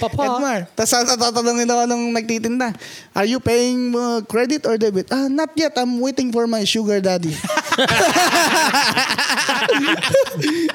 Papa. 0.00 0.22
Edmar. 0.24 0.60
Tapos 0.78 0.94
tatanungin 1.20 1.68
ako 1.68 1.82
nung 1.90 2.14
nagtitinda, 2.16 2.72
are 3.12 3.28
you 3.28 3.44
paying 3.44 3.92
uh, 3.92 4.24
credit 4.24 4.64
or 4.64 4.80
debit? 4.80 5.12
Ah, 5.12 5.28
not 5.28 5.52
yet. 5.52 5.76
I'm 5.76 6.00
waiting 6.00 6.32
for 6.32 6.48
my 6.48 6.64
sugar 6.64 7.02
daddy. 7.04 7.36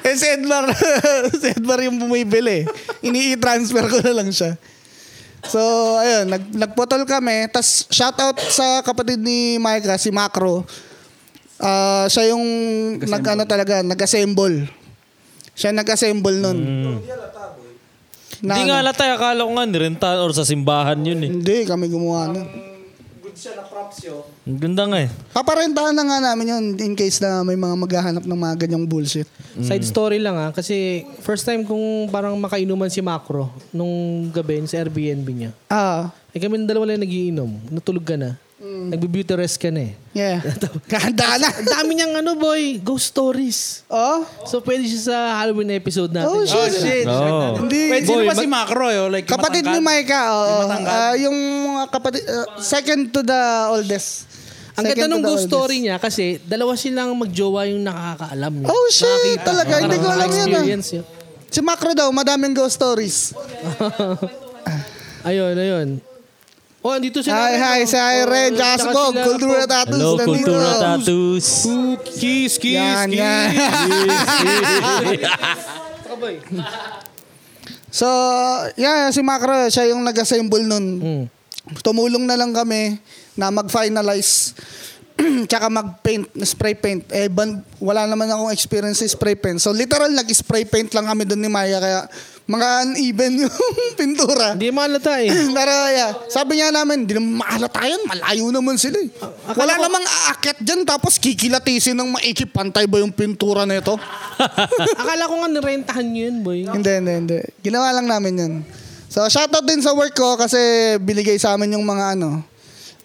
eh, 0.05 0.15
si 0.15 0.25
Edmar, 0.29 0.65
si 1.41 1.47
Edmar 1.53 1.79
yung 1.83 1.97
bumibili. 1.99 2.65
Ini-transfer 3.01 3.85
ko 3.89 3.97
na 4.01 4.13
lang 4.23 4.29
siya. 4.31 4.57
So, 5.45 5.61
ayun, 6.01 6.25
nag, 6.29 6.43
nagputol 6.53 7.05
kami. 7.05 7.45
Tapos, 7.53 7.85
shout 7.93 8.17
out 8.17 8.37
sa 8.49 8.81
kapatid 8.81 9.21
ni 9.21 9.61
Micah, 9.61 10.01
si 10.01 10.09
Macro. 10.09 10.65
Ah, 11.61 12.09
siya 12.09 12.33
yung 12.33 12.43
nag, 12.99 13.23
ano 13.23 13.43
talaga, 13.45 13.85
nag-assemble. 13.85 14.65
Siya 15.55 15.71
nag-assemble 15.71 16.35
nun. 16.41 16.59
Na 18.43 18.59
Hindi 18.59 18.67
nga 18.67 18.83
ano. 18.83 18.87
latay, 18.91 19.09
akala 19.15 19.47
ko 19.47 19.51
nga 19.55 19.65
nirentahan 19.65 20.19
or 20.19 20.35
sa 20.35 20.43
simbahan 20.43 20.99
yun 20.99 21.23
eh. 21.23 21.29
Hindi, 21.31 21.57
kami 21.63 21.87
gumawa 21.87 22.35
nun. 22.35 22.74
Ang 24.47 24.59
ganda 24.59 24.83
nga 24.87 24.99
eh. 25.03 25.09
Paparentahan 25.35 25.91
na 25.91 26.03
nga 26.07 26.19
namin 26.31 26.51
yun 26.55 26.65
in 26.79 26.93
case 26.95 27.19
na 27.19 27.43
may 27.43 27.59
mga 27.59 27.75
maghahanap 27.75 28.23
ng 28.23 28.39
mga 28.39 28.55
ganyang 28.65 28.87
bullshit. 28.87 29.27
Side 29.59 29.83
story 29.83 30.23
lang 30.23 30.39
ah. 30.39 30.51
Kasi 30.55 31.03
first 31.19 31.43
time 31.43 31.67
kong 31.67 32.07
parang 32.09 32.35
makainuman 32.39 32.87
si 32.87 33.03
Macro 33.03 33.51
nung 33.75 34.27
gabi 34.31 34.63
sa 34.65 34.79
Airbnb 34.79 35.27
niya. 35.27 35.51
Ah, 35.67 36.15
Eh 36.35 36.39
kami 36.43 36.59
ng 36.59 36.67
dalawa 36.67 36.91
lang 36.91 36.99
nagiinom. 36.99 37.71
Natulog 37.71 38.03
ka 38.03 38.19
na. 38.19 38.35
Nagbe-beauty 38.65 39.33
rest 39.35 39.57
ka 39.57 39.69
na 39.69 39.85
eh. 39.85 39.93
yeah. 40.11 40.41
Kahanda 40.91 41.37
na. 41.37 41.49
Ang 41.49 41.69
dami 41.69 41.91
niyang 41.93 42.13
ano 42.17 42.33
boy, 42.33 42.81
ghost 42.81 43.13
stories. 43.13 43.85
Oh, 43.85 44.25
So 44.43 44.57
pwede 44.59 44.83
siya 44.83 45.01
sa 45.05 45.17
Halloween 45.37 45.69
episode 45.71 46.09
natin. 46.09 46.29
oh 46.29 46.41
shit. 46.41 46.73
Shit. 46.73 47.05
Oo. 47.05 47.61
Hindi. 47.61 47.81
Wait, 47.89 48.03
sino 48.03 48.21
Boy, 48.21 48.27
ba 48.27 48.33
si 48.33 48.47
Macro? 48.47 48.87
Yo? 48.89 49.05
Like, 49.07 49.25
Kapatid 49.25 49.63
ni? 49.63 49.77
Micah, 49.77 50.25
oo. 50.27 50.49
Yung? 50.65 50.83
Ah, 50.83 51.13
yung 51.15 51.37
mga 51.71 51.85
kapatid, 51.89 52.23
ah, 52.25 52.57
second 52.57 53.09
to 53.09 53.21
the 53.21 53.41
oldest. 53.69 54.25
Ang 54.75 54.91
ganda 54.91 55.07
to 55.07 55.11
ng 55.13 55.23
the 55.23 55.27
ghost 55.29 55.45
story 55.47 55.77
niya 55.79 55.95
kasi 55.95 56.35
dalawa 56.43 56.75
silang 56.75 57.15
magjowa 57.15 57.63
yung 57.69 57.79
nakakaalam. 57.79 58.53
niya. 58.59 58.67
Oh, 58.67 58.85
shit. 58.89 59.07
Nakakita. 59.07 59.45
Talaga, 59.45 59.73
hindi 59.79 59.97
ko 59.97 60.07
alam 60.09 60.27
yan, 60.27 60.35
ah. 60.35 60.49
experience 60.51 60.87
yun. 60.91 61.05
Si 61.47 61.59
Macro 61.63 61.91
daw, 61.93 62.11
madaming 62.11 62.51
ghost 62.51 62.75
stories. 62.75 63.31
Ayun, 65.27 65.55
ayun. 65.55 65.89
Oh, 66.85 66.93
andito 66.93 67.17
sila. 67.25 67.49
Hi, 67.49 67.57
hi, 67.57 67.79
si 67.89 67.97
Irene, 67.97 68.53
tsaka 68.53 68.77
si 68.77 68.87
Bog, 68.93 69.17
Kultura 69.17 69.65
Tattoos. 69.65 69.97
Hello, 69.97 70.21
nandito. 70.21 70.53
Kultura 70.53 70.69
Tattoos. 70.77 71.47
Kiss, 72.21 72.61
kiss, 72.61 72.77
Yan, 72.77 73.09
kiss. 73.09 73.25
yan. 73.25 73.49
So, 77.95 78.05
yeah, 78.75 79.07
si 79.15 79.23
Macro, 79.23 79.71
siya 79.71 79.87
yung 79.95 80.03
nag-assemble 80.03 80.67
nun. 80.67 80.85
Hmm. 80.99 81.23
Tumulong 81.79 82.27
na 82.27 82.35
lang 82.35 82.51
kami 82.51 82.99
na 83.39 83.47
mag-finalize 83.55 84.51
tsaka 85.49 85.71
mag-paint, 85.71 86.27
spray 86.43 86.75
paint. 86.75 87.07
Eh, 87.07 87.31
ban, 87.31 87.63
wala 87.79 88.03
naman 88.03 88.27
akong 88.27 88.51
experience 88.51 88.99
sa 88.99 89.07
spray 89.07 89.39
paint. 89.39 89.63
So, 89.63 89.71
literal, 89.71 90.11
nag-spray 90.11 90.67
paint 90.67 90.91
lang 90.91 91.07
kami 91.07 91.23
doon 91.23 91.39
ni 91.39 91.47
Maya. 91.47 91.79
Kaya, 91.79 91.99
mga 92.45 92.67
uneven 92.85 93.33
yung 93.45 93.53
pintura. 93.97 94.53
Hindi 94.53 94.69
malata 94.69 95.17
eh. 95.17 95.33
Pero 95.57 95.73
yeah, 95.89 96.11
sabi 96.29 96.61
niya 96.61 96.69
namin, 96.69 97.05
hindi 97.05 97.17
naman 97.17 97.41
mahalata 97.41 97.81
yan. 97.81 98.01
Malayo 98.05 98.45
naman 98.53 98.77
sila 98.77 99.01
eh. 99.01 99.09
Wala 99.57 99.81
namang 99.81 100.05
aakyat 100.05 100.61
dyan 100.61 100.85
tapos 100.85 101.17
kikilatisin 101.17 101.97
ng 101.97 102.09
maikip. 102.13 102.53
Pantay 102.53 102.85
ba 102.85 103.01
yung 103.01 103.09
pintura 103.09 103.65
nito? 103.65 103.97
Akala 105.01 105.25
ko 105.25 105.33
nga 105.41 105.49
nirentahan 105.49 106.05
nyo 106.05 106.21
yun, 106.29 106.37
boy. 106.45 106.59
hindi, 106.69 106.91
hindi, 107.01 107.13
hindi. 107.17 107.37
Ginawa 107.65 107.89
lang 107.97 108.05
namin 108.05 108.33
yun. 108.37 108.53
So, 109.09 109.25
shoutout 109.25 109.65
din 109.65 109.81
sa 109.81 109.95
work 109.97 110.13
ko 110.13 110.37
kasi 110.37 110.59
binigay 111.01 111.39
sa 111.41 111.57
amin 111.57 111.73
yung 111.73 111.85
mga 111.87 112.19
ano, 112.19 112.43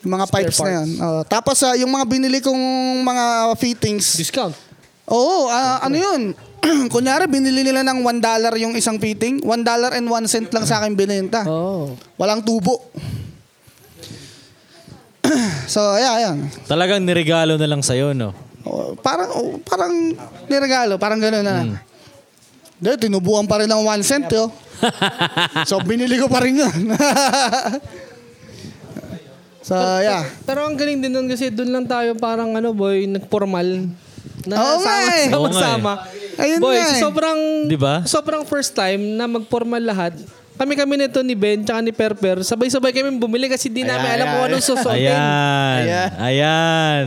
yung 0.05 0.12
mga 0.20 0.26
pipes 0.28 0.59
na 0.64 0.72
yun. 0.82 0.88
Oo. 1.01 1.20
tapos 1.24 1.61
ah, 1.64 1.76
yung 1.76 1.93
mga 1.93 2.05
binili 2.09 2.38
kong 2.45 2.61
mga 3.05 3.24
fittings. 3.57 4.20
Discount. 4.20 4.53
Oo, 5.09 5.49
ah, 5.49 5.80
ano 5.80 5.97
yun? 5.97 6.34
Kunyari, 6.93 7.25
binili 7.27 7.65
nila 7.65 7.81
ng 7.85 8.05
$1 8.05 8.63
yung 8.63 8.75
isang 8.77 9.01
fitting. 9.01 9.41
$1 9.45 9.97
and 9.97 10.07
1 10.07 10.29
cent 10.29 10.49
lang 10.53 10.65
sa 10.69 10.81
akin 10.81 10.93
binenta. 10.93 11.45
Oh. 11.49 11.97
Walang 12.21 12.45
tubo. 12.45 12.93
so, 15.75 15.81
yeah, 15.97 16.21
ayan. 16.21 16.49
Talagang 16.69 17.01
niregalo 17.05 17.57
na 17.57 17.69
lang 17.69 17.81
sa'yo, 17.81 18.13
no? 18.13 18.37
Oh, 18.65 18.93
parang, 19.01 19.31
oh, 19.33 19.57
parang 19.65 19.93
niregalo, 20.53 21.01
parang 21.01 21.17
gano'n 21.17 21.45
na. 21.45 21.65
Hindi, 22.81 22.91
tinubuan 23.09 23.49
pa 23.49 23.61
rin 23.65 23.69
ng 23.69 23.85
1 23.85 24.05
cent, 24.05 24.29
yo. 24.29 24.53
so, 25.69 25.81
binili 25.81 26.21
ko 26.21 26.29
pa 26.29 26.45
rin 26.45 26.61
yun. 26.61 26.73
so, 29.69 29.77
yeah. 30.01 30.29
Pero 30.45 30.65
ang 30.65 30.77
galing 30.77 31.01
din 31.01 31.13
nun 31.13 31.29
kasi 31.29 31.49
doon 31.49 31.73
lang 31.73 31.85
tayo 31.89 32.17
parang 32.21 32.53
ano, 32.57 32.77
boy, 32.77 33.09
nagformal. 33.09 33.89
Na 34.49 34.55
Oo 34.57 34.76
nga 34.80 34.97
eh. 35.20 35.26
Ayun 36.41 36.59
boy, 36.62 36.76
nga 36.78 36.88
eh. 36.97 37.01
sobrang, 37.03 37.38
Di 37.68 37.76
ba? 37.76 38.01
sobrang 38.09 38.43
first 38.49 38.72
time 38.72 39.18
na 39.18 39.28
magformal 39.28 39.82
lahat. 39.82 40.16
Kami-kami 40.61 41.01
nito 41.01 41.24
ni 41.24 41.32
Ben 41.32 41.64
tsaka 41.64 41.80
ni 41.80 41.93
Perper, 41.93 42.45
sabay-sabay 42.45 42.93
kami 42.93 43.16
bumili 43.16 43.49
kasi 43.49 43.72
di 43.72 43.80
namin 43.80 44.12
alam 44.12 44.26
kung 44.28 44.45
anong 44.53 44.64
susuotin. 44.64 45.09
Ayan. 45.09 46.09
Ayan. 46.20 47.05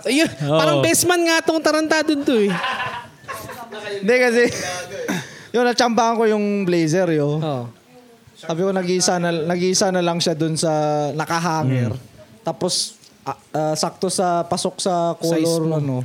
Ayun, 0.00 0.30
parang 0.42 0.82
best 0.82 1.04
man 1.06 1.20
nga 1.22 1.38
tong 1.44 1.62
tarantado 1.62 2.10
to 2.24 2.50
eh. 2.50 2.52
Hindi 4.00 4.14
kasi, 4.16 4.42
yun, 5.54 5.62
natsambahan 5.66 6.18
ko 6.18 6.24
yung 6.26 6.66
blazer, 6.66 7.14
yo. 7.14 7.38
Oh. 7.38 7.64
Sabi 8.34 8.64
ko, 8.64 8.72
nag-iisa 8.72 9.20
na, 9.20 9.30
nag-iisa 9.30 9.92
na 9.92 10.00
lang 10.00 10.18
siya 10.18 10.32
dun 10.34 10.56
sa 10.56 10.70
nakahanger. 11.12 11.92
Tapos, 12.40 12.96
ah, 13.24 13.38
ah, 13.52 13.74
sakto 13.74 14.08
sa, 14.08 14.42
pasok 14.44 14.78
sa 14.78 15.14
Size 15.16 15.44
color, 15.44 15.62
mo. 15.66 15.74
ano. 15.76 15.96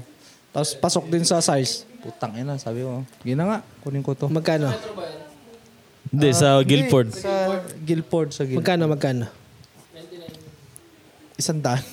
Tapos, 0.50 0.72
pasok 0.76 1.06
din 1.08 1.24
sa 1.24 1.40
size. 1.40 1.84
Putang 2.00 2.32
ina, 2.38 2.56
sabi 2.56 2.82
ko. 2.82 3.04
Gina 3.22 3.44
nga, 3.44 3.58
kunin 3.82 4.00
ko 4.00 4.16
to. 4.16 4.32
Magkano? 4.32 4.72
Hindi, 6.06 6.30
sa 6.32 6.62
Guilford. 6.62 7.12
Sa 7.12 7.60
Guilford, 7.84 8.30
sa 8.32 8.44
Guilford. 8.46 8.64
Magkano, 8.64 8.84
magkano? 8.88 9.26
Isang 11.36 11.60
daan. 11.60 11.84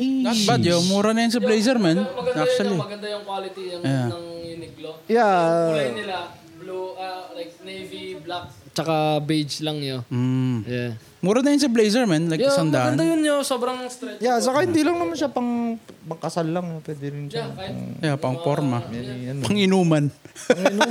Not 0.00 0.38
bad, 0.44 0.60
yo. 0.60 0.80
Mura 0.84 1.12
na 1.12 1.24
yun 1.24 1.32
sa 1.32 1.40
Blazer, 1.40 1.80
man. 1.80 2.04
Maganda 2.04 2.44
Actually. 2.44 2.76
yun, 2.76 2.84
maganda 2.84 3.06
yung 3.08 3.24
quality 3.24 3.62
yung, 3.72 3.82
Yeah. 3.84 4.08
ng 4.10 4.24
Uniqlo. 4.58 4.90
Yeah. 5.08 5.40
Kulay 5.72 5.90
nila, 5.94 6.16
blue, 6.58 6.88
ah, 6.98 7.32
like 7.32 7.52
navy, 7.64 8.20
black, 8.20 8.52
tsaka 8.78 9.18
beige 9.18 9.58
lang 9.66 9.82
yun. 9.82 10.06
Mm. 10.06 10.58
Yeah. 10.62 10.92
Mura 11.18 11.42
na 11.42 11.50
yun 11.50 11.58
sa 11.58 11.66
Blazer, 11.66 12.06
man. 12.06 12.30
Like 12.30 12.38
Yeah, 12.38 12.54
isang 12.54 12.70
daan. 12.70 12.94
maganda 12.94 13.10
yun 13.10 13.26
yun, 13.26 13.42
sobrang 13.42 13.74
stretch. 13.90 14.22
Yeah, 14.22 14.38
saka 14.38 14.62
hindi 14.62 14.86
lang 14.86 15.02
naman 15.02 15.18
siya 15.18 15.26
pang 15.26 15.74
pangkasal 16.06 16.46
lang. 16.46 16.78
Pwede 16.78 17.10
rin 17.10 17.26
siya. 17.26 17.50
Yeah, 17.50 17.58
kahit 17.58 17.74
Yeah, 17.98 18.16
pang 18.22 18.38
forma. 18.38 18.86
Yan. 18.94 19.42
Pang 19.42 19.58
inuman. 19.58 20.14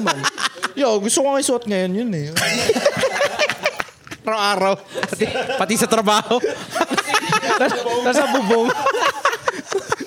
Yo, 0.80 1.00
gusto 1.00 1.24
ko 1.24 1.32
nga 1.32 1.40
isuot 1.40 1.64
ngayon 1.64 1.92
yun 1.96 2.10
eh. 2.12 2.28
Araw-araw. 4.28 4.76
Pati, 4.84 5.26
pati 5.56 5.74
sa 5.80 5.88
trabaho. 5.88 6.36
Nasa 8.06 8.28
bubong. 8.36 8.68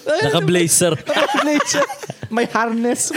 Naka-blazer. 0.04 1.00
Blazer. 1.40 1.84
May 2.28 2.44
harness. 2.44 3.08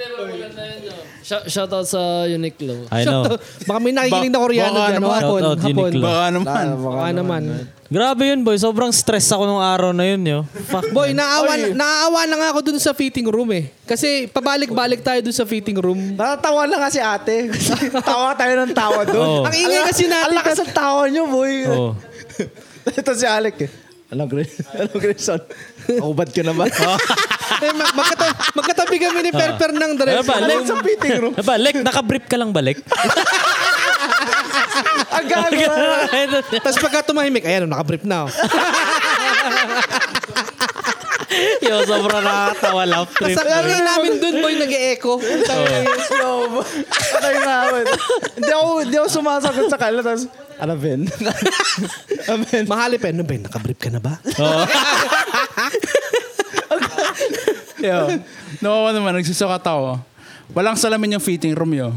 Hindi, 0.00 0.32
maganda 0.32 0.62
yun 0.64 0.80
yun. 0.88 1.02
Shout, 1.20 1.44
shoutout 1.52 1.84
sa 1.84 2.24
Uniqlo. 2.24 2.88
I 2.88 3.04
know. 3.04 3.36
Baka 3.68 3.78
may 3.84 3.92
nakikinig 3.92 4.32
na 4.32 4.40
Koreano 4.40 4.72
baka 4.72 4.88
dyan. 4.88 4.96
naman. 4.96 5.12
Hapon, 5.12 5.20
Shout 5.20 5.44
out, 5.44 5.60
hapon. 5.60 5.76
Uniqlo. 5.76 6.00
Baka 6.00 6.24
naman. 6.32 6.64
Baka 6.80 7.08
naman. 7.12 7.42
Grabe 7.90 8.22
yun, 8.24 8.40
boy. 8.40 8.56
Sobrang 8.56 8.88
stress 8.96 9.28
ako 9.28 9.44
nung 9.44 9.60
araw 9.60 9.92
na 9.92 10.08
yun, 10.08 10.22
yo. 10.24 10.40
Fuck. 10.72 10.88
Boy, 10.96 11.12
naawa, 11.12 11.52
naawa 11.76 12.20
na 12.24 12.34
nga 12.40 12.48
ako 12.56 12.72
dun 12.72 12.80
sa 12.80 12.96
fitting 12.96 13.28
room 13.28 13.52
eh. 13.52 13.68
Kasi 13.84 14.24
pabalik-balik 14.32 15.04
tayo 15.04 15.20
dun 15.20 15.36
sa 15.36 15.44
fitting 15.44 15.76
room. 15.76 16.16
Natatawa 16.16 16.64
lang 16.64 16.80
kasi 16.80 16.96
ate. 17.04 17.52
tawa 18.08 18.32
tayo 18.32 18.52
ng 18.64 18.72
tawa 18.72 19.04
doon. 19.04 19.20
Oo. 19.20 19.44
Ang 19.44 19.52
ingay 19.52 19.84
kasi 19.84 20.08
natin. 20.08 20.32
Ang 20.32 20.36
lakas 20.40 20.56
ng 20.64 20.72
tawa 20.72 21.02
niyo, 21.12 21.28
boy. 21.28 21.52
Oh. 21.68 21.92
Ito 23.04 23.12
si 23.12 23.28
Alec 23.28 23.68
eh. 23.68 23.70
Ano, 24.10 24.26
Grace? 24.26 24.58
Ano, 24.74 24.90
Grayson? 24.98 25.38
Ahubad 26.02 26.34
ka 26.34 26.42
na 26.42 26.50
ba? 26.50 26.66
Eh, 27.58 27.72
mag- 27.74 27.94
magkata- 27.94 28.36
magkatabi 28.54 28.96
kami 28.98 29.18
ni 29.22 29.30
Perper 29.34 29.70
ng 29.74 29.92
Ano 29.92 29.98
dress. 29.98 30.26
ba, 30.26 30.36
Lek? 30.38 30.62
sa 30.62 30.76
fitting 30.78 31.16
room. 31.18 31.32
Ano 31.34 31.44
ba, 31.44 31.54
Lek? 31.58 31.74
Naka-brief 31.82 32.24
ka 32.30 32.36
lang 32.38 32.50
ba, 32.54 32.60
Lek? 32.62 32.78
Ang. 35.10 35.26
Tapos 36.62 36.78
pagka 36.78 37.10
tumahimik, 37.10 37.44
ayan, 37.44 37.66
nakabrief 37.66 38.06
na. 38.06 38.24
Oh. 38.24 38.30
yo, 41.62 41.82
sobrang 41.86 42.22
nakakatawa 42.22 42.82
laugh 42.86 43.10
trip. 43.14 43.36
Tapos 43.36 43.50
ang 43.50 43.66
ingay 43.66 43.82
namin 43.82 44.12
dun, 44.18 44.34
boy, 44.40 44.54
nag-e-echo. 44.56 45.18
Yo, 45.20 46.30
patay 46.86 47.36
na 47.42 47.54
ako. 47.66 47.76
Hindi 48.38 48.50
ako, 48.50 48.68
hindi 48.86 48.96
ako 48.98 49.08
sumasagot 49.10 49.66
sa 49.70 49.78
kanila. 49.78 50.00
Tapos, 50.02 50.24
ano, 50.60 50.72
Ben? 50.76 51.00
ano? 52.28 52.42
Mahali 52.68 52.96
pa, 53.00 53.08
ano 53.10 53.22
ba, 53.24 53.34
nakabrief 53.36 53.78
ka 53.78 53.90
na 53.90 54.00
ba? 54.02 54.18
Yo. 57.88 57.98
No, 58.60 58.88
naman, 58.90 59.16
nagsusukat 59.16 59.62
ako. 59.62 59.96
Walang 60.50 60.76
salamin 60.76 61.16
yung 61.16 61.24
fitting 61.24 61.54
room, 61.54 61.72
yo. 61.72 61.88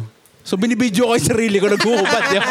So, 0.43 0.55
binibidyo 0.55 1.07
ko 1.07 1.13
yung 1.13 1.27
sarili 1.27 1.57
ko, 1.59 1.67
naghuhubad, 1.67 2.23
yo. 2.31 2.41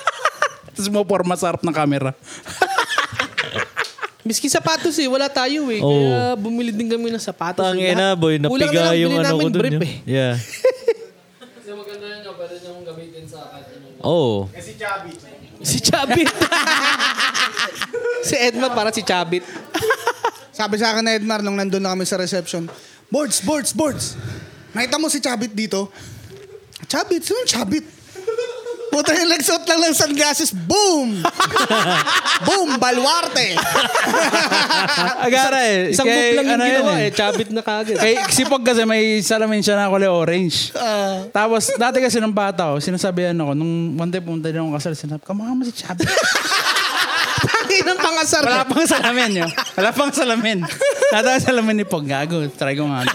Tapos 0.74 0.88
mo 0.88 1.02
forma 1.02 1.34
sa 1.34 1.50
harap 1.50 1.60
ng 1.60 1.74
camera. 1.74 2.14
Miski 4.20 4.52
sapatos 4.52 4.94
eh, 5.00 5.08
wala 5.08 5.32
tayo 5.32 5.72
eh. 5.72 5.80
Oo. 5.80 5.90
Kaya 5.90 6.36
bumili 6.36 6.70
din 6.70 6.92
kami 6.92 7.08
ng 7.08 7.18
sapatos. 7.18 7.64
Tangina, 7.64 8.12
boy. 8.12 8.36
Kulang 8.36 8.52
na 8.52 8.68
Napiga 8.68 8.80
lang, 8.86 8.96
yung 9.00 9.14
ano 9.16 9.24
namin 9.24 9.40
ko 9.40 9.48
dun. 9.48 9.60
brief 9.64 9.72
yo. 9.72 9.80
eh. 9.80 9.94
Yeah. 10.04 10.34
Kasi 11.56 11.68
maganda 11.72 12.04
yun 12.06 12.20
pwede 12.36 12.54
nyo 12.60 12.70
gamitin 12.84 13.24
sa 13.24 13.38
anong 13.50 14.04
Oh. 14.04 14.48
Si 15.60 15.76
Chabit. 15.80 16.28
si 18.22 18.34
Edmar 18.36 18.72
para 18.72 18.92
si 18.92 19.00
Chabit. 19.00 19.44
Sabi 20.60 20.76
sa 20.76 20.92
akin 20.92 21.00
na 21.08 21.16
Edmar 21.16 21.40
nung 21.40 21.56
nandun 21.56 21.80
na 21.80 21.96
kami 21.96 22.04
sa 22.04 22.20
reception, 22.20 22.68
Boards, 23.08 23.40
boards, 23.40 23.72
boards. 23.72 24.14
Nakita 24.76 25.00
mo 25.00 25.08
si 25.08 25.18
Chabit 25.18 25.56
dito? 25.56 25.88
Chabit? 26.84 27.24
Sino 27.24 27.42
yung 27.42 27.50
chabit? 27.50 27.84
Puta 28.90 29.14
yung 29.14 29.30
nagsuot 29.30 29.62
lang 29.70 29.80
ng 29.86 29.94
sunglasses. 29.94 30.50
Boom! 30.50 31.22
Boom! 32.46 32.74
Balwarte! 32.76 33.54
Agara 35.26 35.62
eh. 35.62 35.94
Isang 35.94 36.10
Kay- 36.10 36.34
move 36.34 36.36
lang 36.42 36.46
yung 36.46 36.54
ano 36.58 36.64
yun 36.66 36.74
ginawa 36.82 36.94
eh. 36.98 37.06
eh. 37.06 37.10
Chabit 37.14 37.48
na 37.54 37.62
kagad. 37.62 37.96
Kay 38.02 38.14
sipag 38.34 38.62
kasi 38.66 38.82
may 38.82 39.22
salamin 39.22 39.62
siya 39.62 39.78
na 39.78 39.90
kulay 39.94 40.10
orange. 40.10 40.74
Ah. 40.74 41.22
Tapos 41.30 41.70
dati 41.78 42.02
kasi 42.02 42.18
nung 42.18 42.34
bata 42.34 42.74
ko, 42.74 42.82
sinasabihan 42.82 43.38
ako, 43.38 43.54
nung 43.54 43.94
one 43.94 44.10
time 44.10 44.26
pumunta 44.26 44.50
din 44.50 44.58
ako 44.58 44.74
kasal, 44.74 44.94
sinabi, 44.98 45.22
kamukha 45.22 45.54
mo 45.54 45.62
si 45.62 45.74
Chubby. 45.74 46.04
Pangin 47.70 47.86
ng 47.86 48.00
pangasar. 48.02 48.42
Wala 48.42 48.66
pang 48.66 48.82
salamin 48.82 49.30
yun. 49.30 49.50
Wala 49.78 49.90
pang 49.94 50.10
salamin. 50.10 50.58
Nata 51.14 51.38
salamin 51.38 51.76
ni 51.78 51.86
Pog. 51.86 52.02
Gago. 52.02 52.42
Try 52.50 52.74
ko 52.74 52.90
nga. 52.90 53.06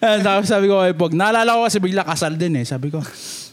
Eh, 0.00 0.18
Tapos 0.22 0.46
sabi 0.46 0.70
ko 0.70 0.80
kay 0.80 0.94
Pog, 0.94 1.12
naalala 1.16 1.56
ko 1.56 1.66
kasi 1.66 1.80
bigla 1.82 2.04
kasal 2.06 2.36
din 2.36 2.60
eh. 2.60 2.64
Sabi 2.64 2.92
ko, 2.92 3.00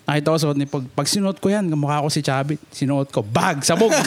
nakita 0.08 0.32
ko 0.32 0.38
suot 0.40 0.56
ni 0.56 0.64
Pog, 0.64 0.88
pag 0.88 1.04
sinuot 1.04 1.36
ko 1.38 1.52
yan, 1.52 1.68
kamukha 1.68 2.00
ko 2.00 2.08
si 2.08 2.24
Chabit. 2.24 2.56
Sinuot 2.72 3.12
ko, 3.12 3.20
bag, 3.22 3.60
sabog. 3.62 3.92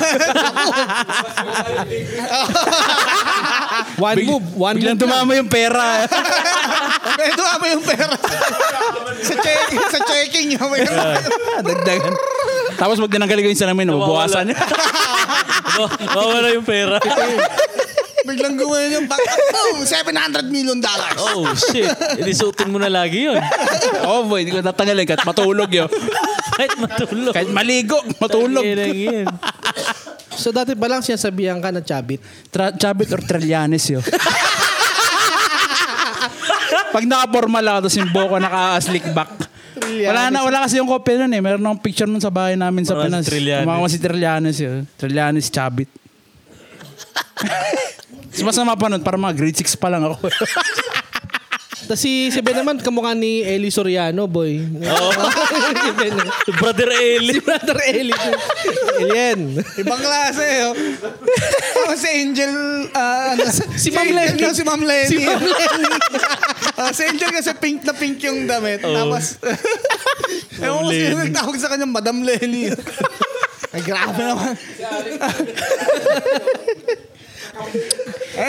One 4.01 4.19
move. 4.25 4.47
One 4.57 4.77
Biglang 4.77 4.97
move. 4.97 5.05
tumama 5.05 5.33
yung 5.37 5.49
pera. 5.49 6.09
May 7.21 7.31
dumama 7.33 7.65
yung 7.69 7.85
pera. 7.85 8.17
sa 9.21 9.35
checking, 9.37 9.85
sa 9.89 10.01
checking 10.05 10.47
niya. 10.53 10.65
May 10.67 10.85
Dagdagan. 11.61 12.15
Tapos 12.81 12.97
pag 12.97 13.13
tinanggalin 13.13 13.45
ko 13.45 13.51
yung 13.53 13.61
salamin, 13.61 13.93
mabawasan 13.93 14.45
niya. 14.49 14.59
Mawala 16.17 16.49
yung 16.57 16.65
pera. 16.65 16.97
Biglang 18.41 18.57
gumawin 18.57 18.91
yung 18.97 19.05
back. 19.05 19.21
Boom! 19.53 19.85
700 19.85 20.49
million 20.49 20.81
dollars. 20.81 21.21
Oh, 21.21 21.45
shit. 21.53 21.85
Hindi 22.17 22.33
suotin 22.33 22.73
mo 22.73 22.81
na 22.81 22.89
lagi 22.89 23.29
yun. 23.29 23.37
Oo, 24.03 24.25
boy, 24.25 24.41
hindi 24.41 24.51
ko 24.51 24.65
tatanggalin 24.65 25.05
kahit 25.05 25.21
matulog 25.23 25.69
yun. 25.69 25.93
Kahit 26.57 26.73
matulog. 26.81 27.33
Kahit 27.37 27.53
maligo, 27.53 28.01
matulog. 28.17 28.65
So 30.31 30.49
dati 30.51 30.73
pa 30.73 30.89
lang 30.89 31.05
sinasabihan 31.05 31.61
ka 31.61 31.69
na 31.69 31.85
chabit. 31.85 32.25
Tra- 32.49 32.73
Chabit 32.73 33.13
or 33.13 33.21
Trillanes 33.21 33.85
yun. 33.87 34.01
Pag 36.91 37.05
naka-formal 37.05 37.61
ako, 37.63 37.79
tapos 37.85 37.97
yung 37.97 38.11
buhok 38.11 38.29
ko 38.29 38.37
naka-slick 38.41 39.07
back. 39.13 39.31
Wala 39.81 40.31
na, 40.31 40.43
wala 40.43 40.65
kasi 40.65 40.79
yung 40.79 40.89
kopya 40.89 41.21
nun 41.21 41.33
eh. 41.33 41.41
Meron 41.41 41.61
akong 41.61 41.83
picture 41.83 42.09
nun 42.09 42.19
sa 42.19 42.33
bahay 42.33 42.55
namin 42.55 42.83
sa 42.83 42.97
Pinas. 42.97 43.23
si 43.23 43.31
Trillanes. 43.31 43.65
Kumakawa 43.65 43.87
si 43.87 43.99
Trillanes 43.99 44.57
yun. 44.59 44.79
Trillanes 44.97 45.47
Chabit. 45.49 45.91
Mas 48.31 48.43
masama 48.43 48.79
pa 48.79 48.87
nun, 48.87 49.03
parang 49.03 49.21
mga 49.21 49.37
grade 49.37 49.59
6 49.59 49.75
pa 49.77 49.91
lang 49.91 50.07
ako. 50.07 50.17
Tapos 51.91 52.07
si, 52.07 52.31
si 52.31 52.39
Ben 52.39 52.55
naman, 52.55 52.79
kamukha 52.79 53.19
ni 53.19 53.43
Eli 53.43 53.67
Soriano, 53.67 54.31
boy. 54.31 54.63
Oo. 54.63 55.11
si 55.75 55.91
Ben. 55.99 56.15
Brother 56.63 56.87
Eli. 56.87 57.35
Si 57.35 57.43
Brother 57.43 57.79
Eli. 57.83 58.15
Alien. 58.15 59.59
Ibang 59.59 59.99
klase. 59.99 60.71
Oh. 60.71 60.75
Tapos 60.79 61.99
si 61.99 62.09
Angel, 62.15 62.55
ah, 62.95 63.35
ano, 63.35 63.43
si, 63.83 63.91
Ma'am 63.91 64.07
Angel 64.07 64.15
Lenny. 64.23 64.39
daw, 64.39 64.53
si 64.55 64.63
Ma'am 64.63 64.83
Lenny. 64.87 65.11
Si 65.11 65.19
Ma'am 65.19 65.43
Lenny. 65.43 65.91
Ah, 66.79 66.91
si 66.97 67.03
Angel 67.11 67.31
kasi 67.35 67.51
pink 67.59 67.83
na 67.83 67.95
pink 67.99 68.23
yung 68.23 68.47
damit. 68.47 68.87
Tapos, 68.87 69.43
ewan 70.63 70.87
ko 70.87 70.91
sino 70.95 71.17
nagtawag 71.27 71.57
sa 71.59 71.75
kanya, 71.75 71.91
Madam 71.91 72.23
Lenny. 72.23 72.71
Ay, 73.75 73.83
grabe 73.83 74.15
naman. 74.23 74.55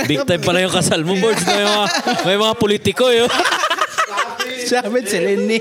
Big 0.07 0.23
time 0.23 0.43
pala 0.43 0.63
yung 0.63 0.73
kasal 0.73 1.01
mo, 1.03 1.17
Boards. 1.19 1.43
May 1.43 1.63
mga, 1.63 1.85
may 2.23 2.37
mga 2.39 2.53
politiko 2.55 3.11
yun. 3.11 3.29
Chabit 4.69 5.05
si 5.09 5.17
Lenny. 5.19 5.59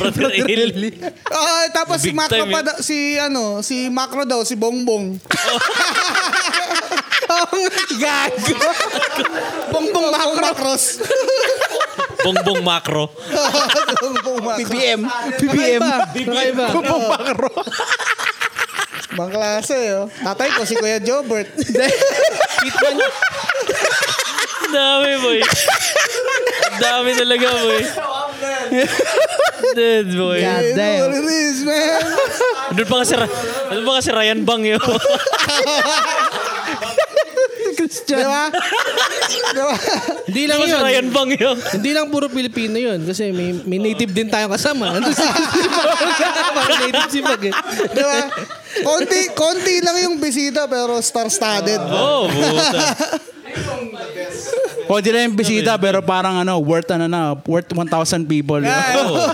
Brother 0.00 0.32
Eli. 0.48 0.90
Ah, 1.28 1.68
tapos 1.74 2.00
si 2.00 2.08
Big 2.08 2.16
Macro 2.16 2.40
time 2.40 2.48
pa 2.48 2.60
daw, 2.64 2.76
si 2.80 3.20
ano, 3.20 3.60
si 3.60 3.92
Macro 3.92 4.24
daw, 4.24 4.40
si 4.46 4.56
Bongbong. 4.56 5.20
Gago. 8.00 8.56
Bongbong 9.70 10.08
Macro. 10.10 10.40
Macros. 10.40 10.84
Bongbong 12.20 12.62
macro. 12.64 13.04
Bongbong 14.00 14.40
Macro. 14.44 14.60
PBM. 14.66 15.00
PBM. 15.38 15.80
Kakaiba. 15.80 16.66
Ibang 19.10 19.30
klase, 19.30 19.74
oh. 19.98 20.06
Tatay 20.06 20.48
ko, 20.54 20.62
si 20.62 20.78
Kuya 20.78 21.02
Jobert. 21.02 21.50
Ang 24.60 24.70
dami, 24.70 25.18
boy. 25.18 25.42
Dami 26.78 27.10
talaga, 27.18 27.48
boy. 27.58 27.82
Dead, 29.74 30.06
boy. 30.14 30.38
God 30.40 30.64
damn. 30.78 31.10
what 31.10 31.18
it 31.18 31.26
is, 31.26 31.58
man. 31.66 32.02
Doon 32.74 32.88
pa 32.90 32.96
kasi, 33.02 33.14
doon 33.18 33.82
pa 33.82 33.92
kasi 33.98 34.14
Ryan 34.14 34.46
Bang 34.46 34.62
yun. 34.62 34.78
Di 37.90 38.14
ba? 38.14 38.46
Di 39.26 39.38
ba? 39.58 39.74
Hindi 40.30 40.42
lang 40.46 40.62
yun. 40.62 40.78
Ryan 40.78 41.08
Bang 41.10 41.30
yun. 41.34 41.58
Hindi 41.58 41.90
lang 41.90 42.06
puro 42.06 42.30
Pilipino 42.30 42.78
yun. 42.78 43.02
Kasi 43.02 43.34
may, 43.34 43.50
may 43.66 43.82
native 43.82 44.14
din 44.14 44.30
tayong 44.30 44.54
kasama. 44.54 44.94
Ano 44.94 45.10
si 45.10 45.18
Mga 46.54 46.74
native 46.86 47.10
si 47.10 47.18
Pag 47.18 47.42
eh. 47.50 47.54
Di 47.90 48.02
ba? 48.02 48.30
Konti, 48.86 49.20
konti 49.34 49.82
lang 49.82 49.98
yung 50.06 50.22
bisita 50.22 50.70
pero 50.70 51.02
star-studded. 51.02 51.82
Oh, 51.90 52.30
buta. 52.30 52.82
Di 55.00 55.14
lang 55.14 55.30
yung 55.30 55.38
bisita, 55.38 55.78
pero 55.78 56.02
parang 56.02 56.42
ano, 56.42 56.58
worth 56.58 56.90
ano 56.90 57.06
na, 57.06 57.38
worth 57.46 57.70
1,000 57.70 58.26
people. 58.26 58.58
Oh. 58.58 59.30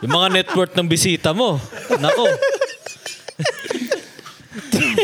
Yung 0.00 0.14
mga 0.16 0.28
net 0.32 0.48
worth 0.56 0.72
ng 0.72 0.88
bisita 0.88 1.36
mo. 1.36 1.60
Nako. 1.92 2.24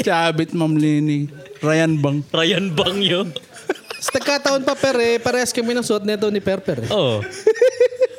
Chabit, 0.05 0.57
Ma'am 0.57 0.73
Lenny. 0.73 1.29
Ryan 1.61 1.93
Bang. 1.97 2.19
Ryan 2.27 2.67
Bang 2.71 2.99
yun. 2.99 3.29
Sa 4.01 4.11
nagkataon 4.11 4.65
pa 4.65 4.73
per 4.73 4.97
eh, 4.97 5.17
parehas 5.17 5.53
kami 5.53 5.73
ng 5.73 5.85
suot 5.85 6.03
neto 6.03 6.29
ni 6.29 6.41
Perper 6.41 6.83
eh. 6.83 6.91
Oh. 6.91 7.21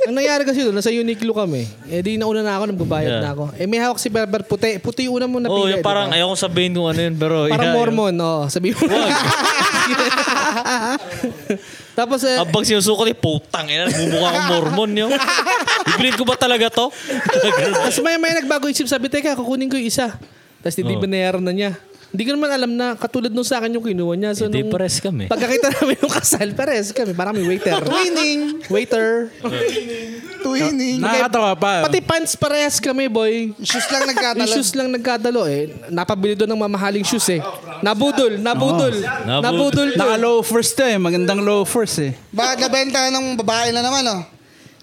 Ang 0.04 0.14
nangyari 0.16 0.42
kasi 0.44 0.62
doon, 0.62 0.74
nasa 0.74 0.90
Uniqlo 0.90 1.30
kami. 1.32 1.66
Eh 1.86 2.02
di 2.02 2.18
nauna 2.18 2.42
na 2.42 2.54
ako, 2.56 2.70
nagbabayad 2.70 3.10
Yeah. 3.12 3.22
na 3.24 3.30
ako. 3.32 3.46
Eh 3.56 3.66
may 3.66 3.78
hawak 3.78 3.98
si 3.98 4.10
Perper 4.10 4.42
puti. 4.44 4.78
Puti 4.78 5.06
yung 5.06 5.16
una 5.16 5.26
mo 5.26 5.38
Oh, 5.38 5.46
napili. 5.62 5.74
yung 5.74 5.82
parang, 5.82 6.10
diba? 6.10 6.22
ayoko 6.22 6.36
sabihin 6.36 6.72
kung 6.72 6.86
ano 6.86 7.00
yun, 7.00 7.16
pero... 7.16 7.46
Parang 7.48 7.66
yeah, 7.68 7.76
Mormon, 7.76 8.14
oo. 8.16 8.42
Sabi 8.46 8.74
mo. 8.74 8.82
Tapos 11.92 12.24
eh, 12.24 12.38
Abang 12.40 12.64
sinusuko 12.64 13.04
ni 13.04 13.14
putang 13.14 13.68
ina, 13.68 13.90
bumukha 13.90 14.28
akong 14.28 14.50
Mormon 14.50 14.92
yun. 14.96 15.12
Ibigin 15.92 16.16
ko 16.16 16.24
ba 16.24 16.36
talaga 16.36 16.70
to? 16.72 16.90
Tapos 17.76 18.00
may 18.00 18.18
may 18.18 18.34
nagbago 18.34 18.66
isip, 18.68 18.86
sabi, 18.86 19.06
teka, 19.06 19.34
kukunin 19.34 19.68
ko 19.68 19.76
yung 19.76 19.86
isa. 19.86 20.14
Tapos 20.62 20.78
hindi 20.78 20.94
Oh. 20.94 21.02
binayaran 21.02 21.42
na 21.42 21.52
niya. 21.52 21.72
Hindi 22.12 22.24
ko 22.24 22.32
naman 22.36 22.52
alam 22.52 22.72
na 22.76 22.94
katulad 22.94 23.32
nung 23.32 23.48
sa 23.48 23.58
akin 23.58 23.72
yung 23.72 23.84
kinuha 23.84 24.14
niya. 24.14 24.32
So, 24.36 24.52
Hindi, 24.52 24.62
nung 24.62 24.72
pares 24.72 25.00
kami. 25.00 25.32
Pagkakita 25.32 25.72
namin 25.80 25.96
yung 25.96 26.12
kasal, 26.12 26.52
pares 26.52 26.92
kami. 26.92 27.16
Parang 27.16 27.32
may 27.32 27.48
waiter. 27.48 27.80
Twinning. 27.80 28.60
waiter. 28.68 29.32
Twinning. 30.42 31.00
Nakakatawa 31.00 31.52
pa. 31.56 31.74
Pati 31.86 32.00
pants 32.02 32.36
parehas 32.36 32.82
kami, 32.82 33.08
boy. 33.08 33.56
Shoes 33.62 33.88
lang 33.88 34.04
Yung 34.04 34.12
nagkatalo. 34.12 34.50
shoes 34.50 34.72
lang 34.74 34.90
nagkadalo 34.90 35.42
eh. 35.48 35.72
Napabili 35.88 36.34
doon 36.36 36.52
ng 36.52 36.62
mamahaling 36.62 37.06
shoes 37.06 37.30
eh. 37.30 37.40
Nabudol, 37.80 38.36
nabudol. 38.38 38.92
Nabudol. 39.24 39.42
Nabudol 39.42 39.90
to. 39.94 40.00
Naka 40.02 40.16
loafers 40.18 40.70
to 40.74 40.84
eh. 40.84 40.98
Magandang 40.98 41.40
loafers 41.40 41.96
eh. 42.02 42.12
Bakit 42.30 42.58
nabenta 42.60 43.08
ng 43.08 43.38
babae 43.38 43.72
na 43.72 43.80
naman, 43.80 44.04
oh? 44.10 44.22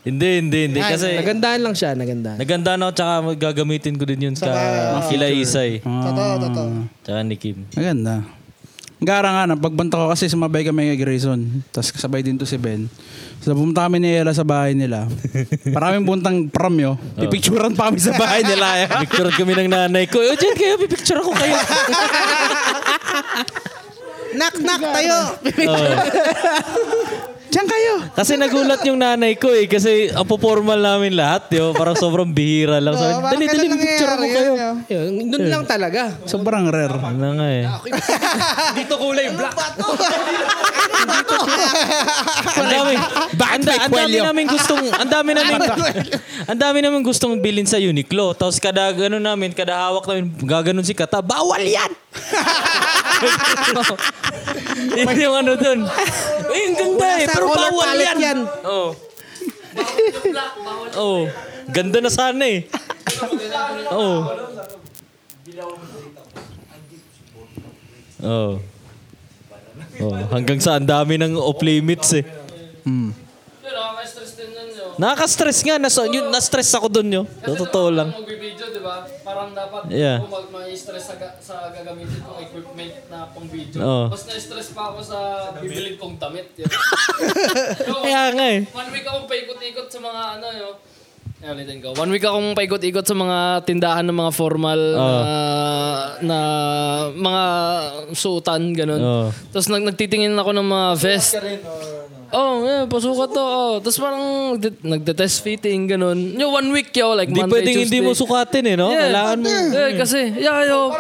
Hindi, 0.09 0.29
hindi, 0.39 0.59
hindi. 0.65 0.79
Ay, 0.79 0.93
Kasi 0.95 1.15
nagandaan 1.15 1.61
lang 1.61 1.75
siya, 1.75 1.91
nagandaan. 1.93 2.37
naganda 2.37 2.73
na 2.75 2.85
ako, 2.85 2.95
tsaka 2.95 3.13
gagamitin 3.37 3.95
ko 3.95 4.05
din 4.05 4.21
yun 4.23 4.35
Saka- 4.35 4.57
ka 4.97 5.09
kila 5.09 5.29
Isay. 5.29 5.81
Totoo, 5.81 6.33
totoo. 6.41 6.69
Tsaka 7.01 7.19
ni 7.23 7.37
Kim. 7.37 7.69
Maganda. 7.73 8.25
Gara 8.99 9.31
nga 9.31 9.47
na, 9.47 9.55
pagbanta 9.55 9.95
ko 9.95 10.11
kasi 10.11 10.27
sumabay 10.27 10.67
kami 10.67 10.91
kay 10.91 10.99
Grayson. 10.99 11.63
Tapos 11.71 11.95
kasabay 11.95 12.19
din 12.19 12.35
to 12.35 12.43
si 12.43 12.59
Ben. 12.59 12.91
So 13.39 13.55
pumunta 13.55 13.87
kami 13.87 14.03
ni 14.03 14.11
Ella 14.11 14.35
sa 14.35 14.43
bahay 14.43 14.75
nila. 14.75 15.07
Maraming 15.65 16.03
puntang 16.03 16.51
pramyo. 16.51 16.99
Pipicturan 17.15 17.79
pa 17.79 17.87
kami 17.89 18.03
sa 18.03 18.11
bahay 18.13 18.43
nila. 18.43 18.67
eh. 18.77 18.87
Picture 19.07 19.31
kami 19.31 19.55
ng 19.55 19.71
nanay 19.71 20.11
ko. 20.11 20.19
O, 20.19 20.35
dyan 20.35 20.51
kayo, 20.53 20.75
pipicture 20.77 21.15
ako 21.17 21.31
kayo. 21.31 21.55
Knock, 24.35 24.55
knock 24.61 24.83
tayo. 24.83 25.17
Diyan 27.49 27.65
kayo. 27.65 27.95
Kasi 28.13 28.37
nagulat 28.37 28.85
yung 28.85 29.01
nanay 29.01 29.33
ko 29.35 29.49
eh. 29.49 29.65
Kasi 29.65 30.13
ang 30.13 30.29
formal 30.29 30.77
namin 30.77 31.17
lahat. 31.17 31.49
Yo, 31.49 31.73
parang 31.73 31.97
sobrang 31.97 32.29
bihira 32.29 32.77
lang. 32.77 32.93
Sabi, 32.93 33.09
Oh, 33.09 33.25
bakit 33.25 33.35
dali, 33.35 33.45
dali, 33.49 33.65
ganun 33.65 33.79
picture 33.81 34.07
ako 34.07 34.21
nangyayari? 34.21 34.37
kayo. 34.37 34.53
Yun. 34.93 35.09
Yun, 35.09 35.27
doon 35.33 35.45
lang 35.49 35.65
talaga. 35.65 36.03
Sobrang 36.29 36.69
rare. 36.69 36.93
Ano 36.93 37.41
nga 37.41 37.49
eh. 37.49 37.65
Dito 38.79 38.95
kulay 39.01 39.33
black. 39.33 39.57
Ang 42.59 42.69
dami, 42.69 42.93
ang, 43.39 43.63
da- 43.63 43.81
ang 43.81 43.93
dami 43.93 44.17
namin 44.19 44.45
gustong 44.47 44.83
ang 44.91 45.09
dami 45.09 45.31
namin 45.33 45.59
ang 46.45 46.59
dami 46.59 46.79
namin 46.83 47.01
gustong 47.01 47.39
bilhin 47.39 47.65
sa 47.65 47.79
Uniqlo. 47.79 48.35
Tapos 48.35 48.59
kada 48.61 48.93
ano 48.93 49.17
namin, 49.17 49.55
kada 49.55 49.75
hawak 49.75 50.05
namin, 50.05 50.35
gaganon 50.43 50.85
si 50.85 50.93
Kata, 50.93 51.23
bawal 51.23 51.63
yan. 51.63 51.91
Yun 54.79 55.07
yung 55.11 55.37
ano 55.37 55.53
dun. 55.55 55.81
Eh, 56.49 56.63
ang 56.65 56.75
ganda 56.75 57.09
eh, 57.19 57.27
pero 57.29 57.48
color 57.49 57.71
bawal 57.73 57.87
palette 57.89 58.05
yan. 58.05 58.19
yan. 58.21 58.39
Oo. 58.69 58.89
Oh. 60.99 61.23
Ganda 61.69 61.99
na 62.01 62.11
sana 62.13 62.45
eh. 62.45 62.69
Oo. 63.93 64.17
Oh. 68.19 68.53
Oh, 69.99 70.15
hanggang 70.31 70.63
sa 70.63 70.79
ang 70.79 70.87
dami 70.87 71.19
ng 71.19 71.35
off 71.35 71.59
limits 71.59 72.15
eh. 72.15 72.25
Yun, 72.87 73.13
nakaka-stress 73.75 74.31
din 74.39 74.49
nun 74.55 74.69
yun. 74.71 74.91
Nakaka-stress 74.95 75.59
nga. 75.67 75.75
Nas, 75.77 75.97
yun, 75.99 76.27
na-stress 76.31 76.71
ako 76.79 76.87
dun 76.87 77.09
yun. 77.11 77.27
Totoo 77.43 77.89
lang. 77.91 78.15
Kung 78.15 78.23
magbibideo, 78.23 78.67
di 78.71 78.81
ba? 78.83 79.07
Parang 79.39 79.55
dapat 79.55 79.82
Yeah. 79.89 80.18
yeah. 80.18 80.26
mag 80.26 80.51
ma-stress 80.51 81.05
sa, 81.05 81.14
ga- 81.14 81.39
sa 81.39 81.70
gagamitin 81.70 82.18
kong 82.18 82.43
equipment 82.43 82.91
na 83.07 83.30
pang 83.30 83.47
video. 83.47 83.78
Oo. 83.78 84.05
Mas 84.11 84.26
na-stress 84.26 84.74
pa 84.74 84.91
ako 84.91 84.99
sa 85.01 85.18
bibilin 85.57 85.95
kong 85.95 86.18
damit. 86.18 86.51
Yun. 86.59 86.66
so, 87.78 88.03
Kaya 88.03 88.34
nga 88.34 88.47
eh. 88.51 88.66
one 88.66 88.91
week 88.91 89.07
akong 89.07 89.30
paikot-ikot 89.30 89.86
sa 89.86 90.01
mga 90.01 90.22
ano 90.34 90.47
yun. 90.51 90.74
Ay, 91.39 91.55
ulitin 91.55 91.78
ko. 91.78 91.95
One 91.95 92.11
week 92.11 92.26
akong 92.26 92.51
paikot-ikot 92.51 93.07
sa 93.07 93.14
mga 93.14 93.39
tindahan 93.62 94.03
ng 94.03 94.18
mga 94.18 94.32
formal 94.34 94.74
na, 94.91 95.07
na 96.18 96.39
mga 97.14 97.45
suotan, 98.11 98.74
ganun. 98.74 98.99
Oo. 98.99 99.26
Tapos 99.49 99.70
nag 99.70 99.86
nagtitingin 99.86 100.34
ako 100.34 100.51
ng 100.51 100.66
mga 100.66 100.89
vest. 100.99 101.39
Oh, 102.29 102.61
yeah, 102.61 102.85
pasukat 102.85 103.33
to. 103.33 103.41
Oh. 103.41 103.81
Tapos 103.81 103.97
parang 103.97 104.24
nagde- 104.53 104.85
nagde-test 104.85 105.41
fitting, 105.41 105.89
ganun. 105.89 106.37
Yung 106.37 106.53
one 106.53 106.68
week, 106.70 106.93
yo, 106.93 107.16
like 107.16 107.33
Hindi 107.33 107.41
Monday, 107.41 107.55
pwedeng 107.57 107.76
hindi 107.81 108.01
mo 108.01 108.12
Tuesday. 108.12 108.20
sukatin 108.20 108.64
eh, 108.68 108.76
no? 108.76 108.93
Yeah. 108.93 109.01
Kailangan 109.03 109.37
mo. 109.41 109.49
Eh, 109.49 109.91
kasi, 109.97 110.18
yeah, 110.37 110.61
yo. 110.68 110.93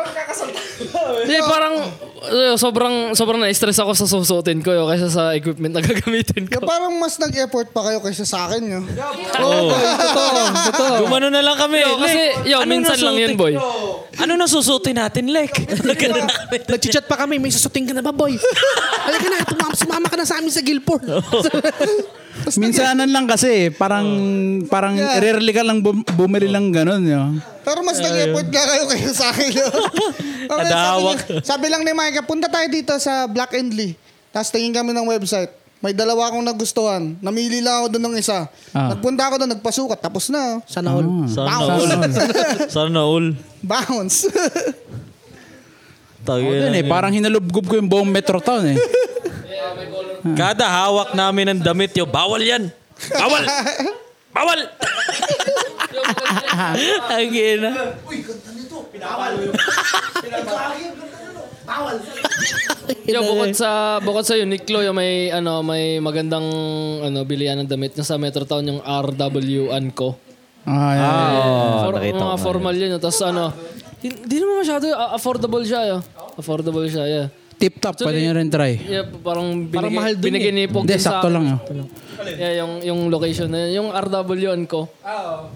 Hindi, 1.20 1.36
parang, 1.44 1.74
yo, 2.24 2.54
sobrang, 2.56 2.94
sobrang 3.12 3.38
na-stress 3.38 3.76
ako 3.76 3.92
sa 3.92 4.06
susutin 4.06 4.64
ko, 4.64 4.72
yo, 4.72 4.88
kaysa 4.88 5.12
sa 5.12 5.36
equipment 5.36 5.76
na 5.76 5.84
gagamitin 5.86 6.48
Kaya 6.48 6.64
ko. 6.64 6.64
parang 6.64 6.96
mas 6.96 7.20
nag-effort 7.20 7.76
pa 7.76 7.80
kayo 7.84 8.00
kaysa 8.00 8.24
sa 8.24 8.48
akin, 8.48 8.62
yo. 8.64 8.80
Oo. 9.38 9.68
Gumano 11.04 11.28
na 11.28 11.44
lang 11.44 11.60
kami. 11.60 11.76
Yo, 11.78 12.00
kasi, 12.00 12.20
yo, 12.48 12.64
ano 12.64 12.72
minsan 12.72 12.96
lang 12.98 13.20
yun, 13.20 13.36
boy. 13.36 13.52
Ano 14.18 14.32
na 14.32 14.48
susutin 14.48 14.96
natin, 14.96 15.28
Lek? 15.28 15.52
Nagchat 16.72 17.04
pa 17.04 17.20
kami, 17.20 17.36
may 17.36 17.52
susuting 17.52 17.84
ka 17.84 17.92
na 17.92 18.00
ba, 18.00 18.10
boy? 18.10 18.32
Halika 19.06 19.28
na, 19.28 19.44
tumama, 19.44 19.74
sumama 19.76 20.06
ka 20.08 20.16
na 20.16 20.24
sa 20.24 20.40
amin 20.40 20.50
sa 20.50 20.64
Guilford. 20.64 21.17
Minsanan 22.62 23.10
lang 23.10 23.26
kasi, 23.26 23.68
parang 23.74 24.06
parang 24.70 24.94
Yeah. 24.94 25.18
rarely 25.18 25.50
ka 25.50 25.66
lang 25.66 25.82
bum- 25.82 26.06
bumili 26.14 26.46
lang 26.46 26.70
ganun. 26.70 27.02
Yo. 27.02 27.18
Pero 27.66 27.82
mas 27.82 27.98
nag-effort 27.98 28.46
nga 28.46 28.64
kayo 28.64 28.84
kaysa 28.86 29.12
sa 29.12 29.26
akin, 29.30 29.50
yo. 29.52 29.68
Okay, 30.48 30.64
sabi, 30.64 31.02
niya- 31.04 31.44
sabi 31.44 31.66
lang 31.68 31.82
ni 31.84 31.92
Mike, 31.92 32.24
punta 32.24 32.48
tayo 32.48 32.64
dito 32.72 32.96
sa 32.96 33.28
Black 33.28 33.52
and 33.52 33.76
Lee. 33.76 33.92
Tapos 34.32 34.48
tingin 34.48 34.72
kami 34.72 34.96
ng 34.96 35.04
website. 35.04 35.52
May 35.78 35.92
dalawa 35.92 36.26
akong 36.26 36.42
nagustuhan. 36.42 37.20
Namili 37.20 37.60
lang 37.60 37.84
ako 37.84 37.86
doon 37.92 38.04
ng 38.10 38.16
isa. 38.18 38.48
Ah. 38.72 38.90
Nagpunta 38.90 39.28
ako 39.28 39.38
doon, 39.38 39.50
nagpasukat. 39.54 39.98
Tapos 40.00 40.26
na. 40.26 40.58
Sana 40.64 40.90
all. 40.90 41.06
Sana 41.28 41.54
all. 41.54 41.86
Sana 42.66 43.00
all. 43.04 43.26
Bounce. 43.60 44.26
Tayo 46.26 46.44
Yun 46.44 46.74
eh, 46.74 46.84
parang 46.84 47.14
hinalubgob 47.14 47.64
ko 47.64 47.78
yung 47.78 47.86
buong 47.86 48.10
Metro 48.10 48.42
Town 48.42 48.66
eh. 48.68 48.76
Kada 50.36 50.66
hawak 50.66 51.14
namin 51.14 51.54
ng 51.56 51.60
damit 51.62 51.94
yo, 51.94 52.04
bawal 52.04 52.40
yan. 52.42 52.70
Bawal. 53.14 53.42
Bawal. 54.34 54.60
Ang 57.08 57.32
ina. 57.34 57.70
Yo, 63.08 63.20
bukod 63.24 63.52
sa 63.56 64.00
bukod 64.00 64.24
sa 64.24 64.36
Uniqlo, 64.36 64.84
yung 64.84 64.96
may 64.96 65.32
ano, 65.32 65.60
may 65.64 66.00
magandang 66.00 66.44
ano 67.04 67.18
bilihan 67.24 67.60
ng 67.60 67.68
damit 67.68 67.96
niya 67.96 68.04
sa 68.04 68.16
Metro 68.20 68.44
Town 68.44 68.64
yung 68.64 68.80
RW 68.84 69.72
Co. 69.96 70.16
Ah, 70.68 70.92
yeah. 70.92 71.08
Oh, 71.40 71.76
For, 71.88 71.92
nakita 71.96 72.20
ko 72.20 72.28
mga 72.28 72.42
formal 72.44 72.74
yun. 72.76 72.90
Tapos 73.00 73.20
ano, 73.24 73.56
hindi 74.04 74.36
naman 74.36 74.60
masyado, 74.60 74.84
uh, 74.92 75.16
affordable 75.16 75.64
siya. 75.64 75.80
Yo. 75.88 75.98
Affordable 76.36 76.84
siya, 76.84 77.04
yeah. 77.08 77.26
Tip 77.58 77.82
top, 77.82 77.98
pwede 78.06 78.22
nyo 78.22 78.38
rin 78.38 78.46
try. 78.46 78.78
Yeah, 78.78 79.10
parang 79.18 79.66
binigay, 79.66 79.74
Parang 79.74 79.98
mahal 79.98 80.14
dun 80.14 80.30
binigay 80.30 80.54
eh. 80.54 80.54
ni 80.54 80.70
Pog 80.70 80.86
Hindi, 80.86 80.94
sakto 81.02 81.26
lang 81.26 81.42
yun. 81.42 81.58
Yeah, 82.38 82.62
yung, 82.62 82.72
yung 82.86 83.00
location 83.10 83.50
na 83.50 83.66
yun. 83.66 83.82
Yung 83.82 83.88
RW 83.90 84.46
Co. 84.70 84.86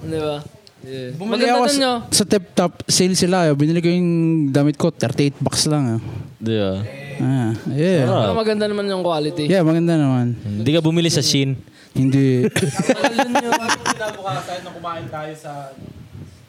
Di 0.03 0.19
ba? 0.19 0.43
Yeah. 0.83 1.15
Bumili 1.15 1.47
Maganda 1.47 1.63
ako 1.63 1.71
sa, 1.71 1.79
nyo. 1.79 1.93
sa 2.11 2.25
tip 2.27 2.45
top, 2.59 2.83
sale 2.91 3.15
sila. 3.15 3.47
Yo. 3.47 3.55
Binili 3.55 3.79
ko 3.79 3.87
yung 3.87 4.11
damit 4.51 4.75
ko, 4.75 4.91
38 4.91 5.39
bucks 5.39 5.71
lang. 5.71 6.03
Di 6.43 6.59
ba? 6.59 6.83
Ah, 7.23 7.55
yeah. 7.71 8.03
Pero 8.03 8.35
maganda 8.35 8.67
naman 8.67 8.91
yung 8.91 9.07
quality. 9.07 9.47
Yeah, 9.47 9.63
maganda 9.63 9.95
naman. 9.95 10.35
Hindi 10.43 10.75
ka 10.75 10.83
bumili 10.83 11.07
sa 11.07 11.23
Shein. 11.23 11.55
Hindi. 11.95 12.51
Kinabukasan 12.51 14.59
nung 14.67 14.75
kumain 14.75 15.07
tayo 15.07 15.31
sa... 15.39 15.71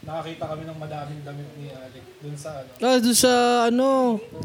Nakakita 0.03 0.43
kami 0.49 0.65
ng 0.65 0.81
madaming 0.81 1.21
damit 1.21 1.47
ni 1.61 1.69
Alec 1.71 2.12
dun 2.23 2.39
sa 2.39 2.55
ano. 2.55 2.71
Ah, 2.79 2.97
doon 3.03 3.17
sa, 3.19 3.31
ano, 3.67 3.87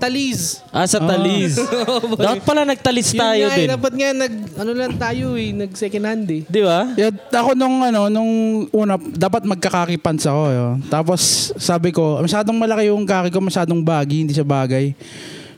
Taliz. 0.03 0.67
Ah, 0.75 0.83
sa 0.91 0.99
Talis. 0.99 1.55
Dapat 2.19 2.43
pala 2.43 2.67
nagtalis 2.67 3.15
Yun 3.15 3.23
tayo 3.23 3.45
nga, 3.47 3.55
eh, 3.55 3.59
din. 3.63 3.69
dapat 3.71 3.93
nga, 3.95 4.09
nag, 4.19 4.35
ano 4.59 4.71
lang 4.75 4.93
tayo 4.99 5.25
eh, 5.39 5.55
nag 5.55 5.71
second 5.79 6.05
hand 6.11 6.27
eh. 6.27 6.43
Di 6.51 6.59
ba? 6.67 6.91
yeah, 6.99 7.15
ako 7.15 7.55
nung 7.55 7.79
ano, 7.87 8.11
nung 8.11 8.33
una, 8.75 8.99
dapat 8.99 9.47
magkakakipants 9.47 10.27
ako. 10.27 10.43
Yo. 10.51 10.67
Tapos 10.91 11.55
sabi 11.55 11.95
ko, 11.95 12.19
masyadong 12.19 12.59
malaki 12.59 12.91
yung 12.91 13.07
kaki 13.07 13.31
ko, 13.31 13.39
masyadong 13.39 13.79
baggy, 13.79 14.27
hindi 14.27 14.35
siya 14.35 14.43
bagay. 14.43 14.99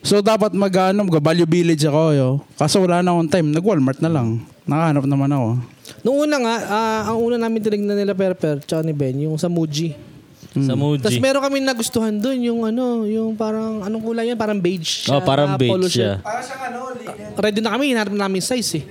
So 0.04 0.20
dapat 0.20 0.52
mag 0.52 0.72
ano, 0.92 1.08
mag 1.08 1.16
value 1.24 1.48
village 1.48 1.88
ako. 1.88 2.04
Yo. 2.12 2.28
Kaso 2.60 2.84
wala 2.84 3.00
na 3.00 3.16
akong 3.16 3.32
time, 3.32 3.48
nag-Walmart 3.48 4.04
na 4.04 4.12
lang. 4.12 4.44
Nakahanap 4.68 5.08
naman 5.08 5.32
ako. 5.32 5.48
Nung 6.04 6.16
una 6.28 6.36
nga, 6.36 6.54
ah, 6.68 7.00
ang 7.08 7.18
una 7.24 7.36
namin 7.40 7.64
tinignan 7.64 7.96
nila 7.96 8.12
Perper, 8.12 8.60
tsaka 8.60 8.84
ni 8.84 8.92
Ben, 8.92 9.16
yung 9.24 9.40
sa 9.40 9.48
Muji. 9.48 10.09
Sa 10.50 10.74
Tapos 10.74 11.14
Muji. 11.14 11.22
meron 11.22 11.42
kami 11.46 11.62
nagustuhan 11.62 12.10
doon, 12.18 12.38
yung 12.42 12.60
ano, 12.66 13.06
yung 13.06 13.38
parang, 13.38 13.86
anong 13.86 14.02
kulay 14.02 14.34
yan? 14.34 14.38
Parang 14.38 14.58
beige. 14.58 15.06
Oh, 15.06 15.14
siya, 15.14 15.22
parang 15.22 15.54
na 15.54 15.58
beige 15.62 15.70
polo 15.70 15.86
siya. 15.86 16.18
shirt. 16.18 16.26
Para 16.26 16.40
siyang 16.42 16.62
ano, 16.66 16.78
linen. 16.90 17.38
Ready 17.38 17.60
na 17.62 17.70
kami, 17.70 17.84
hinarap 17.94 18.14
namin 18.18 18.42
yung 18.42 18.48
size 18.50 18.70
eh. 18.82 18.84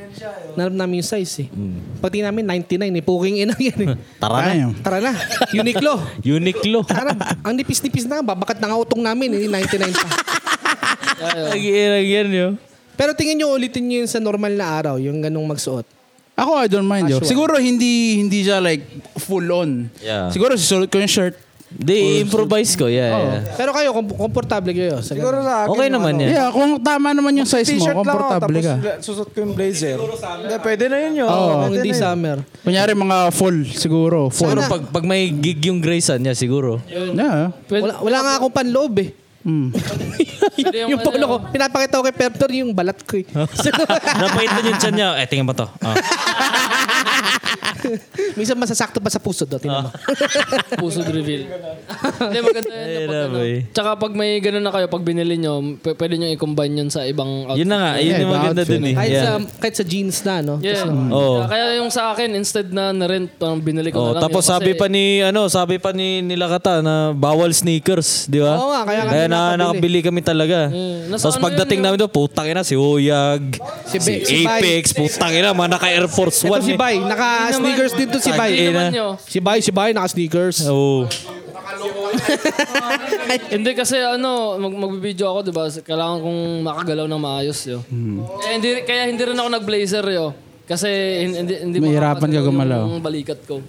Hinarap 0.56 0.76
namin 0.80 0.96
yung 1.04 1.10
size 1.12 1.34
eh. 1.44 1.48
Hmm. 1.52 2.00
Pati 2.00 2.24
namin 2.24 2.44
99 2.48 2.96
eh, 2.96 3.04
puking 3.04 3.36
inang 3.44 3.60
yan 3.60 3.80
eh. 3.84 3.88
Tara 4.24 4.40
na. 4.40 4.48
Kaya. 4.48 4.68
Tara 4.80 4.98
na, 5.04 5.12
Uniqlo. 5.52 5.94
Uniqlo. 6.40 6.80
Tara, 6.88 7.12
ang 7.44 7.54
nipis-nipis 7.60 8.08
na, 8.08 8.24
babakat 8.24 8.56
na 8.64 8.72
nga 8.72 8.80
utong 8.80 9.04
namin 9.04 9.36
eh, 9.36 9.52
99 9.52 10.00
pa. 10.00 10.10
Ina 11.60 12.00
yan 12.00 12.30
yun. 12.32 12.54
Pero 12.96 13.12
tingin 13.20 13.36
nyo, 13.36 13.52
ulitin 13.52 13.84
nyo 13.84 14.08
yun 14.08 14.08
sa 14.08 14.24
normal 14.24 14.56
na 14.56 14.80
araw, 14.80 14.96
yung 14.96 15.20
ganong 15.20 15.44
magsuot. 15.44 15.84
Ako, 16.40 16.56
I 16.56 16.72
don't 16.72 16.88
mind. 16.88 17.12
Yo. 17.12 17.20
Siguro 17.20 17.60
hindi 17.60 18.24
hindi 18.24 18.48
siya 18.48 18.64
like 18.64 18.88
full 19.20 19.44
on. 19.52 19.92
Yeah. 20.00 20.32
Siguro 20.32 20.56
susuot 20.56 20.88
ko 20.88 21.04
yung 21.04 21.12
shirt. 21.12 21.36
Di, 21.70 22.26
improvise 22.26 22.74
ko. 22.74 22.90
Yeah, 22.90 23.14
yeah. 23.14 23.42
Pero 23.54 23.70
kayo, 23.72 23.94
kom- 23.94 24.18
komportable 24.18 24.74
kayo. 24.74 25.06
Sa 25.06 25.14
Siguro 25.14 25.38
sa 25.40 25.64
akin. 25.64 25.70
Okay 25.70 25.86
yung 25.86 25.96
naman 25.96 26.14
ano, 26.14 26.22
yan. 26.26 26.30
Yeah, 26.34 26.50
kung 26.50 26.72
tama 26.82 27.14
naman 27.14 27.32
yung 27.38 27.46
size 27.46 27.70
mo, 27.70 27.74
T-shirt 27.78 27.94
lang 27.94 28.02
ako, 28.02 28.10
komportable 28.10 28.58
tapos 28.58 28.66
ka. 28.66 28.76
susot 29.06 29.28
ko 29.30 29.38
yung 29.38 29.54
blazer. 29.54 29.98
Hindi, 30.02 30.56
pwede 30.60 30.84
na 30.90 30.98
yun 30.98 31.14
yun. 31.14 31.30
Oo, 31.30 31.46
Pwede 31.64 31.70
hindi 31.78 31.90
na 31.90 31.94
yun. 31.94 32.02
summer. 32.02 32.38
Kunyari 32.66 32.92
mga 32.92 33.18
full, 33.30 33.58
siguro. 33.70 34.18
Full. 34.28 34.50
Pero 34.50 34.62
pag, 34.66 34.82
pag 34.90 35.06
may 35.06 35.30
gig 35.30 35.62
yung 35.64 35.78
Grayson 35.78 36.18
niya, 36.18 36.34
siguro. 36.34 36.82
Yeah. 36.90 37.54
Wala, 37.70 37.94
wala 38.02 38.18
nga 38.20 38.32
akong 38.38 38.56
panloob 38.56 38.96
eh. 39.00 39.12
Mm. 39.40 39.72
yung 40.92 41.00
ano, 41.00 41.06
polo 41.08 41.24
ko, 41.24 41.36
pinapakita 41.48 41.96
ko 41.96 42.04
kay 42.04 42.12
Perper 42.12 42.52
yung 42.60 42.76
balat 42.76 43.00
ko 43.08 43.16
eh. 43.16 43.26
Napakita 44.20 44.60
niyo 44.60 44.70
yung 44.70 44.82
chan 44.84 44.92
niya. 44.92 45.16
Eh, 45.16 45.26
tingnan 45.32 45.48
mo 45.48 45.56
to. 45.56 45.64
Ah. 45.80 45.96
Minsan 48.38 48.56
masasakto 48.56 48.98
pa 48.98 49.08
sa 49.08 49.18
puso 49.18 49.44
do. 49.44 49.56
Tingnan 49.56 49.86
mo. 49.86 49.92
Puso 50.82 51.02
reveal. 51.02 51.48
Hindi, 52.22 52.40
maganda 52.40 52.70
yun. 52.70 52.80
Ay, 52.80 52.96
Pag, 53.02 53.16
ano. 53.20 53.34
boy. 53.34 53.52
Tsaka 53.70 53.90
pag 53.96 54.12
may 54.14 54.32
ganun 54.40 54.62
na 54.62 54.72
kayo, 54.72 54.86
pag 54.88 55.02
binili 55.02 55.36
nyo, 55.36 55.54
p- 55.76 55.94
pwede 55.94 56.16
nyo 56.16 56.28
i-combine 56.30 56.74
yun 56.78 56.90
sa 56.90 57.04
ibang 57.04 57.46
outfit. 57.46 57.60
Yun 57.60 57.70
na 57.70 57.78
nga. 57.78 57.92
Yun 57.96 58.06
Yeah, 58.06 58.20
yung 58.20 58.32
maganda 58.32 58.62
outfit. 58.62 58.76
dun 58.76 58.86
eh. 58.86 58.96
Kahit, 58.96 59.12
Yeah. 59.12 59.24
sa, 59.24 59.32
kahit 59.58 59.76
sa 59.76 59.86
jeans 59.86 60.18
na, 60.22 60.36
no? 60.40 60.56
Yeah. 60.60 60.86
Oo. 60.90 61.44
Kaya 61.46 61.66
yung 61.78 61.90
sa 61.90 62.14
akin, 62.14 62.30
instead 62.34 62.70
na 62.70 62.92
na-rent, 62.92 63.30
parang 63.34 63.60
binili 63.60 63.90
ko 63.90 63.98
Oh, 63.98 64.06
na 64.08 64.12
lang. 64.16 64.24
tapos 64.24 64.44
yun. 64.44 64.52
sabi 64.52 64.72
pa 64.74 64.88
ni 64.88 65.04
ano, 65.22 65.42
sabi 65.48 65.76
pa 65.78 65.92
ni 65.92 66.22
nila 66.22 66.48
kata 66.48 66.80
na 66.80 66.94
bawal 67.12 67.50
sneakers, 67.50 68.26
di 68.26 68.40
ba? 68.40 68.56
Oo 68.56 68.70
nga, 68.70 68.82
kaya 68.84 69.02
kami 69.02 69.12
kaya 69.12 69.26
na 69.26 69.30
nakabili. 69.30 69.60
nakabili 69.60 70.00
kami 70.02 70.22
talaga. 70.22 70.60
Mm, 70.70 70.98
nasa 71.10 71.24
Tapos 71.24 71.36
ano 71.36 71.46
pagdating 71.46 71.78
yun, 71.78 71.86
namin 71.86 71.98
doon, 72.00 72.12
putang 72.12 72.48
ina 72.48 72.62
si 72.62 72.76
Oyag, 72.76 73.44
si, 73.86 73.98
Be- 73.98 74.24
si 74.24 74.36
Apex, 74.42 74.84
putang 74.92 75.32
ina, 75.32 75.52
mga 75.52 75.70
naka 75.72 75.88
Air 75.90 76.08
Force 76.08 76.42
Ito 76.42 76.52
One. 76.52 76.62
si 76.62 76.74
eh. 76.74 76.78
Bay, 76.78 76.96
naka-sneakers 76.98 77.68
din 77.76 78.08
to 78.10 78.20
si 78.22 78.32
Bay. 78.34 78.52
Hindi 78.56 78.72
naman 78.72 78.92
nyo. 78.94 79.08
Si 79.22 79.40
Bay, 79.42 79.60
si 79.62 79.72
Bay, 79.74 79.90
naka-sneakers. 79.94 80.66
Oo. 80.70 81.06
Hindi 83.54 83.72
kasi 83.78 84.02
ano, 84.02 84.58
mag 84.58 84.74
magbibideo 84.74 85.30
ako, 85.30 85.40
di 85.46 85.54
ba? 85.54 85.70
Kailangan 85.70 86.18
kong 86.22 86.42
makagalaw 86.66 87.06
ng 87.06 87.22
maayos 87.22 87.60
yo. 87.70 87.80
Hmm. 87.88 88.26
Eh, 88.46 88.52
hindi, 88.58 88.70
kaya 88.84 89.08
hindi 89.08 89.22
rin 89.22 89.38
ako 89.38 89.50
nag-blazer 89.62 90.06
yo. 90.10 90.34
Kasi 90.66 90.90
hindi, 91.26 91.54
hindi 91.62 91.78
Mahirapan 91.82 92.30
ka 92.30 92.42
gumalaw. 92.46 92.84
Yung 92.90 93.02
balikat 93.02 93.42
ko. 93.46 93.62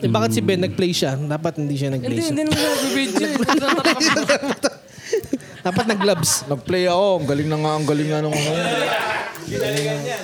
Eh, 0.00 0.08
bakit 0.08 0.32
si 0.32 0.40
Ben 0.40 0.62
nag-play 0.62 0.96
siya? 0.96 1.12
Dapat 1.14 1.60
hindi 1.60 1.76
siya 1.76 1.92
nag-play 1.92 2.16
Hindi, 2.16 2.24
siya. 2.24 2.32
hindi 2.32 2.42
naman 2.48 2.64
ako 2.64 2.86
video. 2.96 3.26
Dapat 5.68 5.84
nag-gloves. 5.92 6.30
Nag-play 6.48 6.84
ako. 6.88 7.06
Ang 7.20 7.28
galing 7.28 7.48
na 7.52 7.56
nga. 7.60 7.72
Ang 7.76 7.86
galing 7.86 8.08
nga 8.08 8.18
nung 8.24 8.32
ano. 8.32 8.50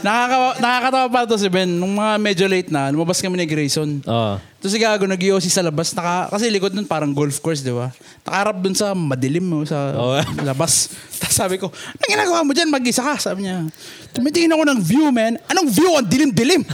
Nakaka 0.04 0.36
nakakatawa 0.60 1.06
pa 1.10 1.20
to 1.26 1.36
si 1.38 1.48
Ben. 1.48 1.68
Nung 1.68 1.96
mga 1.96 2.14
medyo 2.20 2.46
late 2.50 2.70
na, 2.70 2.90
lumabas 2.90 3.18
kami 3.20 3.36
ni 3.40 3.46
Grayson. 3.46 4.02
Oo. 4.04 4.34
Tapos 4.66 4.74
si 4.74 4.82
Gago 4.82 5.06
nag 5.06 5.22
sa 5.46 5.62
labas. 5.62 5.94
Naka, 5.94 6.26
kasi 6.26 6.50
likod 6.50 6.74
nun 6.74 6.90
parang 6.90 7.14
golf 7.14 7.38
course, 7.38 7.62
di 7.62 7.70
ba? 7.70 7.94
Nakaharap 8.26 8.58
dun 8.58 8.74
sa 8.74 8.98
madilim 8.98 9.46
mo, 9.46 9.62
sa 9.62 9.94
Oo. 9.94 10.18
labas. 10.42 10.90
Tapos 11.22 11.36
sabi 11.38 11.54
ko, 11.54 11.70
anong 11.70 12.10
ginagawa 12.10 12.42
mo 12.42 12.50
dyan? 12.50 12.66
Mag-isa 12.66 12.98
ka. 12.98 13.14
Sabi 13.14 13.46
niya, 13.46 13.62
tumitingin 14.10 14.50
ako 14.50 14.66
ng 14.66 14.80
view, 14.82 15.06
man. 15.14 15.38
Anong 15.46 15.70
view? 15.70 15.86
Ang 15.94 16.10
dilim-dilim. 16.10 16.66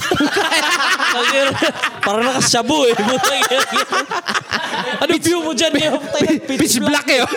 Parang 2.08 2.32
nakasyabu 2.32 2.88
eh. 2.88 2.96
ano 4.96 5.12
view 5.20 5.38
mo 5.44 5.52
dyan? 5.52 5.72
Yung 5.92 6.00
Pitch 6.48 6.80
black 6.80 7.12
eh. 7.12 7.28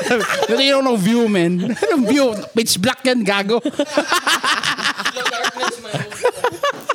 Tumitingin 0.48 0.80
ako 0.80 0.84
ng 0.88 1.00
view, 1.04 1.22
man. 1.28 1.52
Anong 1.68 2.04
view? 2.08 2.32
Pitch 2.56 2.80
black 2.80 3.04
yan, 3.04 3.28
Gago. 3.28 3.60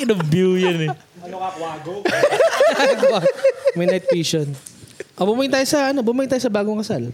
Anong 0.00 0.22
view 0.32 0.56
yan 0.56 0.88
eh. 0.88 1.09
May 3.78 3.86
night 3.86 4.06
vision. 4.10 4.50
O, 5.14 5.28
bumalik 5.28 5.52
tayo 5.52 5.66
sa, 5.68 5.92
ano, 5.92 6.00
bumalik 6.00 6.32
tayo 6.32 6.42
sa 6.42 6.52
bagong 6.52 6.80
kasal. 6.80 7.12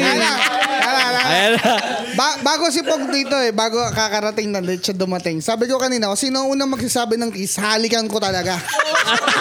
Ala, 0.00 0.30
ala, 0.78 1.02
ala. 1.10 1.20
Ayan 1.28 1.50
na. 1.58 1.72
Ba- 2.14 2.38
bago 2.40 2.70
si 2.70 2.80
Pog 2.80 3.10
dito 3.10 3.34
eh, 3.36 3.50
bago 3.50 3.74
kakarating 3.90 4.54
na 4.54 4.62
siya 4.62 4.94
dumating. 4.94 5.42
Sabi 5.42 5.66
ko 5.66 5.82
kanina, 5.82 6.06
kung 6.06 6.20
sino 6.20 6.46
ang 6.46 6.54
unang 6.54 6.70
magsasabi 6.70 7.18
ng 7.18 7.34
kiss, 7.34 7.58
halikan 7.58 8.06
ko 8.06 8.22
talaga. 8.22 8.54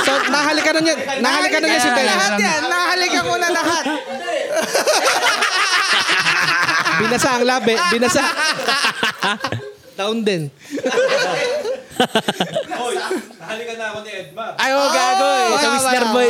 So, 0.07 0.15
nahalikan 0.31 0.79
na 0.79 0.81
niya, 0.81 0.95
nahalikan 1.19 1.59
na 1.59 1.67
niya 1.67 1.81
si 1.83 1.91
Ben. 1.91 2.07
Lahat 2.07 2.39
yan, 2.39 2.61
nahalikan 2.71 3.23
ko 3.27 3.35
na 3.35 3.49
lahat. 3.51 3.83
Binasa 6.97 7.29
ang 7.35 7.43
labi, 7.43 7.75
binasa. 7.91 8.23
Down 9.99 10.23
din. 10.23 10.47
Ay, 14.57 14.71
oh, 14.73 14.89
Gago 14.89 15.27
eh. 15.27 15.47
Sa 15.57 15.67
wala, 15.81 16.07
Boy. 16.13 16.29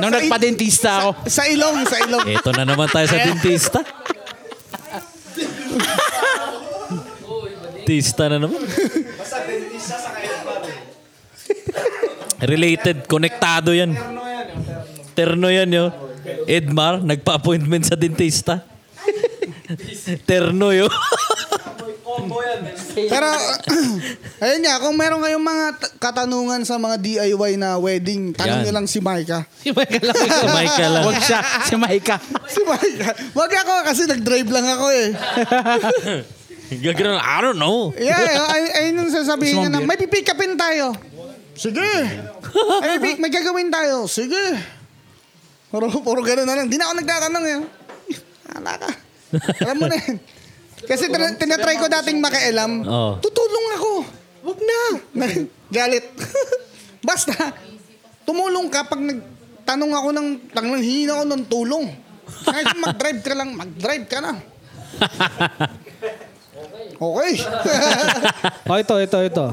Nung 0.00 0.12
nagpa-dentista 0.12 0.90
ako. 1.00 1.10
Sa 1.28 1.42
ilong, 1.48 1.76
sa 1.88 1.96
ilong. 2.04 2.26
Ito 2.28 2.50
na 2.52 2.64
naman 2.68 2.88
tayo 2.92 3.06
sa 3.08 3.18
dentista. 3.20 3.80
Dentista 7.82 8.24
na 8.28 8.36
naman. 8.38 8.60
Related, 12.42 13.06
konektado 13.06 13.70
yan. 13.70 13.94
Terno 15.14 15.46
yan 15.46 15.70
yo. 15.70 15.86
Edmar, 16.46 17.02
nagpa-appointment 17.02 17.86
sa 17.86 17.94
dentista. 17.94 18.62
Terno 20.28 20.74
yo. 20.74 20.90
Pero, 22.92 23.28
ayun 24.44 24.60
nga, 24.62 24.74
kung 24.80 24.96
meron 24.96 25.20
kayong 25.20 25.42
mga 25.42 25.66
t- 25.80 25.92
katanungan 25.96 26.60
sa 26.62 26.76
mga 26.76 26.96
DIY 26.98 27.56
na 27.56 27.80
wedding, 27.80 28.36
tanong 28.36 28.60
Yan. 28.60 28.64
nyo 28.68 28.72
lang 28.76 28.86
si 28.86 28.98
Micah. 29.00 29.42
Si 29.60 29.70
Michael 29.72 30.04
lang. 30.08 30.16
Si 30.18 30.46
Michael 30.58 30.90
lang. 30.92 31.04
Huwag 31.08 31.20
siya. 31.22 31.40
Si 31.64 31.74
Maika. 31.76 32.16
Si 32.48 32.60
Micah. 32.60 33.12
Wag 33.32 33.52
ako 33.52 33.72
kasi 33.86 34.02
nag-drive 34.04 34.50
lang 34.50 34.66
ako 34.68 34.86
eh. 34.92 35.08
Gagano, 36.84 37.20
I 37.20 37.38
don't 37.44 37.60
know. 37.60 37.92
Yeah, 38.00 38.48
ay, 38.48 38.62
ayun 38.80 39.04
yung 39.04 39.12
sasabihin 39.12 39.60
niya 39.60 39.70
na, 39.70 39.84
may 39.84 40.00
pipick 40.00 40.24
upin 40.32 40.56
tayo. 40.56 40.96
Sige. 41.52 41.84
Ay, 42.80 42.96
may, 42.96 43.12
may 43.20 43.28
gagawin 43.28 43.68
tayo. 43.68 44.08
Sige. 44.08 44.56
Puro, 45.68 45.88
puro 46.00 46.20
ganun 46.24 46.48
na 46.48 46.56
lang. 46.56 46.68
Di 46.72 46.80
na 46.80 46.88
ako 46.88 46.94
nagtatanong 46.96 47.44
eh. 47.44 47.60
Hala 48.56 48.72
ka. 48.76 48.90
Alam 49.64 49.76
mo 49.80 49.86
na 49.88 49.96
yan. 49.96 50.16
Kasi 50.82 51.06
tina- 51.06 51.36
tinatry 51.36 51.78
ko 51.78 51.86
dating 51.86 52.18
makialam. 52.18 52.82
Oo. 52.82 53.12
Tutulong 53.18 53.66
ako. 53.76 53.92
Wag 54.42 54.58
na. 54.58 54.80
Galit. 55.76 56.06
Basta, 57.08 57.34
tumulong 58.22 58.70
ka 58.70 58.86
pag 58.86 59.00
nagtanong 59.00 59.92
ako 59.92 60.08
ng, 60.14 60.28
tanong, 60.50 60.78
hingi 60.78 61.10
ako 61.10 61.24
ng 61.26 61.42
tulong. 61.46 61.84
Kahit 62.46 62.74
mag-drive 62.84 63.20
ka 63.22 63.34
lang, 63.34 63.50
mag-drive 63.54 64.06
ka 64.06 64.18
na. 64.22 64.32
Okay. 67.02 67.32
O, 68.70 68.78
ito, 68.78 68.94
ito, 69.02 69.18
ito. 69.18 69.46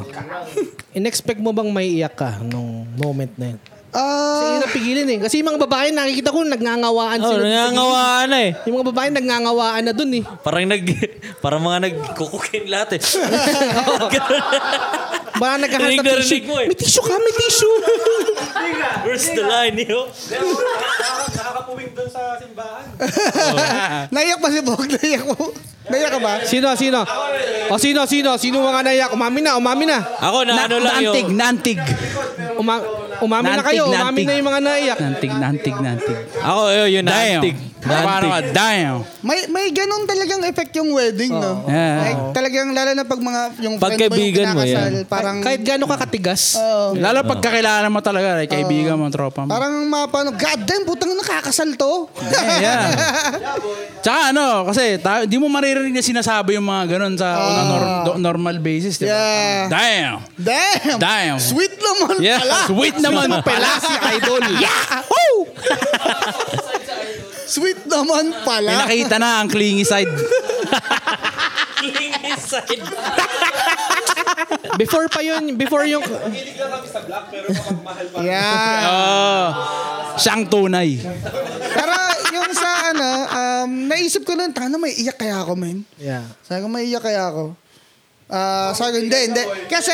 In-expect 0.93 1.41
mo 1.41 1.49
bang 1.49 1.69
may 1.73 1.97
iyak 1.97 2.13
ka 2.13 2.37
nung 2.45 2.85
moment 2.93 3.33
na 3.33 3.57
yun? 3.57 3.59
Ah, 3.89 4.38
hirap 4.69 4.77
pigilin 4.77 5.09
eh. 5.09 5.17
Kasi 5.19 5.41
yung 5.41 5.49
mga 5.49 5.61
babae, 5.65 5.87
nakikita 5.89 6.29
ko, 6.29 6.45
nagnangawaan 6.45 7.17
Oh, 7.19 7.29
sila. 7.33 7.41
nangangawaan 7.41 8.27
na 8.29 8.39
eh. 8.39 8.51
Yung 8.69 8.75
mga 8.77 8.87
babae, 8.93 9.07
nagnangawaan 9.09 9.81
na 9.81 9.91
dun 9.91 10.13
eh. 10.13 10.23
Parang 10.39 10.63
nag 10.63 10.83
parang 11.43 11.61
mga 11.61 11.77
nagkukukin 11.89 12.63
lahat 12.69 12.89
eh. 12.95 13.01
Baka 15.39 15.55
nagkahanap 15.55 15.87
Rinig 15.89 16.03
na 16.03 16.11
ng 16.11 16.19
tissue. 16.19 16.43
mo 16.43 16.55
eh. 16.59 16.67
May 16.67 16.75
tissue 16.75 16.99
ka, 17.01 17.15
may 17.15 17.33
tissue. 17.33 17.75
Where's 19.07 19.27
the 19.31 19.43
line, 19.43 19.75
yo? 19.79 20.11
naiyak 24.11 24.37
pa 24.37 24.47
si 24.51 24.59
Bog. 24.59 24.83
Naiyak 24.83 25.23
mo. 25.23 25.35
Naiyak 25.89 26.11
ka 26.11 26.19
ba? 26.19 26.33
Sino, 26.43 26.67
sino? 26.75 27.01
O 27.71 27.79
sino, 27.79 28.03
sino? 28.03 28.35
Sino 28.35 28.59
mga 28.59 28.83
naiyak? 28.83 29.09
Umami 29.15 29.39
na, 29.39 29.55
umami 29.55 29.87
na. 29.87 30.03
Ako 30.03 30.43
na, 30.43 30.67
ano 30.67 30.75
lang 30.77 30.99
Nantig, 31.01 31.25
yung... 31.25 31.39
nantig. 31.39 31.79
Uma, 32.59 32.83
umami 33.21 33.47
na 33.49 33.61
kayo, 33.61 33.83
Nantig, 33.85 33.95
umami 33.95 34.05
nantig. 34.13 34.25
na 34.25 34.33
yung 34.33 34.47
mga 34.47 34.61
naiyak. 34.61 34.97
Nantig, 34.99 35.31
nantig, 35.33 35.75
nantig. 35.77 36.17
Ako, 36.39 36.61
yun, 36.85 37.03
nantig. 37.03 37.55
Paano 37.79 38.27
ka? 38.27 38.39
Nantig. 38.39 38.51
Damn. 38.51 38.97
May 39.21 39.39
may 39.47 39.67
ganun 39.69 40.03
talagang 40.03 40.43
effect 40.43 40.73
yung 40.73 40.91
wedding, 40.91 41.31
no? 41.31 41.63
Yeah. 41.65 41.95
Like, 42.01 42.19
talagang 42.33 42.67
lalo 42.69 42.91
na 42.91 43.03
pag 43.03 43.19
mga 43.19 43.41
yung 43.57 43.75
friend 43.77 43.95
mo 43.95 43.95
yung 43.95 44.11
Pagkaibigan 44.11 44.45
mo, 44.45 44.59
kinakasal, 44.59 44.91
yan. 44.91 45.07
parang 45.07 45.35
Kahit 45.39 45.61
gaano 45.61 45.85
ka 45.85 45.95
katigas. 45.97 46.41
Oo. 46.55 46.95
Lalo 46.95 47.23
pag 47.23 47.39
kakilala 47.39 47.87
mo 47.87 47.99
talaga, 47.99 48.35
like, 48.35 48.49
kaibigan 48.49 48.95
mo, 48.95 49.07
tropa 49.07 49.41
mo. 49.41 49.49
parang 49.49 49.71
mapano, 49.85 50.31
god 50.31 50.59
damn, 50.61 50.83
putang 50.83 51.11
nakakasal 51.13 51.71
to. 51.73 52.11
Eh, 52.19 52.59
yeah. 52.59 52.91
Tsaka 53.99 54.31
ano, 54.31 54.63
kasi 54.65 54.95
ta- 54.97 55.23
di 55.23 55.35
mo 55.35 55.47
maririnig 55.47 55.91
na 55.91 55.99
sinasabi 56.01 56.55
yung 56.55 56.63
mga 56.63 56.83
ganun 56.89 57.15
sa 57.15 57.27
on 57.37 57.51
a 57.51 57.63
nor- 57.65 57.87
do- 58.05 58.19
normal 58.21 58.55
basis, 58.57 58.95
di 58.95 59.05
ba? 59.05 59.11
Yeah. 59.11 59.63
Damn! 59.67 60.15
Damn! 60.37 60.97
Damn! 60.97 61.37
Sweet 61.37 61.75
naman 61.77 62.15
Yeah, 62.19 62.39
pala. 62.39 62.57
sweet 62.65 62.95
naman 63.09 63.41
pala 63.41 63.77
si 63.77 63.93
Idol. 64.17 64.41
Yeah! 64.57 65.05
Woo! 65.05 65.45
Sweet 67.49 67.89
naman 67.89 68.29
May 68.29 68.45
pala. 68.45 68.85
nakita 68.85 69.17
na 69.17 69.41
ang 69.41 69.49
clingy 69.49 69.81
side. 69.81 70.09
Before 74.77 75.09
pa 75.09 75.21
yun, 75.25 75.57
before 75.57 75.83
yung... 75.89 76.05
Yeah. 78.21 78.85
Oh, 78.85 79.45
siyang 80.21 80.45
tunay. 80.45 81.01
Pero 81.73 81.93
yung 82.29 82.49
sa 82.53 82.93
ano, 82.93 83.09
um, 83.27 83.69
naisip 83.89 84.21
ko 84.23 84.37
nun, 84.37 84.53
tanga 84.53 84.77
may 84.77 84.93
iyak 84.93 85.17
kaya 85.17 85.41
ako, 85.41 85.57
men. 85.57 85.81
Yeah. 85.97 86.29
Sabi 86.45 86.61
ko, 86.61 86.67
may 86.69 86.85
iyak 86.85 87.03
kaya 87.03 87.33
ako. 87.33 87.57
Ah, 88.29 88.69
sabi 88.77 88.89
ko, 88.93 88.97
hindi, 89.09 89.19
hindi. 89.25 89.41
Kasi, 89.65 89.89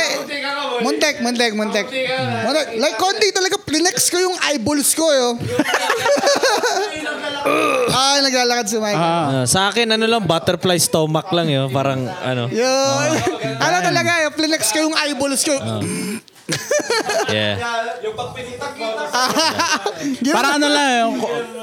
muntek, 0.83 1.23
muntek, 1.23 1.55
muntek. 1.55 1.87
Muntek. 1.87 2.67
Like, 2.75 2.99
konti 2.99 3.31
talaga, 3.31 3.55
plinex 3.63 4.11
ko 4.11 4.19
yung 4.19 4.35
eyeballs 4.51 4.91
ko, 4.91 5.07
yo. 5.07 5.39
ah, 7.95 8.19
naglalakad 8.19 8.67
si 8.67 8.75
Mike. 8.75 8.99
Ah, 8.99 9.47
sa 9.47 9.71
akin, 9.71 9.95
ano 9.95 10.03
lang, 10.03 10.27
butterfly 10.27 10.75
stomach 10.83 11.31
lang 11.31 11.47
yun. 11.47 11.71
Parang, 11.71 12.03
ano. 12.03 12.51
Yun. 12.51 13.07
ano 13.55 13.77
talaga, 13.79 14.27
yo, 14.27 14.35
plinex 14.35 14.67
ko 14.75 14.83
yung 14.83 14.95
eyeballs 14.99 15.47
ko. 15.47 15.55
Yeah. 17.25 17.57
Yun. 20.21 20.35
Parang 20.35 20.61
ano 20.61 20.67
lang, 20.69 20.89
yung, 21.01 21.15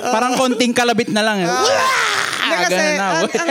parang 0.02 0.32
konting 0.34 0.74
kalabit 0.74 1.14
na 1.14 1.22
lang. 1.22 1.38
Eh. 1.38 1.46
Hindi 1.46 2.56
kasi, 2.66 2.84
na. 2.98 3.06
ang, 3.22 3.30
ang, 3.30 3.50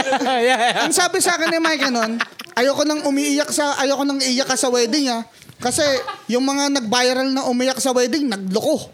ang 0.86 0.94
sabi 0.94 1.18
sa 1.24 1.40
akin 1.40 1.56
ni 1.56 1.60
Mike 1.64 1.88
nun, 1.88 2.20
ayoko 2.54 2.84
nang 2.84 3.02
umiiyak 3.08 3.48
sa, 3.50 3.80
ayoko 3.80 4.04
nang 4.04 4.20
iiyak 4.20 4.44
ka 4.50 4.60
sa 4.60 4.68
wedding 4.68 5.08
ha. 5.08 5.24
Kasi 5.62 5.86
yung 6.28 6.44
mga 6.44 6.74
nag-viral 6.82 7.30
na 7.32 7.48
umiyak 7.48 7.80
sa 7.80 7.96
wedding, 7.96 8.28
nagloko. 8.28 8.92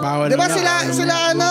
Bawal 0.00 0.30
Di 0.30 0.36
ba 0.40 0.48
na. 0.48 0.54
sila, 0.56 0.72
sila 0.88 1.14
ano, 1.36 1.48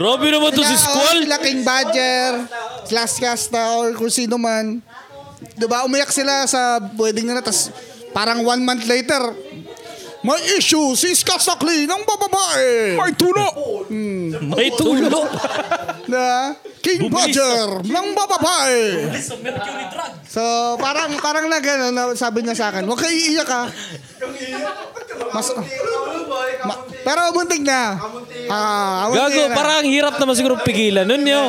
Grabe 0.00 0.26
naman 0.32 0.50
to 0.52 0.64
si 0.64 0.76
Squall. 0.76 1.24
sila 1.24 1.36
King 1.40 1.60
Badger, 1.60 2.48
Slash 2.88 3.20
Casta, 3.20 3.76
or 3.80 3.92
kung 3.96 4.12
sino 4.12 4.40
man. 4.40 4.80
Di 5.40 5.66
ba, 5.68 5.84
umiyak 5.88 6.12
sila 6.12 6.44
sa 6.44 6.80
wedding 6.96 7.28
nila, 7.28 7.40
tapos 7.40 7.72
parang 8.12 8.44
one 8.44 8.62
month 8.64 8.84
later, 8.84 9.32
May 10.20 10.60
issue 10.60 10.92
si 11.00 11.16
Skasakli 11.16 11.88
ng 11.88 12.02
bababae. 12.04 12.92
May 13.00 13.12
tulo! 13.16 13.48
May 14.52 14.68
tulo. 14.76 15.24
Na 16.12 16.52
King 16.84 17.08
Roger 17.08 17.80
ng 17.80 18.06
bababae. 18.12 19.08
So, 20.28 20.76
parang 20.76 21.16
parang 21.24 21.48
na 21.48 21.56
gano'n, 21.56 22.12
sabi 22.20 22.44
niya 22.44 22.52
sa 22.52 22.68
akin, 22.68 22.84
huwag 22.84 23.00
kayo 23.00 23.16
iiyak 23.16 23.48
ha. 23.48 23.64
Mas, 25.32 25.48
ma- 26.68 26.84
pero 27.00 27.20
muntik 27.32 27.62
na. 27.64 27.96
Ah, 28.50 29.08
muntik 29.08 29.20
Gago, 29.20 29.42
na. 29.48 29.54
parang 29.56 29.76
ang 29.80 29.90
hirap 29.90 30.14
naman 30.20 30.34
siguro 30.36 30.54
pigilan 30.60 31.06
nun 31.08 31.24
yo. 31.24 31.42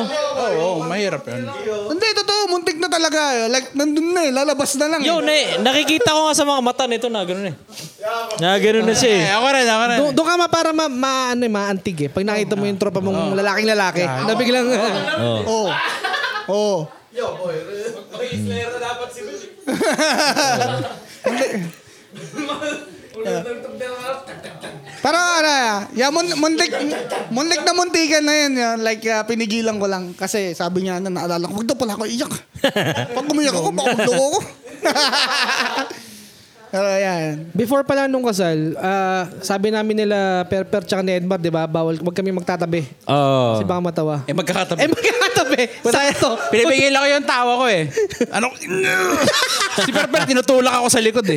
Oo, 0.58 0.82
mahirap 0.86 1.26
yun. 1.28 1.44
Hindi, 1.92 2.08
totoo, 2.16 2.40
muntik 2.48 2.78
na 2.80 2.88
talaga. 2.88 3.46
Like, 3.52 3.76
nandun 3.76 4.16
na 4.16 4.20
eh, 4.26 4.32
lalabas 4.32 4.74
na 4.80 4.86
lang. 4.88 5.00
Yo, 5.04 5.20
eh. 5.20 5.58
na, 5.60 5.70
nakikita 5.72 6.14
ko 6.14 6.30
nga 6.30 6.34
sa 6.34 6.44
mga 6.48 6.60
mata 6.64 6.84
nito 6.88 7.08
na 7.12 7.22
gano'n 7.22 7.52
eh. 7.52 7.56
Na 8.40 8.56
gano'n 8.56 8.86
na 8.86 8.94
siya 8.96 9.12
eh. 9.12 9.24
Ako 9.36 9.46
rin, 9.52 9.66
ako 9.68 9.84
rin. 9.84 9.98
Doon 10.00 10.12
doon 10.16 10.26
ka 10.26 10.34
ma 10.40 10.48
para 10.48 10.70
ma, 10.72 10.86
ma 10.88 11.12
ano, 11.36 11.42
eh, 11.44 11.52
maantig 11.52 11.98
eh. 12.06 12.08
Pag 12.08 12.24
nakita 12.24 12.56
mo 12.56 12.64
yung 12.64 12.80
tropa 12.80 13.04
mong 13.04 13.36
lalaking 13.36 13.68
lalaki, 13.68 14.02
na 14.04 14.32
biglang 14.34 14.68
Oo. 15.46 15.68
Oo. 16.48 16.76
Pero 25.02 25.18
ano, 25.18 25.90
yeah, 25.98 26.14
mun, 26.14 26.30
muntik, 26.38 26.70
muntik 27.34 27.66
na 27.66 27.74
muntikan 27.74 28.22
na 28.22 28.46
yun. 28.46 28.54
yun. 28.54 28.78
Like, 28.86 29.02
ah, 29.10 29.26
pinigilan 29.26 29.74
ko 29.82 29.90
lang. 29.90 30.14
Kasi 30.14 30.54
sabi 30.54 30.86
niya, 30.86 31.02
na 31.02 31.10
naalala 31.10 31.50
ko, 31.50 31.58
wag 31.58 31.66
daw 31.66 31.74
pala 31.74 31.98
ako 31.98 32.06
iyak. 32.06 32.30
Pag 33.18 33.26
umiyak 33.26 33.58
ako, 33.58 33.74
baka 33.74 33.88
magdugo 33.98 34.26
ko. 34.38 34.40
Pero 36.72 36.88
yan. 36.88 37.52
Before 37.52 37.84
pala 37.84 38.08
nung 38.08 38.24
kasal, 38.24 38.78
ah, 38.80 39.28
sabi 39.44 39.68
namin 39.68 40.06
nila 40.06 40.48
Per 40.48 40.64
Per 40.70 40.88
tsaka 40.88 41.04
ni 41.04 41.18
Edmar, 41.18 41.36
di 41.36 41.52
ba? 41.52 41.68
Bawal, 41.68 42.00
wag 42.00 42.16
kami 42.16 42.32
magtatabi. 42.32 42.80
Oo. 43.10 43.58
Kasi 43.58 43.64
baka 43.68 43.80
matawa. 43.82 44.16
Eh, 44.24 44.32
magkakatabi. 44.32 44.80
Eh, 44.80 44.88
magkakatabi! 44.88 45.62
Sakto! 45.92 46.38
Pinipigil 46.48 46.96
ako 46.96 47.06
yung 47.10 47.26
tawa 47.28 47.52
ko 47.60 47.66
eh. 47.68 47.82
Ano? 48.32 48.54
si 49.82 49.90
Perper, 49.92 50.24
tinutulak 50.30 50.80
ako 50.80 50.86
sa 50.88 51.02
likod 51.02 51.26
eh. 51.28 51.36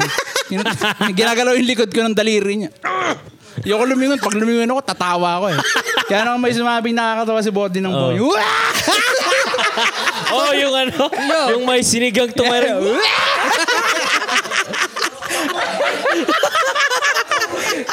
Ginagalaw 1.18 1.57
yung 1.57 1.68
likod 1.68 1.89
ko 1.91 2.05
ng 2.05 2.16
daliri 2.16 2.53
niya. 2.61 2.72
Ayoko 3.66 3.84
lumingon. 3.89 4.22
Pag 4.22 4.38
lumingon 4.38 4.70
ako, 4.70 4.82
tatawa 4.86 5.41
ako 5.41 5.45
eh. 5.57 5.59
Kaya 6.05 6.22
nang 6.30 6.38
may 6.38 6.53
sumabing 6.53 6.93
nakakatawa 6.93 7.41
si 7.41 7.49
body 7.49 7.82
ng 7.82 7.89
boy. 7.91 8.16
Oh, 10.36 10.51
yung 10.55 10.72
ano, 10.72 11.07
yung 11.51 11.63
may 11.63 11.80
sinigang 11.84 12.32
tumarin. 12.32 12.76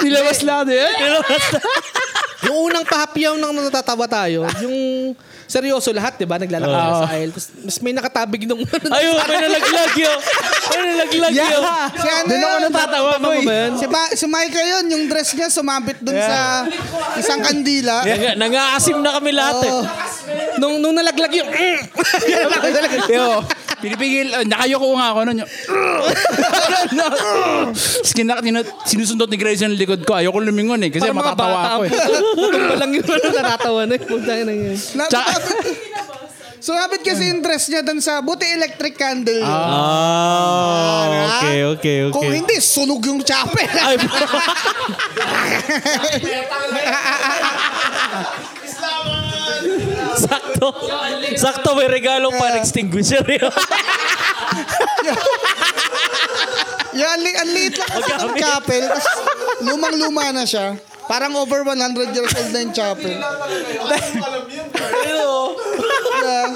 Nilabas 0.02 0.42
lang 0.42 0.66
din. 0.66 0.90
yung 2.46 2.56
unang 2.70 2.86
pahapyaw 2.86 3.38
nang 3.38 3.54
natatawa 3.54 4.06
tayo, 4.10 4.46
yung 4.62 5.14
seryoso 5.52 5.92
lahat, 5.92 6.16
di 6.16 6.24
ba? 6.24 6.40
Naglalakad 6.40 6.72
Oo. 6.72 7.00
sa 7.04 7.08
aisle. 7.12 7.28
Tapos 7.28 7.46
mas 7.60 7.76
may 7.78 7.92
nakatabig 7.92 8.48
nung... 8.48 8.64
Ayun, 8.64 9.20
may 9.28 9.38
nalaglag 9.38 9.92
yun. 9.92 10.18
May 10.72 10.80
nalaglag 10.88 11.32
yun. 11.36 11.62
Si 11.92 12.08
ano 12.08 12.24
Doon 12.24 12.40
ako 12.40 12.48
yun? 12.48 12.62
natatawa 12.64 13.12
mo 13.20 13.28
ba 13.36 13.52
yun? 13.52 13.70
Si, 13.76 13.86
ba, 13.86 14.02
si 14.16 14.24
Micah 14.24 14.64
yun, 14.64 14.84
yung 14.88 15.04
dress 15.06 15.36
niya 15.36 15.52
sumabit 15.52 16.00
dun 16.00 16.16
sa 16.16 16.64
isang 17.20 17.44
kandila. 17.44 18.00
Nanga- 18.02 18.36
Nangaasim 18.40 18.96
na 18.96 19.12
kami 19.12 19.36
lahat 19.36 19.60
eh. 19.60 19.80
nung, 20.56 20.80
nung 20.80 20.96
nalaglag 20.96 21.32
yung... 21.36 21.50
Yo, 23.12 23.44
pinipigil. 23.82 24.30
Uh, 24.30 24.46
nakayoko 24.46 24.86
nga 24.94 25.06
ako 25.10 25.20
nun. 25.26 25.42
Tinu- 28.12 28.70
sinusundot 28.86 29.26
ni 29.26 29.36
Grace 29.36 29.66
yung 29.66 29.74
likod 29.74 30.06
ko. 30.06 30.14
Ayoko 30.14 30.38
lumingon 30.38 30.78
eh. 30.86 30.90
Kasi 30.94 31.10
mga 31.10 31.34
matatawa 31.34 31.58
ako 31.76 31.90
eh. 31.90 31.92
Pa 32.70 32.74
lang 32.78 32.90
yung 32.94 33.06
ano, 33.10 33.26
natatawa 33.34 33.80
na. 33.90 33.98
Punta 33.98 34.32
na 34.46 34.52
yun. 34.54 34.78
Tsaka, 34.78 35.32
sumabit 36.62 37.02
kasi 37.02 37.34
dress 37.42 37.66
niya 37.66 37.82
dun 37.82 37.98
sa, 37.98 38.22
buti 38.22 38.46
electric 38.46 38.94
candle 38.94 39.42
yun. 39.42 39.50
Ah, 39.50 41.42
okay, 41.42 41.66
okay, 41.66 41.96
Kung 42.14 42.30
okay. 42.30 42.38
hindi, 42.38 42.56
sunog 42.62 43.02
yung 43.02 43.18
chapel. 43.26 43.66
Ay, 43.66 43.98
Sakto. 50.62 51.34
Sakto, 51.34 51.68
may 51.74 51.90
regalong 51.90 52.38
fire 52.38 52.62
extinguisher 52.62 53.26
yun. 53.26 53.50
Yan, 56.92 57.08
ang 57.08 57.22
li- 57.24 57.38
ang 57.40 57.50
liit 57.50 57.74
lang 57.74 57.88
kasi 57.88 58.12
ng 58.12 58.36
chapel. 58.36 58.82
Tapos 58.84 59.06
lumang-luma 59.64 60.28
na 60.30 60.44
siya. 60.44 60.76
Parang 61.08 61.34
over 61.34 61.66
100 61.66 62.14
years 62.14 62.30
old 62.30 62.50
na 62.52 62.58
yung 62.62 62.74
chapel. 62.76 63.16
Yeah. 66.22 66.48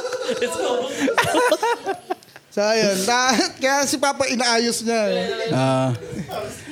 So, 2.52 2.62
ayun. 2.62 2.96
Na, 3.04 3.18
kaya 3.60 3.84
si 3.84 3.96
Papa 3.98 4.28
inaayos 4.30 4.80
niya. 4.80 5.02
eh. 5.10 5.52
Ah. 5.52 5.90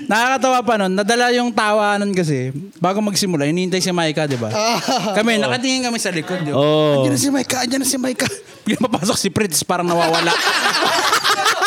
Nakakatawa 0.06 0.58
pa 0.64 0.74
nun. 0.80 0.92
Nadala 0.92 1.32
yung 1.34 1.50
tawa 1.50 1.98
nun 1.98 2.12
kasi. 2.12 2.50
Bago 2.80 3.00
magsimula, 3.00 3.48
hinihintay 3.48 3.80
si 3.80 3.90
Maika, 3.90 4.28
di 4.28 4.36
ba? 4.36 4.52
Kami, 5.16 5.40
nakatingin 5.40 5.88
kami 5.88 5.98
sa 6.00 6.12
likod. 6.12 6.40
Di 6.44 6.50
ba? 6.52 6.58
Oh. 6.58 7.02
Andiyan 7.02 7.12
na 7.14 7.20
si 7.20 7.30
Maika, 7.30 7.56
andiyan 7.64 7.80
na 7.82 7.88
si 7.88 7.98
Maika. 7.98 8.26
Bigla 8.64 8.88
mapasok 8.88 9.16
si 9.20 9.28
Fritz, 9.28 9.60
parang 9.64 9.84
nawawala. 9.84 10.32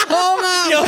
Oo 0.08 0.34
nga. 0.40 0.56
Yo, 0.72 0.80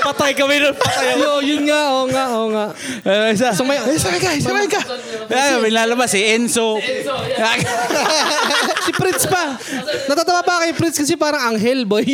patay 0.00 0.32
kami 0.32 0.56
nun. 0.62 0.74
Patay. 0.74 1.18
Yo, 1.18 1.42
yun 1.42 1.66
nga, 1.66 1.80
oo 1.92 2.04
nga, 2.08 2.24
oo 2.30 2.48
nga. 2.54 2.66
Eh, 3.04 3.34
isa, 3.34 3.52
so, 3.52 3.66
may, 3.66 3.76
eh, 3.76 3.98
si 3.98 4.06
Maika, 4.06 4.28
si 4.38 4.48
Maika. 4.48 4.80
Ay, 5.30 5.58
may 5.60 5.72
lalabas 5.74 6.14
si 6.14 6.20
Enzo. 6.22 6.78
si 8.86 8.90
Fritz 8.94 9.26
pa. 9.26 9.58
Natatawa 10.08 10.42
pa 10.46 10.62
kay 10.66 10.72
Fritz 10.74 10.96
kasi 10.98 11.14
parang 11.18 11.54
anghel, 11.54 11.84
boy. 11.84 12.06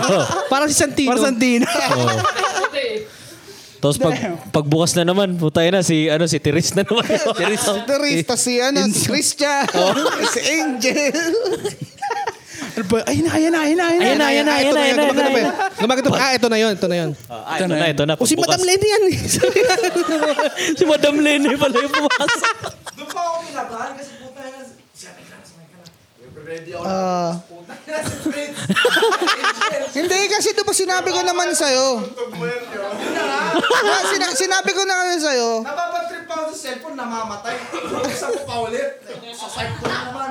parang 0.52 0.68
si 0.68 0.76
Santino. 0.76 1.14
Parang 1.14 1.24
Santino. 1.32 1.68
Tapos 3.78 3.96
pag, 3.96 4.14
pagbukas 4.50 4.92
na 4.94 5.06
naman, 5.06 5.38
putay 5.38 5.70
na 5.70 5.80
si 5.80 6.10
ano 6.10 6.26
si 6.26 6.38
Tiris 6.38 6.74
na 6.74 6.82
naman. 6.82 7.06
Tiris. 7.34 7.62
Si 7.62 7.80
Therese, 7.86 8.24
tas 8.26 8.40
si, 8.40 8.58
ano, 8.58 8.82
si 8.88 9.06
Christian, 9.06 9.64
si 10.28 10.40
Angel. 10.52 11.14
Ay 13.06 13.18
na, 13.22 13.30
ayan 13.34 13.50
na, 13.50 13.60
ayan 13.62 13.78
na, 13.78 13.86
ayan 13.90 13.98
na. 13.98 14.06
Ayan 14.06 14.18
na, 14.18 14.26
ayan 14.26 14.44
na, 14.46 14.52
ayan 14.54 14.74
na, 14.74 14.80
ayan 14.82 14.96
na, 14.96 15.02
ayan 15.02 15.46
na. 15.46 15.52
Gumagano 15.78 16.08
pa. 16.10 16.18
Ah, 16.18 16.32
ito 16.34 16.46
na 16.46 16.58
yun, 16.58 16.72
ito 16.74 16.86
na 16.86 16.96
yun. 16.96 17.10
Ah, 17.26 17.58
ito 17.58 17.64
na, 17.66 17.86
ito 17.90 18.02
na. 18.06 18.14
O 18.14 18.26
si. 18.26 18.34
Madam 18.38 18.62
Lenny 18.62 18.86
yan. 18.86 19.02
eh. 19.10 19.16
si 20.78 20.84
Madam 20.86 21.14
Lenny 21.18 21.54
pala 21.54 21.74
yung 21.78 21.94
pumasok. 21.94 22.54
Ah. 26.80 27.32
Hindi, 29.98 30.18
kasi 30.28 30.48
di 30.50 30.62
ba 30.62 30.72
sinabi 30.72 31.08
ko 31.10 31.20
naman 31.20 31.48
sa'yo. 31.52 32.00
Ah, 33.68 34.02
sina- 34.08 34.32
sinabi 34.32 34.70
ko 34.72 34.80
na 34.82 34.94
kasi 34.98 35.14
sa'yo. 35.20 35.48
Napapatrip 35.60 36.22
pa 36.24 36.32
ako 36.38 36.44
sa 36.48 36.58
cellphone, 36.58 36.94
namamatay. 36.94 37.54
Isa 38.06 38.26
ko 38.30 38.40
pa 38.44 38.54
ulit. 38.62 38.88
Sa 39.30 39.46
site 39.46 39.74
ko 39.76 39.84
na 39.86 39.98
naman. 40.08 40.28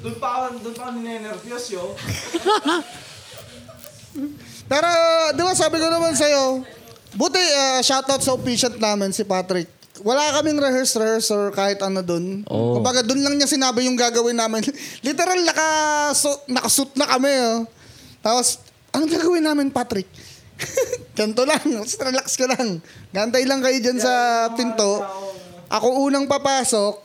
Doon 0.00 0.16
pa 0.18 0.26
ako, 0.36 0.42
doon 0.60 0.74
pa 0.74 0.82
ako 0.84 0.90
ninenervyos 0.96 1.64
yo. 1.70 1.82
Pero, 4.64 4.88
di 5.32 5.42
ba 5.42 5.52
sabi 5.52 5.76
ko 5.76 5.86
naman 5.88 6.12
sa'yo, 6.12 6.60
buti 7.14 7.40
uh, 7.40 7.80
shoutout 7.80 8.20
sa 8.20 8.32
officiant 8.32 8.76
namin, 8.76 9.10
si 9.10 9.22
Patrick. 9.22 9.68
Wala 10.04 10.36
kaming 10.36 10.60
rehearse-rehearse 10.60 11.32
or 11.32 11.48
kahit 11.48 11.80
ano 11.80 12.04
dun. 12.04 12.44
Oh. 12.44 12.76
Kumbaga, 12.76 13.00
dun 13.00 13.24
lang 13.24 13.40
niya 13.40 13.48
sinabi 13.48 13.88
yung 13.88 13.96
gagawin 13.96 14.36
namin. 14.36 14.60
Literal, 15.06 15.40
naka, 15.40 15.68
so, 16.12 16.28
nakasuit 16.44 16.92
na 16.92 17.08
kami. 17.08 17.32
Oh. 17.32 17.64
Tapos, 18.20 18.60
anong 18.92 19.16
gagawin 19.16 19.48
namin, 19.48 19.72
Patrick? 19.72 20.04
Ganto 21.16 21.48
lang. 21.48 21.64
Just 21.80 21.96
relax 22.04 22.36
ka 22.36 22.44
lang. 22.44 22.84
Gantay 23.16 23.48
lang 23.48 23.64
kayo 23.64 23.80
dyan 23.80 23.96
sa 23.96 24.12
pinto. 24.52 25.00
Ako 25.72 26.04
unang 26.04 26.28
papasok. 26.28 27.00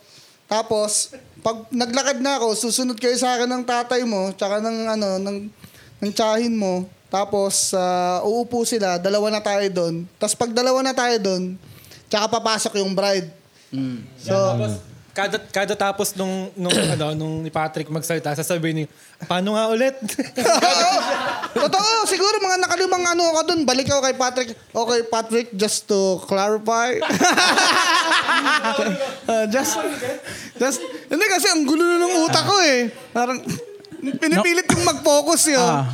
Tapos, 0.52 1.16
pag 1.40 1.72
naglakad 1.72 2.20
na 2.20 2.36
ako, 2.36 2.52
susunod 2.68 3.00
kayo 3.00 3.16
sa 3.16 3.40
akin 3.40 3.48
ng 3.48 3.64
tatay 3.64 4.04
mo, 4.04 4.36
tsaka 4.36 4.60
ng, 4.60 4.78
ano, 4.92 5.10
ng, 5.24 5.38
ng 6.04 6.12
tsahin 6.12 6.52
mo. 6.52 6.84
Tapos, 7.08 7.72
ah, 7.72 8.20
uupo 8.28 8.68
sila, 8.68 9.00
dalawa 9.00 9.32
na 9.32 9.40
tayo 9.40 9.64
doon. 9.72 10.04
Tapos 10.20 10.36
pag 10.36 10.52
dalawa 10.52 10.84
na 10.84 10.94
tayo 10.94 11.16
doon, 11.18 11.56
tsaka 12.10 12.26
papasok 12.28 12.82
yung 12.82 12.92
bride. 12.98 13.30
So, 14.18 14.36
Kada, 15.20 15.38
kada 15.42 15.74
tapos 15.76 16.16
nung, 16.16 16.48
nung, 16.56 16.72
ano, 16.96 17.12
nung 17.18 17.44
ni 17.44 17.52
Patrick 17.52 17.92
magsalita, 17.92 18.32
sasabihin 18.40 18.86
niya, 18.86 18.88
paano 19.28 19.58
nga 19.58 19.68
ulit? 19.68 19.98
Totoo, 21.66 21.90
siguro 22.08 22.40
mga 22.40 22.62
nakalimang 22.64 23.04
ano 23.04 23.36
ako 23.36 23.42
doon. 23.52 23.62
Balik 23.68 23.90
ako 23.92 24.00
kay 24.06 24.16
Patrick. 24.16 24.50
Okay, 24.56 25.00
Patrick, 25.12 25.48
just 25.58 25.90
to 25.90 26.22
clarify. 26.24 26.96
Uh, 29.30 29.44
just, 29.52 29.76
just, 30.56 30.80
hindi 31.12 31.26
kasi 31.28 31.52
ang 31.52 31.68
gulo 31.68 31.84
na 31.84 32.00
ng 32.00 32.24
utak 32.24 32.48
ko 32.48 32.56
eh. 32.64 32.88
Parang, 33.12 33.36
pinipilit 34.00 34.64
kong 34.64 34.86
mag-focus 34.88 35.52
yun. 35.52 35.60
Ah. 35.60 35.92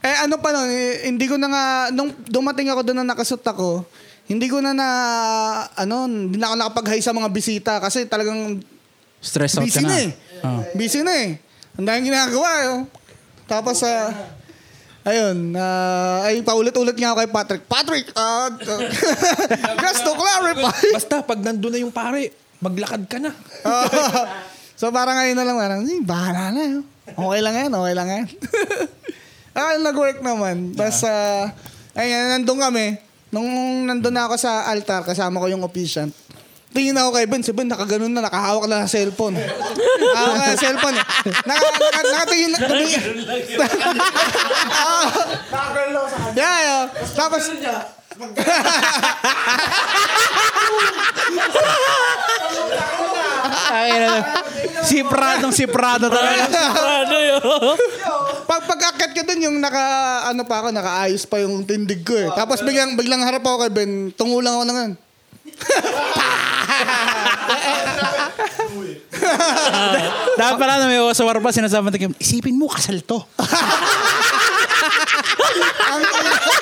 Eh 0.00 0.16
ano 0.24 0.40
pa 0.40 0.56
nun, 0.56 0.72
eh, 0.72 1.04
hindi 1.06 1.28
ko 1.28 1.36
na 1.36 1.52
nga, 1.52 1.64
nung 1.92 2.10
dumating 2.26 2.72
ako 2.72 2.80
doon 2.80 3.04
na 3.04 3.12
nakasut 3.12 3.44
ako, 3.44 3.84
hindi 4.32 4.48
ko 4.48 4.64
na 4.64 4.72
na, 4.72 4.88
ano, 5.76 6.08
hindi 6.08 6.40
na 6.40 6.48
ako 6.48 6.56
nakapag-hi 6.56 7.04
sa 7.04 7.12
mga 7.12 7.28
bisita 7.28 7.76
kasi 7.84 8.08
talagang 8.08 8.64
Stress 9.22 9.60
out 9.60 9.62
ka 9.62 9.68
busy 9.68 9.84
na. 9.84 9.88
na 9.92 9.96
eh. 10.00 10.10
Busy 10.74 11.00
na 11.04 11.12
eh. 11.14 11.28
Ang 11.76 11.86
daming 11.86 12.08
ginagawa 12.10 12.50
eh. 12.64 12.76
Tapos, 13.46 13.84
ah, 13.84 14.08
ayun, 15.04 15.52
ah, 15.54 16.26
ay 16.26 16.40
paulit-ulit 16.40 16.96
nga 16.96 17.12
ako 17.12 17.18
kay 17.20 17.30
Patrick. 17.30 17.62
Patrick, 17.68 18.06
uh, 18.16 18.48
just 19.78 20.02
to 20.02 20.12
clarify. 20.16 20.80
Basta 20.96 21.20
pag 21.22 21.38
nandun 21.44 21.70
na 21.70 21.78
yung 21.84 21.94
pare, 21.94 22.32
maglakad 22.58 23.04
ka 23.06 23.20
na. 23.20 23.30
so 24.80 24.88
parang 24.90 25.14
ngayon 25.20 25.36
na 25.36 25.44
lang, 25.44 25.56
parang, 25.60 25.80
eh, 25.84 26.00
bahala 26.00 26.50
na 26.50 26.62
yun. 26.66 26.84
Okay 27.12 27.40
lang 27.44 27.54
yan, 27.54 27.70
okay 27.70 27.94
lang 27.94 28.08
yan. 28.08 28.26
ah, 29.60 29.76
nag-work 29.78 30.18
naman. 30.24 30.72
Tapos, 30.72 31.04
ah, 31.04 31.52
ayun, 31.94 32.40
nandun 32.40 32.58
kami. 32.58 33.11
Nung 33.32 33.48
nandun 33.88 34.12
na 34.12 34.28
ako 34.28 34.36
sa 34.36 34.68
altar, 34.68 35.08
kasama 35.08 35.40
ko 35.40 35.48
yung 35.48 35.64
officiant. 35.64 36.12
Tingin 36.72 36.96
ako 36.96 37.12
kay 37.16 37.26
Ben, 37.28 37.44
si 37.44 37.52
Ben 37.52 37.68
nakaganon 37.68 38.12
na, 38.12 38.24
nakahawak 38.24 38.64
na 38.68 38.84
sa 38.84 38.96
cellphone. 38.96 39.36
Hawak 40.16 40.36
na 40.36 40.44
sa 40.52 40.56
cellphone. 40.68 40.96
Naka, 41.44 41.66
naka, 41.68 42.00
nakatingin 42.00 42.50
na. 42.52 42.58
Tumingin. 42.64 43.00
yeah, 46.40 46.56
yeah. 46.64 46.82
Tapos, 47.12 47.52
Ay, 53.72 53.88
ano, 53.98 54.22
si 54.86 55.02
Pradong 55.02 55.50
si 55.50 55.66
Prado 55.66 56.06
talaga. 56.06 56.46
Ano 57.02 57.18
yun? 57.18 57.42
pag 58.46 58.62
pag-akit 58.68 59.10
ko 59.16 59.22
dun, 59.26 59.42
yung 59.42 59.58
naka, 59.58 59.82
ano 60.30 60.46
pa 60.46 60.62
ako, 60.62 60.70
nakaayos 60.70 61.26
pa 61.26 61.42
yung 61.42 61.66
tindig 61.66 62.06
ko 62.06 62.14
eh. 62.14 62.30
Tapos 62.36 62.62
biglang, 62.62 62.94
biglang 62.94 63.24
harap 63.24 63.42
ako 63.42 63.66
kay 63.66 63.72
Ben, 63.72 64.12
tungo 64.14 64.38
lang 64.38 64.54
ako 64.54 64.64
na 64.68 64.74
ngayon. 64.76 64.94
Dapat 70.38 70.56
pala 70.58 70.78
na 70.78 70.86
may 70.90 71.00
usawar 71.00 71.40
pa, 71.42 71.52
sinasabi 71.54 71.90
natin, 71.90 72.14
isipin 72.20 72.58
mo, 72.58 72.68
kasal 72.70 73.00
to. 73.02 73.24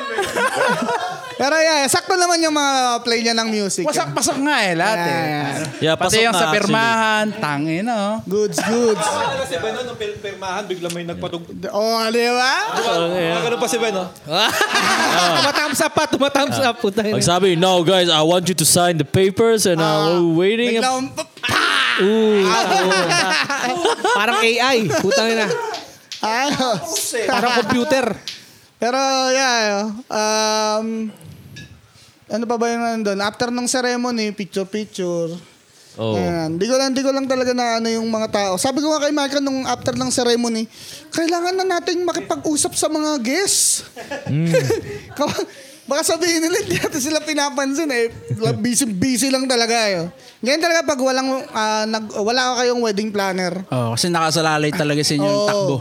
Pero 1.41 1.57
yeah, 1.57 1.89
sakto 1.89 2.13
naman 2.13 2.37
yung 2.37 2.53
mga 2.53 3.01
play 3.01 3.25
niya 3.25 3.33
ng 3.33 3.49
music. 3.49 3.81
Pasak-pasak 3.81 4.37
nga 4.45 4.61
eh, 4.61 4.77
lahat 4.77 4.99
eh. 5.09 5.17
Yeah, 5.81 5.97
Pati 5.97 6.21
pasok 6.21 6.21
yung 6.21 6.37
nga, 6.37 6.43
sa 6.45 6.53
pirmahan, 6.53 7.25
tangin 7.41 7.89
no. 7.89 8.21
Goods, 8.29 8.61
goods. 8.61 9.01
Kasi 9.41 9.57
Ben, 9.57 9.73
nung 9.73 9.97
pirmahan, 9.97 10.69
bigla 10.69 10.93
may 10.93 11.01
nagpatug... 11.01 11.41
Oh, 11.73 11.97
di 12.13 12.29
ba? 12.29 12.53
Ganun 13.41 13.57
pa 13.57 13.65
si 13.65 13.81
Ben, 13.81 13.89
no? 13.89 14.05
tumatams 15.41 15.81
up 15.81 15.91
pa, 15.97 16.03
tumatams 16.05 16.57
up. 16.61 16.77
Puta 16.77 17.01
Pag 17.01 17.25
sabi, 17.25 17.57
no 17.57 17.81
guys, 17.81 18.05
I 18.05 18.21
want 18.21 18.45
you 18.45 18.57
to 18.61 18.67
sign 18.67 19.01
the 19.01 19.07
papers 19.07 19.65
and 19.65 19.81
uh, 19.81 20.21
we're 20.21 20.45
waiting. 20.45 20.77
Biglang, 20.77 21.09
Parang 24.17 24.37
AI. 24.41 24.89
Putang 25.01 25.33
ina. 25.33 25.47
ayos. 26.21 27.17
Parang 27.25 27.65
computer. 27.65 28.13
Pero 28.81 28.97
yeah, 29.29 29.93
um, 30.09 31.13
ano 32.25 32.43
pa 32.49 32.55
ba 32.57 32.65
yung 32.73 32.81
nandun? 32.81 33.21
After 33.21 33.53
ng 33.53 33.69
ceremony, 33.69 34.33
picture-picture. 34.33 35.37
Oh. 36.01 36.17
Ayan. 36.17 36.57
Di 36.57 36.65
ko 36.65 36.79
lang, 36.79 36.95
di 36.95 37.05
ko 37.05 37.13
lang 37.13 37.29
talaga 37.29 37.53
na 37.53 37.77
ano 37.77 37.91
yung 37.93 38.09
mga 38.09 38.31
tao. 38.31 38.53
Sabi 38.57 38.81
ko 38.81 38.89
nga 38.89 39.05
kay 39.05 39.13
Michael 39.13 39.43
nung 39.45 39.67
after 39.69 39.93
ng 39.93 40.09
ceremony, 40.09 40.65
kailangan 41.13 41.61
na 41.61 41.77
nating 41.77 42.01
makipag-usap 42.01 42.73
sa 42.73 42.89
mga 42.89 43.21
guests. 43.21 43.85
Ka- 45.19 45.45
Baka 45.91 46.15
sabihin 46.15 46.39
nila, 46.39 46.63
hindi 46.63 46.79
natin 46.79 47.01
sila 47.03 47.19
pinapansin 47.19 47.91
eh. 47.91 48.07
Busy, 48.63 48.87
busy 48.87 49.27
lang 49.27 49.43
talaga 49.43 49.75
eh. 49.91 50.07
Ngayon 50.39 50.61
talaga 50.63 50.87
pag 50.87 50.99
walang, 51.03 51.27
ah, 51.51 51.83
nag, 51.83 52.15
wala 52.15 52.41
ka 52.41 52.53
kayong 52.63 52.79
wedding 52.79 53.11
planner. 53.11 53.59
Oh, 53.67 53.91
kasi 53.91 54.07
nakasalalay 54.07 54.71
talaga 54.71 55.03
sa 55.03 55.19
inyo 55.19 55.27
yung 55.27 55.43
Oo. 55.43 55.49
takbo. 55.51 55.77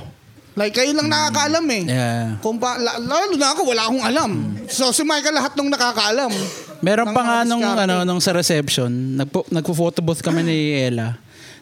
Like, 0.59 0.75
kayo 0.75 0.91
lang 0.93 1.07
nakakaalam 1.07 1.65
eh. 1.71 1.85
Yeah. 1.87 2.27
Kung 2.43 2.59
pa, 2.59 2.75
la- 2.75 2.99
lalo 2.99 3.35
na 3.39 3.55
ako, 3.55 3.61
wala 3.71 3.83
akong 3.87 4.05
alam. 4.05 4.31
So, 4.67 4.91
si 4.91 5.07
Michael 5.07 5.39
lahat 5.39 5.55
nung 5.55 5.71
nakakaalam. 5.71 6.33
Meron 6.81 7.13
pa 7.13 7.23
nga 7.23 7.39
nung, 7.47 7.63
diskarte. 7.63 7.85
ano, 7.87 7.97
nung 8.03 8.21
sa 8.25 8.33
reception, 8.35 8.91
nagpo, 9.21 9.47
nagpo-photo 9.53 10.01
booth 10.01 10.25
kami 10.25 10.43
ni 10.43 10.59
Ella. 10.81 11.21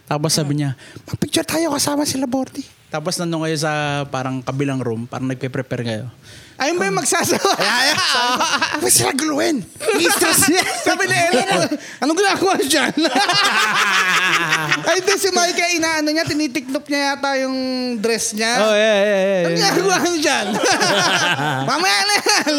Tapos 0.08 0.32
sabi 0.32 0.56
niya, 0.56 0.72
mag-picture 1.04 1.44
tayo 1.44 1.68
kasama 1.76 2.08
sila 2.08 2.24
Bordy. 2.24 2.64
Tapos 2.88 3.20
nandun 3.20 3.44
kayo 3.44 3.56
sa 3.60 4.04
parang 4.08 4.40
kabilang 4.40 4.80
room, 4.80 5.04
parang 5.04 5.28
nagpe-prepare 5.28 5.84
kayo. 5.84 6.06
Ayun 6.58 6.74
ba 6.74 6.90
yung 6.90 6.98
magsasawa? 6.98 7.54
Ay, 7.62 7.94
Ba't 8.82 8.90
sila 8.90 9.14
guluhin? 9.14 9.62
Mistress 9.94 10.42
niya. 10.50 10.66
Sabi 10.82 11.06
ni 11.06 11.14
Ella, 11.14 11.70
anong 12.02 12.18
ginagawa 12.18 12.58
niya 12.58 12.66
dyan? 12.66 12.94
Ay, 14.90 14.98
si 15.22 15.30
Michael, 15.30 15.78
inaano 15.78 16.10
niya, 16.10 16.26
tinitiklop 16.26 16.82
niya 16.90 17.14
yata 17.14 17.30
yung 17.46 17.56
dress 18.02 18.34
niya. 18.34 18.52
Oh, 18.58 18.74
yeah, 18.74 18.96
yeah, 18.98 19.06
yeah. 19.06 19.38
Anong 19.38 19.54
yeah. 19.54 19.70
ginagawa 19.70 19.94
niya 20.02 20.18
dyan? 20.18 20.46
Mamaya 21.70 21.98
na 22.02 22.14
yan. 22.18 22.54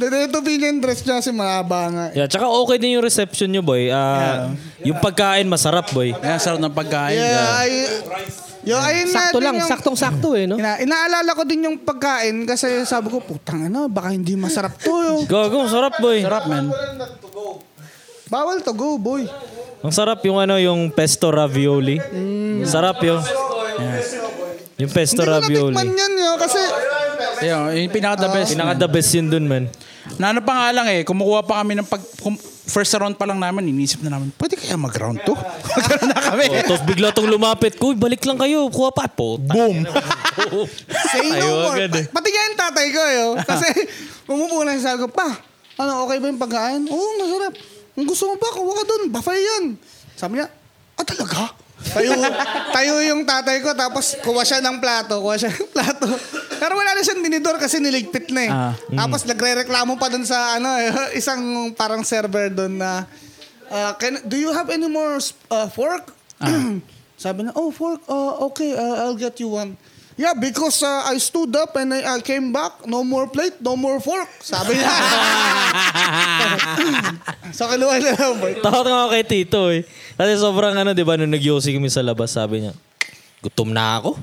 Dito 0.00 0.38
yung 0.46 0.78
dress 0.78 1.02
niya 1.02 1.18
si 1.26 1.34
mahaba 1.34 1.80
nga. 1.90 2.06
Yeah, 2.14 2.30
tsaka 2.30 2.46
okay 2.46 2.78
din 2.78 3.02
yung 3.02 3.04
reception 3.04 3.50
nyo, 3.50 3.66
boy. 3.66 3.90
Ah, 3.90 4.54
Yung 4.86 5.02
pagkain, 5.02 5.50
masarap, 5.50 5.90
boy. 5.90 6.14
Kaya 6.14 6.38
sarap 6.38 6.62
ng 6.62 6.70
pagkain. 6.70 7.18
Yeah, 7.18 7.66
ay, 7.66 7.70
yo, 8.62 8.76
ayun 8.76 9.06
Sakto 9.06 9.36
natin 9.36 9.42
lang, 9.42 9.54
yung- 9.56 9.70
saktong-sakto 9.70 10.28
eh, 10.34 10.44
no? 10.44 10.56
Ina, 10.56 10.78
inaalala 10.78 11.30
ko 11.32 11.42
din 11.42 11.64
yung 11.64 11.78
pagkain 11.78 12.44
kasi 12.44 12.84
sabi 12.84 13.08
ko, 13.08 13.18
putang 13.18 13.66
ina, 13.66 13.86
baka 13.86 14.10
hindi 14.10 14.34
masarap 14.34 14.76
to. 14.76 14.92
Gago, 15.30 15.64
masarap, 15.64 15.96
boy. 15.98 16.20
Sarap, 16.20 16.44
man. 16.46 16.68
Bawal 18.26 18.62
to 18.62 18.72
go, 18.72 18.94
boy. 18.94 19.26
Ang 19.80 19.90
sarap 19.90 20.20
yung 20.22 20.38
ano, 20.38 20.54
yung 20.56 20.88
pesto 20.88 21.28
ravioli. 21.28 21.98
Sarap 22.62 23.00
yung... 23.02 23.18
Yung 24.76 24.88
pesto 24.88 25.20
Hindi 25.20 25.28
ko 25.28 25.36
ravioli. 25.36 25.74
natikman 25.76 25.90
yan, 25.92 26.12
yo, 26.14 26.30
kasi 26.36 26.60
Ayun, 27.40 27.72
yung 27.74 27.92
pinaka-the 27.92 28.28
best. 28.30 28.48
Pinaka 28.52 28.72
the 28.76 28.88
best 28.88 29.10
yun 29.12 29.26
dun, 29.28 29.44
man. 29.44 29.64
Na 30.16 30.32
ano 30.32 30.40
pa 30.40 30.52
nga 30.54 30.68
lang 30.70 30.86
eh, 30.88 31.00
kumukuha 31.02 31.40
pa 31.42 31.60
kami 31.60 31.72
ng 31.74 31.88
pag... 31.88 32.00
kum- 32.18 32.40
first 32.70 32.94
round 32.94 33.18
pa 33.18 33.26
lang 33.26 33.42
namin, 33.42 33.74
inisip 33.74 33.98
na 34.00 34.14
namin, 34.14 34.30
pwede 34.38 34.54
kaya 34.54 34.78
mag-round 34.78 35.18
to? 35.26 35.34
Magkaroon 35.34 36.06
na 36.14 36.18
kami. 36.22 36.46
Oh, 36.46 36.62
tapos 36.62 36.82
bigla 36.86 37.10
tong 37.10 37.26
lumapit. 37.26 37.74
Kuy, 37.74 37.98
balik 37.98 38.22
lang 38.22 38.38
kayo. 38.38 38.70
Kuha 38.70 38.94
pa. 38.94 39.10
Po. 39.10 39.36
Boom! 39.36 39.82
say 41.12 41.26
Ayaw 41.26 41.50
no 41.50 41.54
more. 41.66 41.74
agad 41.74 41.92
eh. 41.98 42.04
Pati 42.06 42.28
nga 42.30 42.42
yung 42.46 42.58
tatay 42.58 42.86
ko, 42.94 43.02
yo. 43.02 43.26
Kasi 43.42 43.68
umupo 44.30 44.62
lang 44.62 44.78
sabi 44.78 45.02
ko, 45.02 45.10
pa, 45.10 45.26
ano, 45.76 46.06
okay 46.06 46.22
ba 46.22 46.26
yung 46.30 46.38
pagkain? 46.40 46.82
Oo, 46.86 47.08
masarap. 47.18 47.54
Kung 47.92 48.06
gusto 48.06 48.30
mo 48.30 48.38
ba, 48.38 48.48
kuha 48.54 48.72
ka 48.78 48.84
dun. 48.86 49.02
Buffet 49.10 49.40
yan. 49.42 49.64
Sabi 50.14 50.38
niya, 50.38 50.46
ah, 50.94 51.04
talaga? 51.04 51.50
Tayo, 51.80 52.12
tayo 52.70 52.92
yung 53.02 53.24
tatay 53.24 53.64
ko, 53.64 53.72
tapos 53.72 54.14
kuha 54.20 54.44
siya 54.44 54.60
ng 54.60 54.78
plato, 54.78 55.18
kuha 55.18 55.34
siya 55.34 55.50
ng 55.50 55.68
plato. 55.72 56.06
Pero 56.60 56.76
wala 56.76 56.92
na 56.92 57.00
siyang 57.00 57.24
dinidor 57.24 57.56
kasi 57.56 57.80
niligpit 57.80 58.28
na 58.28 58.40
eh. 58.44 58.50
Ah. 58.52 58.74
Tapos 58.76 59.24
nagre-reklamo 59.24 59.96
pa 59.96 60.12
dun 60.12 60.28
sa 60.28 60.60
ano, 60.60 60.68
isang 61.18 61.72
parang 61.72 62.04
server 62.04 62.52
dun 62.52 62.76
na, 62.76 63.08
uh, 63.72 63.96
can, 63.96 64.20
do 64.28 64.36
you 64.36 64.52
have 64.52 64.68
any 64.68 64.84
more 64.84 65.16
uh, 65.48 65.68
fork? 65.72 66.12
Sabi 67.24 67.48
na, 67.48 67.56
oh, 67.56 67.72
fork, 67.72 68.04
uh, 68.12 68.44
okay, 68.52 68.76
uh, 68.76 69.08
I'll 69.08 69.16
get 69.16 69.40
you 69.40 69.56
one. 69.56 69.80
Yeah, 70.20 70.36
because 70.36 70.84
uh, 70.84 71.08
I 71.08 71.16
stood 71.16 71.56
up 71.56 71.72
and 71.80 71.96
I, 71.96 72.04
I 72.04 72.20
came 72.20 72.52
back, 72.52 72.84
no 72.84 73.00
more 73.00 73.24
plate, 73.24 73.56
no 73.64 73.72
more 73.72 74.04
fork. 74.04 74.28
Sabi 74.44 74.76
niya. 74.76 74.88
so, 77.56 77.64
kinuha 77.72 78.04
na 78.04 78.12
lang. 78.20 78.36
Takot 78.60 78.84
nga 78.84 78.98
ako 79.00 79.08
kay 79.16 79.24
Tito 79.24 79.72
eh. 79.72 79.88
Kasi 80.20 80.36
sobrang 80.36 80.76
ano, 80.76 80.92
di 80.92 81.08
ba, 81.08 81.16
nung 81.16 81.32
nagyosi 81.32 81.72
kami 81.72 81.88
sa 81.88 82.04
labas, 82.04 82.36
sabi 82.36 82.68
niya, 82.68 82.76
gutom 83.40 83.72
na 83.72 83.96
ako. 83.96 84.20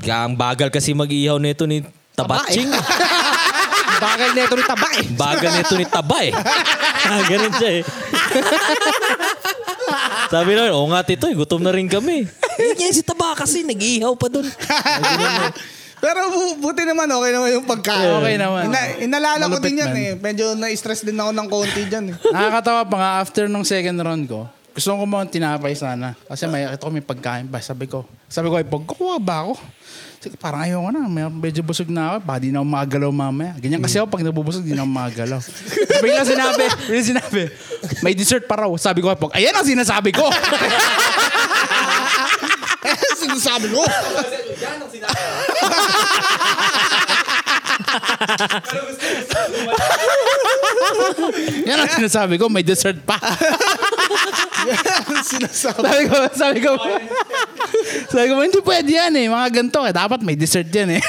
Ang 0.00 0.34
bagal 0.34 0.68
kasi 0.68 0.92
mag-ihaw 0.92 1.36
nito 1.36 1.64
ni 1.64 1.82
Tabatching. 2.12 2.70
Bagal 3.98 4.30
na 4.34 4.40
ito 4.40 4.54
ni 4.54 4.64
taba 4.64 4.88
eh. 4.92 5.04
Bagal 5.12 5.50
nito 5.52 5.74
ni 5.74 5.86
Taba 5.86 6.18
eh. 6.20 6.32
Ah, 7.00 7.24
Ganun 7.24 7.54
siya 7.54 7.70
eh. 7.72 7.82
Sabi 10.28 10.52
na, 10.52 10.68
oo 10.70 10.84
nga 10.88 11.00
Tito, 11.00 11.24
eh, 11.24 11.32
gutom 11.32 11.62
na 11.62 11.70
rin 11.70 11.86
kami. 11.86 12.26
Eh, 12.58 12.72
yan 12.76 12.90
si 12.90 13.00
Taba 13.00 13.32
kasi 13.32 13.62
nag-ihaw 13.62 14.12
pa 14.12 14.28
dun. 14.28 14.44
Pero 15.98 16.20
bu- 16.28 16.58
buti 16.60 16.82
naman, 16.84 17.08
okay 17.08 17.30
naman 17.32 17.48
yung 17.50 17.64
pagkain. 17.64 18.10
Okay 18.18 18.34
naman. 18.36 18.62
Ina- 18.66 18.98
inalala 19.00 19.42
ko 19.42 19.56
Malupit 19.56 19.66
din 19.66 19.80
yan 19.80 19.88
man. 19.88 19.98
eh. 19.98 20.12
Medyo 20.14 20.46
na-stress 20.54 21.02
din 21.02 21.16
ako 21.16 21.30
ng 21.32 21.48
konti 21.48 21.82
dyan 21.86 22.04
eh. 22.08 22.14
Nakakatawa 22.20 22.82
pa 22.84 22.96
nga, 22.96 23.10
after 23.18 23.44
nung 23.46 23.64
second 23.64 23.96
round 23.96 24.24
ko, 24.26 24.46
Gusto 24.78 24.94
ko 24.94 25.10
mga 25.10 25.26
tinapay 25.26 25.74
sana. 25.74 26.14
Kasi 26.30 26.46
may 26.46 26.62
ito 26.62 26.78
ko 26.78 26.94
may 26.94 27.02
pagkain 27.02 27.50
pa. 27.50 27.58
Sabi 27.58 27.90
ko, 27.90 28.06
sabi 28.30 28.46
ko, 28.46 28.62
ay 28.62 28.62
pagkukuha 28.62 29.18
ba 29.18 29.42
ako? 29.42 29.58
Sige, 30.22 30.38
parang 30.38 30.62
ayaw 30.62 30.86
ko 30.86 30.90
na. 30.94 31.02
May, 31.10 31.26
medyo 31.26 31.66
busog 31.66 31.90
na 31.90 32.14
ako. 32.14 32.16
Baka 32.22 32.38
di 32.46 32.54
na 32.54 32.62
ako 32.62 32.68
magalaw 32.70 33.10
mamaya. 33.10 33.58
Ganyan 33.58 33.82
kasi 33.82 33.98
ako 33.98 34.06
pag 34.06 34.22
nabubusog, 34.22 34.62
di 34.62 34.78
na 34.78 34.86
ako 34.86 34.94
magalaw. 34.94 35.42
Bigla 36.06 36.22
sinabi, 36.22 36.64
bigla 36.86 37.02
sinabi, 37.02 37.42
may 38.06 38.14
dessert 38.14 38.46
pa 38.46 38.54
raw. 38.62 38.70
Sabi 38.78 39.02
ko, 39.02 39.10
pag, 39.10 39.34
ayan 39.34 39.50
ang 39.50 39.66
sinasabi 39.66 40.14
ko. 40.14 40.30
Sinasabi 43.18 43.66
ko. 43.74 43.82
yan 51.66 51.78
ang 51.82 51.90
sinasabi 51.90 52.38
ko, 52.38 52.46
may 52.46 52.62
dessert 52.62 53.02
pa. 53.02 53.18
Sinasabi. 55.22 55.82
sabi 55.82 56.04
ko, 56.06 56.16
sabi 56.34 56.58
ko, 56.60 56.70
sabi 58.08 58.26
ko, 58.28 58.34
hindi 58.40 58.60
pwede 58.62 58.90
yan 58.90 59.12
eh. 59.16 59.26
Mga 59.28 59.48
ganito 59.52 59.80
eh. 59.84 59.94
Dapat 59.94 60.20
may 60.24 60.36
dessert 60.36 60.68
yan 60.68 60.98
eh. 60.98 61.02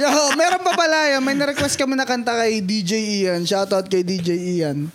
Yo, 0.00 0.08
meron 0.34 0.62
pa 0.62 0.72
pala 0.74 1.16
yan. 1.16 1.22
May 1.22 1.34
na-request 1.34 1.76
kami 1.76 1.98
na 1.98 2.06
kanta 2.06 2.34
kay 2.34 2.62
DJ 2.62 2.92
Ian. 3.24 3.42
Shoutout 3.42 3.86
kay 3.88 4.02
DJ 4.02 4.34
Ian. 4.58 4.88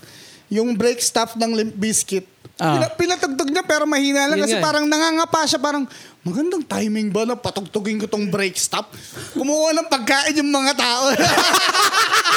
Yung 0.54 0.78
break 0.78 1.02
stuff 1.02 1.36
ng 1.36 1.52
Limp 1.54 1.76
Bizkit. 1.76 2.30
Ah. 2.62 2.78
Pina- 2.78 3.18
pinatugtog 3.18 3.50
niya 3.50 3.66
pero 3.66 3.90
mahina 3.90 4.30
lang 4.30 4.38
Yun 4.38 4.46
kasi 4.46 4.54
nga 4.54 4.62
eh. 4.62 4.68
parang 4.70 4.86
nangangapa 4.86 5.42
siya 5.50 5.58
parang 5.58 5.90
magandang 6.22 6.62
timing 6.62 7.10
ba 7.10 7.26
na 7.26 7.34
patugtugin 7.34 7.98
ko 7.98 8.06
tong 8.06 8.30
break 8.30 8.54
stop? 8.62 8.94
Kumuha 9.34 9.74
ng 9.74 9.90
pagkain 9.90 10.38
yung 10.38 10.54
mga 10.54 10.78
tao. 10.78 11.10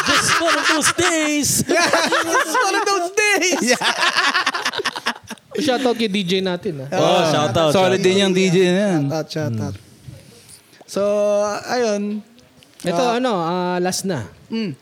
Just 0.07 0.31
one 0.39 0.57
of 0.57 0.67
those 0.71 0.91
days. 0.95 1.49
It's 2.47 2.55
one 2.55 2.77
of 2.79 2.85
those 2.87 3.09
days. 3.15 3.61
Shoutout 5.57 5.97
kay 5.97 6.09
DJ 6.09 6.45
natin. 6.45 6.85
Ah. 6.87 7.01
Oh, 7.01 7.23
shout 7.33 7.57
out. 7.57 7.73
Solid 7.73 8.01
din 8.01 8.23
yung 8.23 8.35
DJ 8.37 8.57
na 8.71 8.81
yan. 8.93 9.03
Shoutout, 9.09 9.29
shoutout. 9.33 9.75
So, 10.87 11.03
ayun. 11.67 12.23
Ito 12.87 13.03
ano, 13.19 13.33
ah, 13.41 13.79
last 13.83 14.07
na. 14.07 14.29
Mm. 14.53 14.77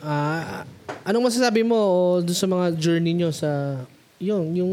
Ah, 0.00 0.62
anong 1.02 1.28
masasabi 1.28 1.66
mo 1.66 1.76
doon 2.22 2.38
sa 2.38 2.46
mga 2.46 2.66
journey 2.78 3.12
nyo 3.12 3.34
sa 3.34 3.82
yung 4.22 4.54
yung 4.56 4.72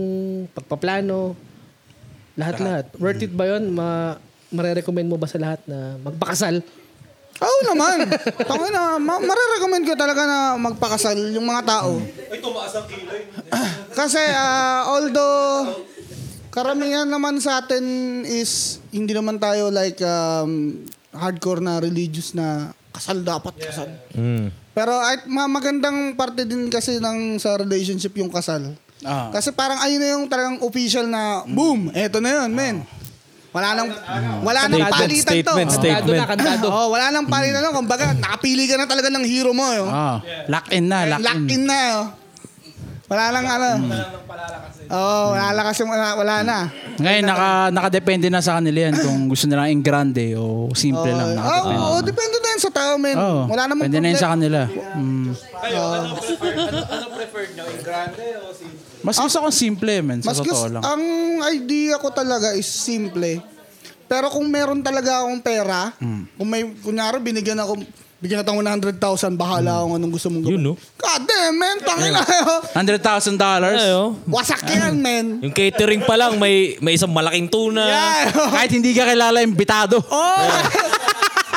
pagpaplano 0.54 1.36
lahat-lahat. 2.40 2.94
Worth 2.98 3.26
it 3.26 3.34
ba 3.34 3.50
'yon? 3.50 3.74
Ma 3.74 4.18
mare-recommend 4.54 5.10
mo 5.10 5.18
ba 5.18 5.26
sa 5.26 5.42
lahat 5.42 5.66
na 5.66 5.98
magpakasal? 6.06 6.62
Oo 7.42 7.60
naman. 7.66 8.06
Tama 8.46 8.66
na, 8.70 9.02
ma- 9.02 9.22
marirecommend 9.22 9.86
ko 9.90 9.94
talaga 9.98 10.22
na 10.28 10.38
magpakasal 10.60 11.18
yung 11.34 11.48
mga 11.48 11.64
tao. 11.66 11.98
Kasi 14.00 14.22
ah, 14.34 14.90
although 14.90 15.82
karamihan 16.54 17.10
naman 17.10 17.42
sa 17.42 17.66
atin 17.66 17.82
is 18.30 18.78
hindi 18.94 19.18
naman 19.18 19.42
tayo 19.42 19.74
like 19.74 19.98
um, 20.06 20.86
hardcore 21.10 21.62
na 21.62 21.82
religious 21.82 22.38
na 22.38 22.70
kasal 22.94 23.26
dapat 23.26 23.54
kasal. 23.58 23.90
Mm. 24.14 24.54
Pero 24.74 24.94
ay, 24.98 25.26
ma- 25.30 25.50
magandang 25.50 26.18
parte 26.18 26.46
din 26.46 26.70
kasi 26.70 26.98
ng 26.98 27.38
sa 27.42 27.58
relationship 27.58 28.14
yung 28.18 28.30
kasal. 28.30 28.74
Ah. 29.06 29.30
Kasi 29.30 29.54
parang 29.54 29.82
ayun 29.82 30.02
na 30.02 30.10
yung 30.18 30.26
talagang 30.30 30.58
official 30.66 31.06
na 31.10 31.46
boom, 31.46 31.92
eto 31.94 32.24
na 32.24 32.42
yun, 32.42 32.50
men. 32.54 32.82
Wala 33.54 33.78
nang 33.78 33.90
wala 34.42 34.60
nang 34.66 34.82
Statement, 34.82 34.98
palitan 34.98 35.14
to. 35.14 35.22
statement, 35.22 35.70
Kantado 35.70 35.78
statement. 35.78 36.18
na, 36.18 36.26
kantado. 36.26 36.68
Oh, 36.68 36.88
wala 36.90 37.06
nang 37.10 37.26
palitan 37.30 37.62
no. 37.62 37.70
Kumbaga, 37.72 38.06
nakapili 38.12 38.66
ka 38.66 38.76
na 38.76 38.90
talaga 38.90 39.08
ng 39.08 39.22
hero 39.24 39.54
mo, 39.54 39.70
yo. 39.70 39.86
Ah, 39.86 40.18
lock 40.48 40.74
in 40.74 40.90
na, 40.90 41.06
lock, 41.06 41.22
Lock 41.22 41.38
in. 41.46 41.50
in 41.52 41.64
na, 41.64 41.78
yo. 41.88 42.00
Wala 43.06 43.26
lang 43.30 43.46
ano. 43.46 43.70
Oh, 44.90 45.32
wala 45.32 45.54
lang 45.54 45.66
kasi 45.70 45.86
wala, 45.86 46.18
wala 46.18 46.36
na. 46.42 46.58
Ngayon, 46.98 47.24
naka, 47.24 47.48
nakadepende 47.70 48.28
na 48.28 48.42
sa 48.42 48.58
kanila 48.58 48.90
yan 48.90 48.96
kung 48.98 49.30
gusto 49.30 49.46
nila 49.46 49.70
in 49.70 49.80
grande 49.80 50.34
o 50.34 50.74
simple 50.74 51.08
lang. 51.08 51.34
Oh, 51.34 51.38
Nakadepende. 51.38 51.78
oh, 51.88 52.02
depende 52.02 52.38
na 52.38 52.48
yun 52.50 52.62
sa 52.62 52.72
tao, 52.74 52.94
men. 52.98 53.14
Oh, 53.16 53.46
wala 53.46 53.70
namang 53.70 53.86
Pwede 53.86 53.98
na 53.98 54.10
yun 54.10 54.18
sa 54.18 54.34
kanila. 54.34 54.66
Mm. 54.98 55.30
Mas 59.04 59.16
gusto 59.16 59.38
kong 59.38 59.52
simple, 59.52 60.00
man. 60.00 60.20
Sa 60.20 60.32
Mas 60.32 60.40
totoo 60.40 60.48
gusto, 60.50 60.68
lang. 60.72 60.82
ang 60.82 61.04
idea 61.50 62.00
ko 62.00 62.08
talaga 62.10 62.56
is 62.56 62.66
simple. 62.66 63.44
Pero 64.04 64.30
kung 64.30 64.48
meron 64.48 64.80
talaga 64.80 65.22
akong 65.22 65.40
pera, 65.40 65.92
Hmm. 65.98 66.24
kung 66.34 66.48
may, 66.48 66.64
kunyari, 66.64 67.20
binigyan 67.20 67.60
ako, 67.60 67.84
bigyan 68.18 68.40
natin 68.40 68.56
100,000, 68.56 69.36
bahala 69.36 69.84
ako 69.84 70.00
anong 70.00 70.14
gusto 70.14 70.28
mong 70.30 70.44
gawin. 70.44 70.56
Yun, 70.56 70.64
no? 70.64 70.74
God 70.96 71.22
damn, 71.24 71.56
man, 71.58 71.78
tangin 71.82 72.12
na 72.12 72.24
yun. 72.24 72.62
$100,000 72.72 73.36
dollars. 73.36 73.80
Ayo. 73.82 74.16
Wasak 74.26 74.64
yan, 74.66 74.96
man. 74.96 75.26
Yung 75.44 75.52
catering 75.52 76.00
pa 76.02 76.16
lang, 76.16 76.40
may 76.40 76.80
may 76.80 76.96
isang 76.96 77.12
malaking 77.12 77.52
tuna. 77.52 77.84
Yeah. 77.84 78.32
Kahit 78.32 78.72
hindi 78.72 78.96
ka 78.96 79.04
kilala, 79.04 79.44
imbitado. 79.44 80.00
Oh! 80.00 80.48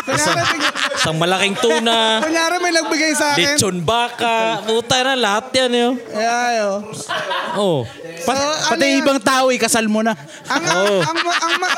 bigyan- 0.07 0.75
Isang 0.97 1.17
malaking 1.17 1.55
tuna. 1.57 2.19
kunyari, 2.21 2.57
may 2.59 2.73
nagbigay 2.73 3.13
sa 3.13 3.33
akin. 3.33 3.55
Lechon 3.55 3.77
baka. 3.81 4.63
Puta 4.63 5.03
na, 5.03 5.13
lahat 5.15 5.51
yan 5.53 5.71
yun. 5.71 5.95
Yeah, 6.09 6.49
yo. 6.57 6.71
Oh. 7.55 7.79
Pa- 8.23 8.35
So, 8.35 8.43
ano 8.43 8.71
pati 8.73 8.87
yan? 8.89 9.01
ibang 9.03 9.21
tao, 9.21 9.51
ikasal 9.51 9.87
mo 9.87 10.01
na. 10.01 10.15
Ang, 10.47 10.63
Oh. 10.65 10.99
ang, 11.01 11.19
ang, 11.21 11.31
ang, 11.37 11.55
ma- 11.59 11.75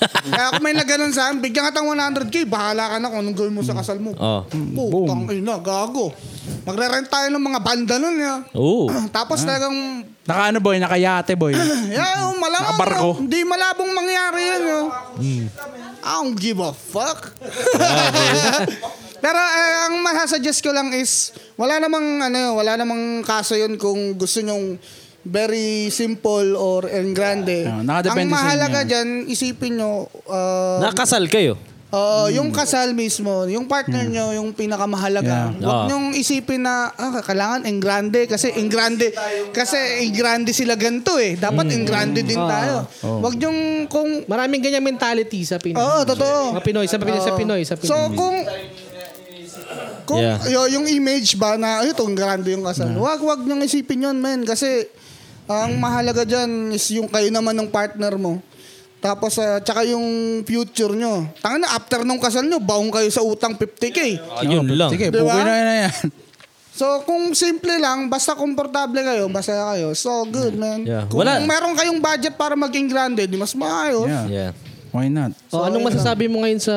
Kaya 0.00 0.56
kung 0.56 0.64
may 0.64 0.72
nagganon 0.72 1.12
sa 1.12 1.28
akin, 1.28 1.44
bigyan 1.44 1.68
ka 1.68 1.80
tang 1.80 1.88
100k, 1.88 2.48
bahala 2.48 2.88
ka 2.88 2.96
na 2.96 3.12
kung 3.12 3.20
anong 3.20 3.36
gawin 3.36 3.54
mo 3.54 3.60
sa 3.60 3.76
kasal 3.76 4.00
mo. 4.00 4.16
Oh. 4.16 4.44
Putang 4.48 5.28
ina, 5.28 5.60
gago. 5.60 6.12
Magre-rent 6.64 7.08
tayo 7.08 7.28
ng 7.28 7.44
mga 7.44 7.60
banda 7.60 7.94
nun. 8.00 8.16
Ya. 8.16 8.34
Oh. 8.56 8.88
Tapos 9.16 9.44
talagang, 9.44 10.04
Naka 10.24 10.42
ano 10.54 10.58
boy, 10.62 10.76
nakayate 10.78 11.34
boy. 11.36 11.52
yeah, 11.92 12.24
oh, 12.24 12.36
malamang. 12.38 12.76
Nakabarko. 12.76 13.10
Hindi 13.20 13.40
malabong 13.44 13.92
mangyari 13.92 14.42
yun. 14.46 14.62
Yo. 14.62 14.80
I 16.00 16.10
don't 16.22 16.36
give 16.38 16.60
a 16.62 16.72
fuck. 16.72 17.36
Pero 19.24 19.36
eh, 19.36 19.76
ang 19.84 20.00
masasuggest 20.00 20.64
ko 20.64 20.72
lang 20.72 20.96
is, 20.96 21.36
wala 21.60 21.76
namang, 21.76 22.24
ano, 22.24 22.56
wala 22.56 22.80
namang 22.80 23.20
kaso 23.20 23.52
yun 23.52 23.76
kung 23.76 24.16
gusto 24.16 24.40
nyong 24.40 24.80
very 25.22 25.92
simple 25.92 26.56
or 26.56 26.88
en 26.88 27.12
grande. 27.12 27.68
Ah, 27.68 27.82
ang 27.84 28.28
mahalaga 28.28 28.84
dyan, 28.84 29.28
isipin 29.28 29.76
nyo, 29.76 30.08
uh, 30.26 30.80
Nakasal 30.80 31.28
kayo. 31.28 31.60
Oo, 31.90 32.30
yung 32.30 32.54
kasal 32.54 32.94
mismo, 32.94 33.50
yung 33.50 33.66
partner 33.66 34.06
nyo, 34.06 34.30
yung 34.30 34.54
pinakamahalaga. 34.54 35.50
Yeah. 35.58 35.66
Huwag 35.66 35.74
Ah. 35.74 35.86
nyong 35.90 36.06
isipin 36.14 36.62
na, 36.62 36.94
ah, 36.94 37.18
kailangan 37.18 37.66
en 37.66 37.82
grande. 37.82 38.30
Kasi 38.30 38.54
en 38.54 38.70
grande, 38.70 39.10
kasi 39.50 40.06
en 40.06 40.14
grande 40.14 40.54
sila 40.54 40.78
ganito 40.78 41.18
eh. 41.18 41.34
Dapat 41.34 41.66
en 41.74 41.82
grande 41.82 42.22
din 42.22 42.38
tayo. 42.38 42.86
Huwag 43.02 43.34
nyong 43.34 43.90
kung... 43.90 44.22
Maraming 44.30 44.62
ganyang 44.62 44.86
mentality 44.86 45.42
sa 45.42 45.58
Pinoy. 45.58 45.82
Oo, 45.82 46.06
totoo. 46.06 46.54
Mga 46.54 46.62
Pinoy, 46.62 46.86
sa 46.86 46.98
Pinoy, 47.02 47.18
sa. 47.18 47.34
Pinoy, 47.34 47.60
sa 47.66 47.74
Pinoy. 47.74 47.90
So 47.90 47.96
kung... 48.14 48.38
Kung 50.06 50.18
Yeah. 50.22 50.38
yo, 50.46 50.66
yung 50.70 50.86
image 50.86 51.38
ba 51.38 51.54
na, 51.54 51.82
ay, 51.82 51.90
itong 51.90 52.14
grande 52.14 52.54
yung 52.54 52.66
kasal. 52.66 52.90
Wag, 52.98 53.18
wag 53.18 53.42
nyong 53.42 53.62
isipin 53.62 54.06
yun, 54.06 54.18
men. 54.18 54.42
Kasi, 54.42 54.86
ang 55.50 55.74
mahalaga 55.82 56.22
dyan 56.22 56.70
is 56.70 56.86
yung 56.94 57.10
kayo 57.10 57.26
naman 57.34 57.58
ng 57.58 57.66
partner 57.66 58.14
mo. 58.14 58.38
Tapos, 59.00 59.40
ah, 59.40 59.58
tsaka 59.58 59.82
yung 59.88 60.40
future 60.44 60.92
nyo. 60.92 61.24
Tanga 61.40 61.64
na, 61.64 61.72
after 61.72 62.04
nung 62.04 62.20
kasal 62.20 62.44
nyo, 62.44 62.60
baong 62.60 62.92
kayo 62.92 63.08
sa 63.08 63.24
utang 63.24 63.56
50k. 63.56 64.20
Ayun 64.44 64.68
lang. 64.76 64.92
Sige, 64.92 65.08
Di 65.08 65.18
ba? 65.18 65.24
bubuin 65.24 65.44
na 65.48 65.54
na 65.64 65.74
yan. 65.88 65.94
So, 66.70 66.86
kung 67.04 67.32
simple 67.36 67.76
lang, 67.80 68.08
basta 68.08 68.32
komportable 68.32 69.04
kayo, 69.04 69.28
basta 69.28 69.52
kayo, 69.74 69.92
so 69.92 70.24
good, 70.28 70.56
man. 70.56 70.84
Yeah. 70.84 71.04
Kung 71.08 71.24
Wala. 71.24 71.42
meron 71.44 71.76
kayong 71.76 72.00
budget 72.00 72.36
para 72.40 72.56
maging 72.56 72.88
grande, 72.88 73.28
di 73.28 73.36
mas 73.36 73.52
maayos. 73.52 74.08
Yeah. 74.08 74.24
Yeah. 74.28 74.52
Why 74.90 75.06
not? 75.06 75.30
oh, 75.54 75.62
anong 75.62 75.86
masasabi 75.86 76.26
mo 76.26 76.42
ngayon 76.42 76.58
sa 76.58 76.74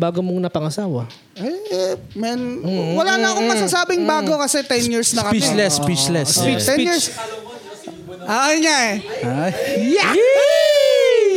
bago 0.00 0.24
mong 0.24 0.40
napangasawa? 0.48 1.04
Eh, 1.36 1.56
eh, 1.68 1.92
man, 2.16 2.40
wala 2.96 3.20
na 3.20 3.36
akong 3.36 3.48
masasabing 3.52 4.02
bago 4.08 4.32
kasi 4.40 4.64
10 4.64 4.88
years 4.88 5.10
na 5.12 5.28
kami. 5.28 5.36
Speechless, 5.36 5.72
speechless. 5.76 6.28
Speech, 6.40 6.62
10 6.64 6.88
years. 6.88 7.04
Ah, 8.26 8.50
ayun 8.50 8.60
nga 8.66 8.76
eh. 8.90 8.96
Ay. 9.22 9.52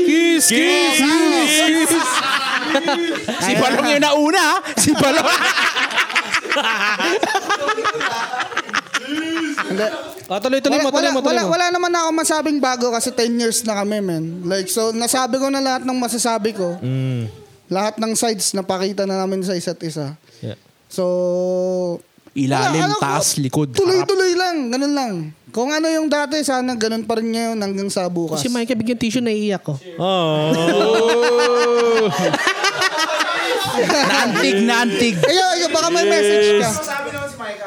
Kiss, 0.04 0.46
kiss, 0.50 0.98
kiss. 0.98 1.94
Si 3.44 3.52
Balong 3.54 3.88
yung 3.94 4.04
nauna, 4.04 4.42
ha? 4.42 4.56
Si 4.78 4.92
Balong. 4.98 5.30
Oh, 10.32 10.40
tuloy, 10.40 10.60
tuloy 10.64 10.80
Wala, 10.80 10.86
mo, 10.88 10.90
tuloy 10.90 11.12
wala, 11.12 11.14
mo, 11.14 11.20
tuloy 11.22 11.36
wala, 11.36 11.44
mo. 11.46 11.52
wala 11.54 11.66
naman 11.70 11.92
ako 11.94 12.10
masabing 12.16 12.58
bago 12.58 12.90
kasi 12.90 13.12
10 13.12 13.42
years 13.42 13.60
na 13.68 13.78
kami, 13.84 14.00
man. 14.02 14.42
Like, 14.48 14.72
so, 14.72 14.90
nasabi 14.96 15.38
ko 15.38 15.52
na 15.52 15.60
lahat 15.60 15.84
ng 15.86 15.98
masasabi 16.00 16.56
ko. 16.56 16.80
Mm. 16.80 17.28
Lahat 17.70 18.00
ng 18.00 18.14
sides 18.16 18.56
napakita 18.56 19.04
na 19.04 19.20
namin 19.20 19.44
sa 19.44 19.54
isa't 19.54 19.78
isa. 19.84 20.16
Yeah. 20.40 20.58
So, 20.88 22.00
Ilalim, 22.34 22.82
Wala, 22.82 22.88
ano 22.90 22.98
ko, 22.98 23.04
taas, 23.04 23.38
likod, 23.38 23.70
harap. 23.76 23.78
Tuloy-tuloy 23.78 24.34
lang, 24.34 24.56
ganun 24.74 24.94
lang. 24.98 25.14
Kung 25.54 25.70
ano 25.70 25.86
yung 25.86 26.10
dati, 26.10 26.42
sana 26.42 26.74
ganun 26.74 27.06
pa 27.06 27.22
rin 27.22 27.30
ngayon 27.30 27.62
hanggang 27.62 27.86
sa 27.94 28.10
bukas. 28.10 28.42
Si 28.42 28.50
Mike, 28.50 28.74
bigyan 28.74 28.98
tissue, 28.98 29.22
naiiyak 29.22 29.62
ko. 29.62 29.78
Oh. 30.02 30.50
Naantig, 33.74 34.58
naantig. 34.66 35.16
Ayo, 35.18 35.44
ayo, 35.58 35.66
baka 35.74 35.88
may 35.90 36.06
message 36.06 36.62
ka. 36.62 36.70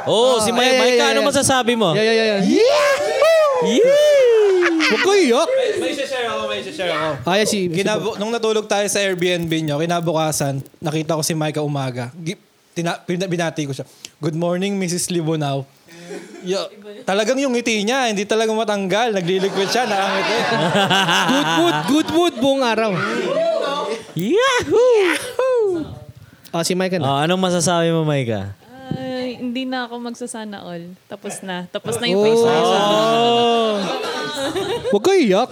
Oo, 0.06 0.38
si 0.38 0.54
Mike. 0.54 0.70
yeah, 0.70 0.82
Mike, 0.82 0.98
yeah, 0.98 1.10
ano 1.10 1.20
yeah. 1.22 1.30
masasabi 1.30 1.72
mo? 1.74 1.94
Yeah, 1.94 2.04
yeah, 2.06 2.14
yeah. 2.14 2.40
yeah. 2.46 2.90
Huwag 4.86 5.02
ko 5.02 5.10
iyak. 5.18 5.50
May 5.82 5.92
share 5.94 6.26
ako, 6.30 6.42
may 6.46 6.62
share 6.62 6.94
ako. 6.94 7.10
Ah, 7.26 7.34
yeah, 7.42 7.46
si, 7.46 7.66
si 7.66 7.74
Kinabo, 7.74 8.14
nung 8.18 8.30
natulog 8.30 8.70
tayo 8.70 8.86
sa 8.86 9.02
Airbnb 9.02 9.50
nyo, 9.66 9.82
kinabukasan, 9.82 10.62
nakita 10.78 11.18
ko 11.18 11.22
si 11.26 11.34
Micah 11.34 11.66
umaga. 11.66 12.14
Tina, 12.76 12.98
binati 13.06 13.66
ko 13.66 13.72
siya. 13.74 13.86
Good 14.22 14.38
morning, 14.38 14.78
Mrs. 14.78 15.10
Libunaw. 15.10 15.75
Yo, 16.42 16.60
talagang 17.02 17.36
yung 17.36 17.52
ngiti 17.52 17.82
niya, 17.82 18.06
hindi 18.06 18.22
talaga 18.22 18.50
matanggal. 18.50 19.10
Nagliliquid 19.12 19.66
siya, 19.66 19.84
nakangiti. 19.84 20.36
good 21.26 21.48
mood, 21.54 21.76
good 21.86 22.08
mood 22.10 22.34
buong 22.38 22.62
araw. 22.62 22.90
Yahoo! 24.14 25.84
Ah, 26.50 26.64
si 26.64 26.72
Mike 26.72 26.96
na. 26.96 27.04
Oh, 27.04 27.18
anong 27.18 27.42
masasabi 27.42 27.92
mo, 27.92 28.02
Micah? 28.02 28.56
Ay, 28.88 29.36
hindi 29.36 29.66
na 29.66 29.84
ako 29.84 30.00
magsasana 30.00 30.62
all. 30.62 30.88
Tapos 31.04 31.42
na. 31.42 31.66
Tapos 31.68 31.98
na 31.98 32.06
yung 32.06 32.16
Oh. 32.16 32.24
face 32.24 32.40
reveal. 32.40 33.76
Huwag 34.88 35.02
ko 35.02 35.10
iyak. 35.12 35.50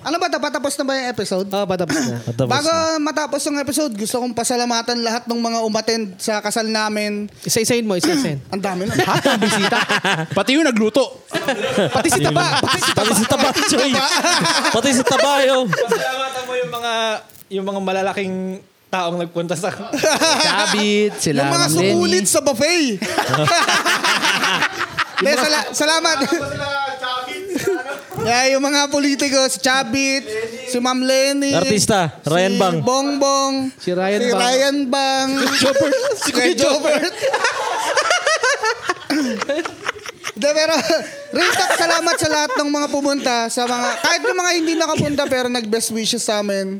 Ano 0.00 0.16
ba, 0.16 0.26
tapos 0.28 0.74
na 0.74 0.84
ba 0.84 0.92
yung 0.94 1.08
episode? 1.10 1.46
Ah, 1.48 1.64
patapos 1.64 1.96
na. 1.98 2.16
Tapos 2.28 2.50
Bago 2.50 2.68
na. 2.68 2.98
matapos 2.98 3.40
ang 3.44 3.56
episode, 3.58 3.92
gusto 3.92 4.18
kong 4.18 4.32
pasalamatan 4.32 4.98
lahat 5.00 5.24
ng 5.24 5.38
mga 5.38 5.58
umattend 5.62 6.06
sa 6.16 6.38
kasal 6.38 6.64
namin. 6.64 7.26
Isa-isahin 7.42 7.84
mo, 7.84 7.94
isa-isahin. 7.94 8.38
Ang 8.48 8.60
dami 8.60 8.84
na. 8.84 8.94
Ha? 8.94 9.14
Ang 9.28 9.40
bisita? 9.40 9.78
Pati 10.38 10.50
yung 10.54 10.64
nagluto. 10.64 11.24
Pati 11.88 12.08
si 12.08 12.20
Taba. 12.20 12.60
Pati 12.60 12.78
si 12.78 12.90
Pati 12.92 13.12
si 13.12 13.24
Taba, 13.24 13.48
Choy. 13.54 13.92
Pati 14.70 14.88
si 14.90 15.02
Tabayo. 15.02 15.56
Pasalamatan 15.88 16.42
mo 16.44 16.52
yung 16.54 16.72
mga 16.72 16.92
yung 17.48 17.64
mga 17.64 17.80
malalaking 17.80 18.34
taong 18.88 19.20
nagpunta 19.20 19.52
sa... 19.52 19.68
Kabit, 20.48 21.12
sila. 21.20 21.44
yung 21.44 21.52
mga 21.54 21.68
sumulit 21.68 22.24
sa 22.24 22.40
buffet. 22.40 22.96
De, 25.18 25.30
sala- 25.34 25.68
salamat. 25.72 26.16
Yeah, 28.28 28.44
yung 28.52 28.64
mga 28.64 28.92
politiko, 28.92 29.40
si 29.48 29.58
Chabit, 29.64 30.24
si 30.68 30.76
Ma'am 30.78 31.00
Lenny. 31.00 31.56
Artista, 31.56 32.20
Ryan 32.28 32.54
si 32.54 32.60
Bang. 32.60 32.76
Bongbong. 32.84 33.54
Si 33.80 33.90
Ryan 33.96 34.20
si 34.20 34.30
Bang. 34.30 34.40
Ryan 34.44 34.76
Bang. 34.86 35.30
Jobert. 35.56 35.96
si 36.24 36.30
Kuya 36.30 36.54
Jobert. 36.54 37.16
De, 40.38 40.48
pero, 40.54 40.70
real 41.34 41.50
talk, 41.50 41.72
salamat 41.74 42.14
sa 42.14 42.28
lahat 42.30 42.52
ng 42.62 42.70
mga 42.70 42.88
pumunta. 42.94 43.34
Sa 43.50 43.66
mga, 43.66 43.88
kahit 44.06 44.22
yung 44.22 44.38
mga 44.38 44.52
hindi 44.54 44.72
nakapunta 44.78 45.26
pero 45.26 45.50
nag-best 45.50 45.90
wishes 45.90 46.22
sa 46.22 46.46
amin. 46.46 46.78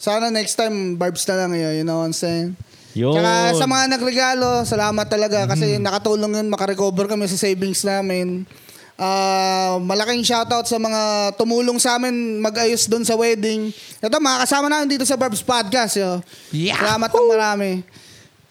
Sana 0.00 0.32
next 0.32 0.56
time, 0.56 0.96
barbs 0.96 1.28
na 1.28 1.44
lang 1.44 1.52
yun. 1.52 1.72
You 1.80 1.84
know 1.84 2.00
what 2.00 2.08
I'm 2.08 2.16
saying? 2.16 2.56
Yun. 2.96 3.12
Tsaka 3.12 3.60
sa 3.60 3.66
mga 3.68 3.84
nagregalo, 3.98 4.64
salamat 4.64 5.06
talaga 5.10 5.50
kasi 5.50 5.76
nakatulong 5.76 6.40
yun, 6.40 6.48
makarecover 6.48 7.10
kami 7.10 7.28
sa 7.28 7.36
savings 7.36 7.84
namin. 7.84 8.48
Ah, 8.94 9.74
malaking 9.82 10.22
shoutout 10.22 10.70
sa 10.70 10.78
mga 10.78 11.34
tumulong 11.34 11.82
sa 11.82 11.98
amin 11.98 12.38
mag-ayos 12.38 12.86
doon 12.86 13.02
sa 13.02 13.18
wedding. 13.18 13.74
Ito, 13.98 14.22
mga 14.22 14.46
kasama 14.46 14.70
namin 14.70 14.86
dito 14.86 15.02
sa 15.02 15.18
Barbs 15.18 15.42
Podcast. 15.42 15.98
Yo. 15.98 16.22
Salamat 16.54 17.10
ng 17.10 17.26
marami. 17.26 17.70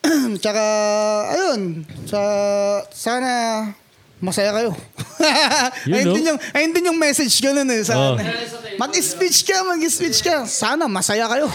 Tsaka, 0.43 0.63
ayun, 1.31 1.87
sa, 2.03 2.19
sana 2.91 3.29
masaya 4.19 4.51
kayo. 4.51 4.75
Yun, 5.87 5.95
ayun, 5.95 6.11
din 6.11 6.25
yung, 6.27 6.39
ayun 6.51 6.71
din 6.75 6.87
yung 6.91 6.99
message 6.99 7.39
ganun 7.39 7.67
eh. 7.71 7.79
Sa, 7.83 7.95
Oh. 7.95 8.15
Mag-speech 8.75 9.47
ka, 9.47 9.63
mag-speech 9.63 10.19
ka. 10.25 10.43
Sana 10.43 10.91
masaya 10.91 11.23
kayo. 11.31 11.47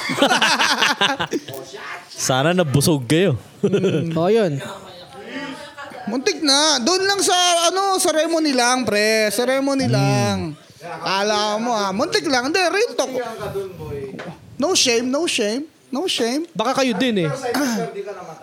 Sana 2.08 2.56
nabusog 2.56 3.04
kayo. 3.04 3.36
Oh, 4.16 4.32
yun. 4.32 4.56
Muntik 6.08 6.40
na. 6.40 6.80
Doon 6.80 7.02
lang 7.04 7.20
sa, 7.20 7.36
ano, 7.68 7.96
sa 7.96 8.08
ceremony 8.08 8.50
lang, 8.50 8.82
pre. 8.82 9.28
Ceremony 9.28 9.86
lang. 9.86 10.56
Kala 10.80 11.58
mo 11.58 11.70
ah. 11.70 11.90
Muntik 11.90 12.24
lang. 12.24 12.48
Hindi, 12.48 12.58
real 12.58 12.92
talk. 12.94 13.12
No 14.56 14.72
shame, 14.72 15.06
no 15.06 15.28
shame. 15.28 15.62
No 15.88 16.04
shame. 16.04 16.44
Baka 16.52 16.82
kayo 16.82 16.92
din 16.92 17.24
eh. 17.24 17.30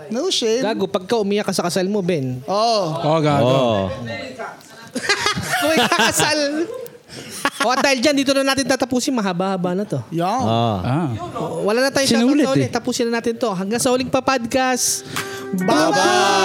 No 0.10 0.30
shame. 0.30 0.62
Gago, 0.64 0.86
pagka 0.86 1.16
umiyak 1.16 1.46
ka 1.46 1.54
sa 1.54 1.66
kasal 1.66 1.86
mo, 1.86 2.02
Ben. 2.02 2.42
Oh. 2.46 2.86
Oh, 2.96 3.20
gago. 3.22 3.46
Oh. 3.46 3.84
Kung 5.62 5.70
may 5.70 5.78
kakasal. 5.82 6.40
o 7.62 7.70
at 7.70 7.80
dahil 7.82 8.00
dyan, 8.02 8.16
dito 8.18 8.34
na 8.34 8.42
natin 8.44 8.66
tatapusin. 8.66 9.14
Mahaba-haba 9.14 9.74
na 9.74 9.86
to. 9.86 10.02
Yan. 10.10 10.42
Ah. 10.42 10.80
Ah. 10.82 11.08
Wala 11.62 11.86
na 11.86 11.90
tayong 11.90 12.10
Sinulit 12.10 12.44
shoutout 12.44 12.50
sa 12.50 12.58
ulit. 12.58 12.66
eh. 12.66 12.72
Tapusin 12.72 13.06
na 13.08 13.22
natin 13.22 13.34
to. 13.38 13.50
Hanggang 13.52 13.82
sa 13.82 13.94
uling 13.94 14.10
pa 14.10 14.26
Bye 15.58 15.92
bye. 15.92 16.36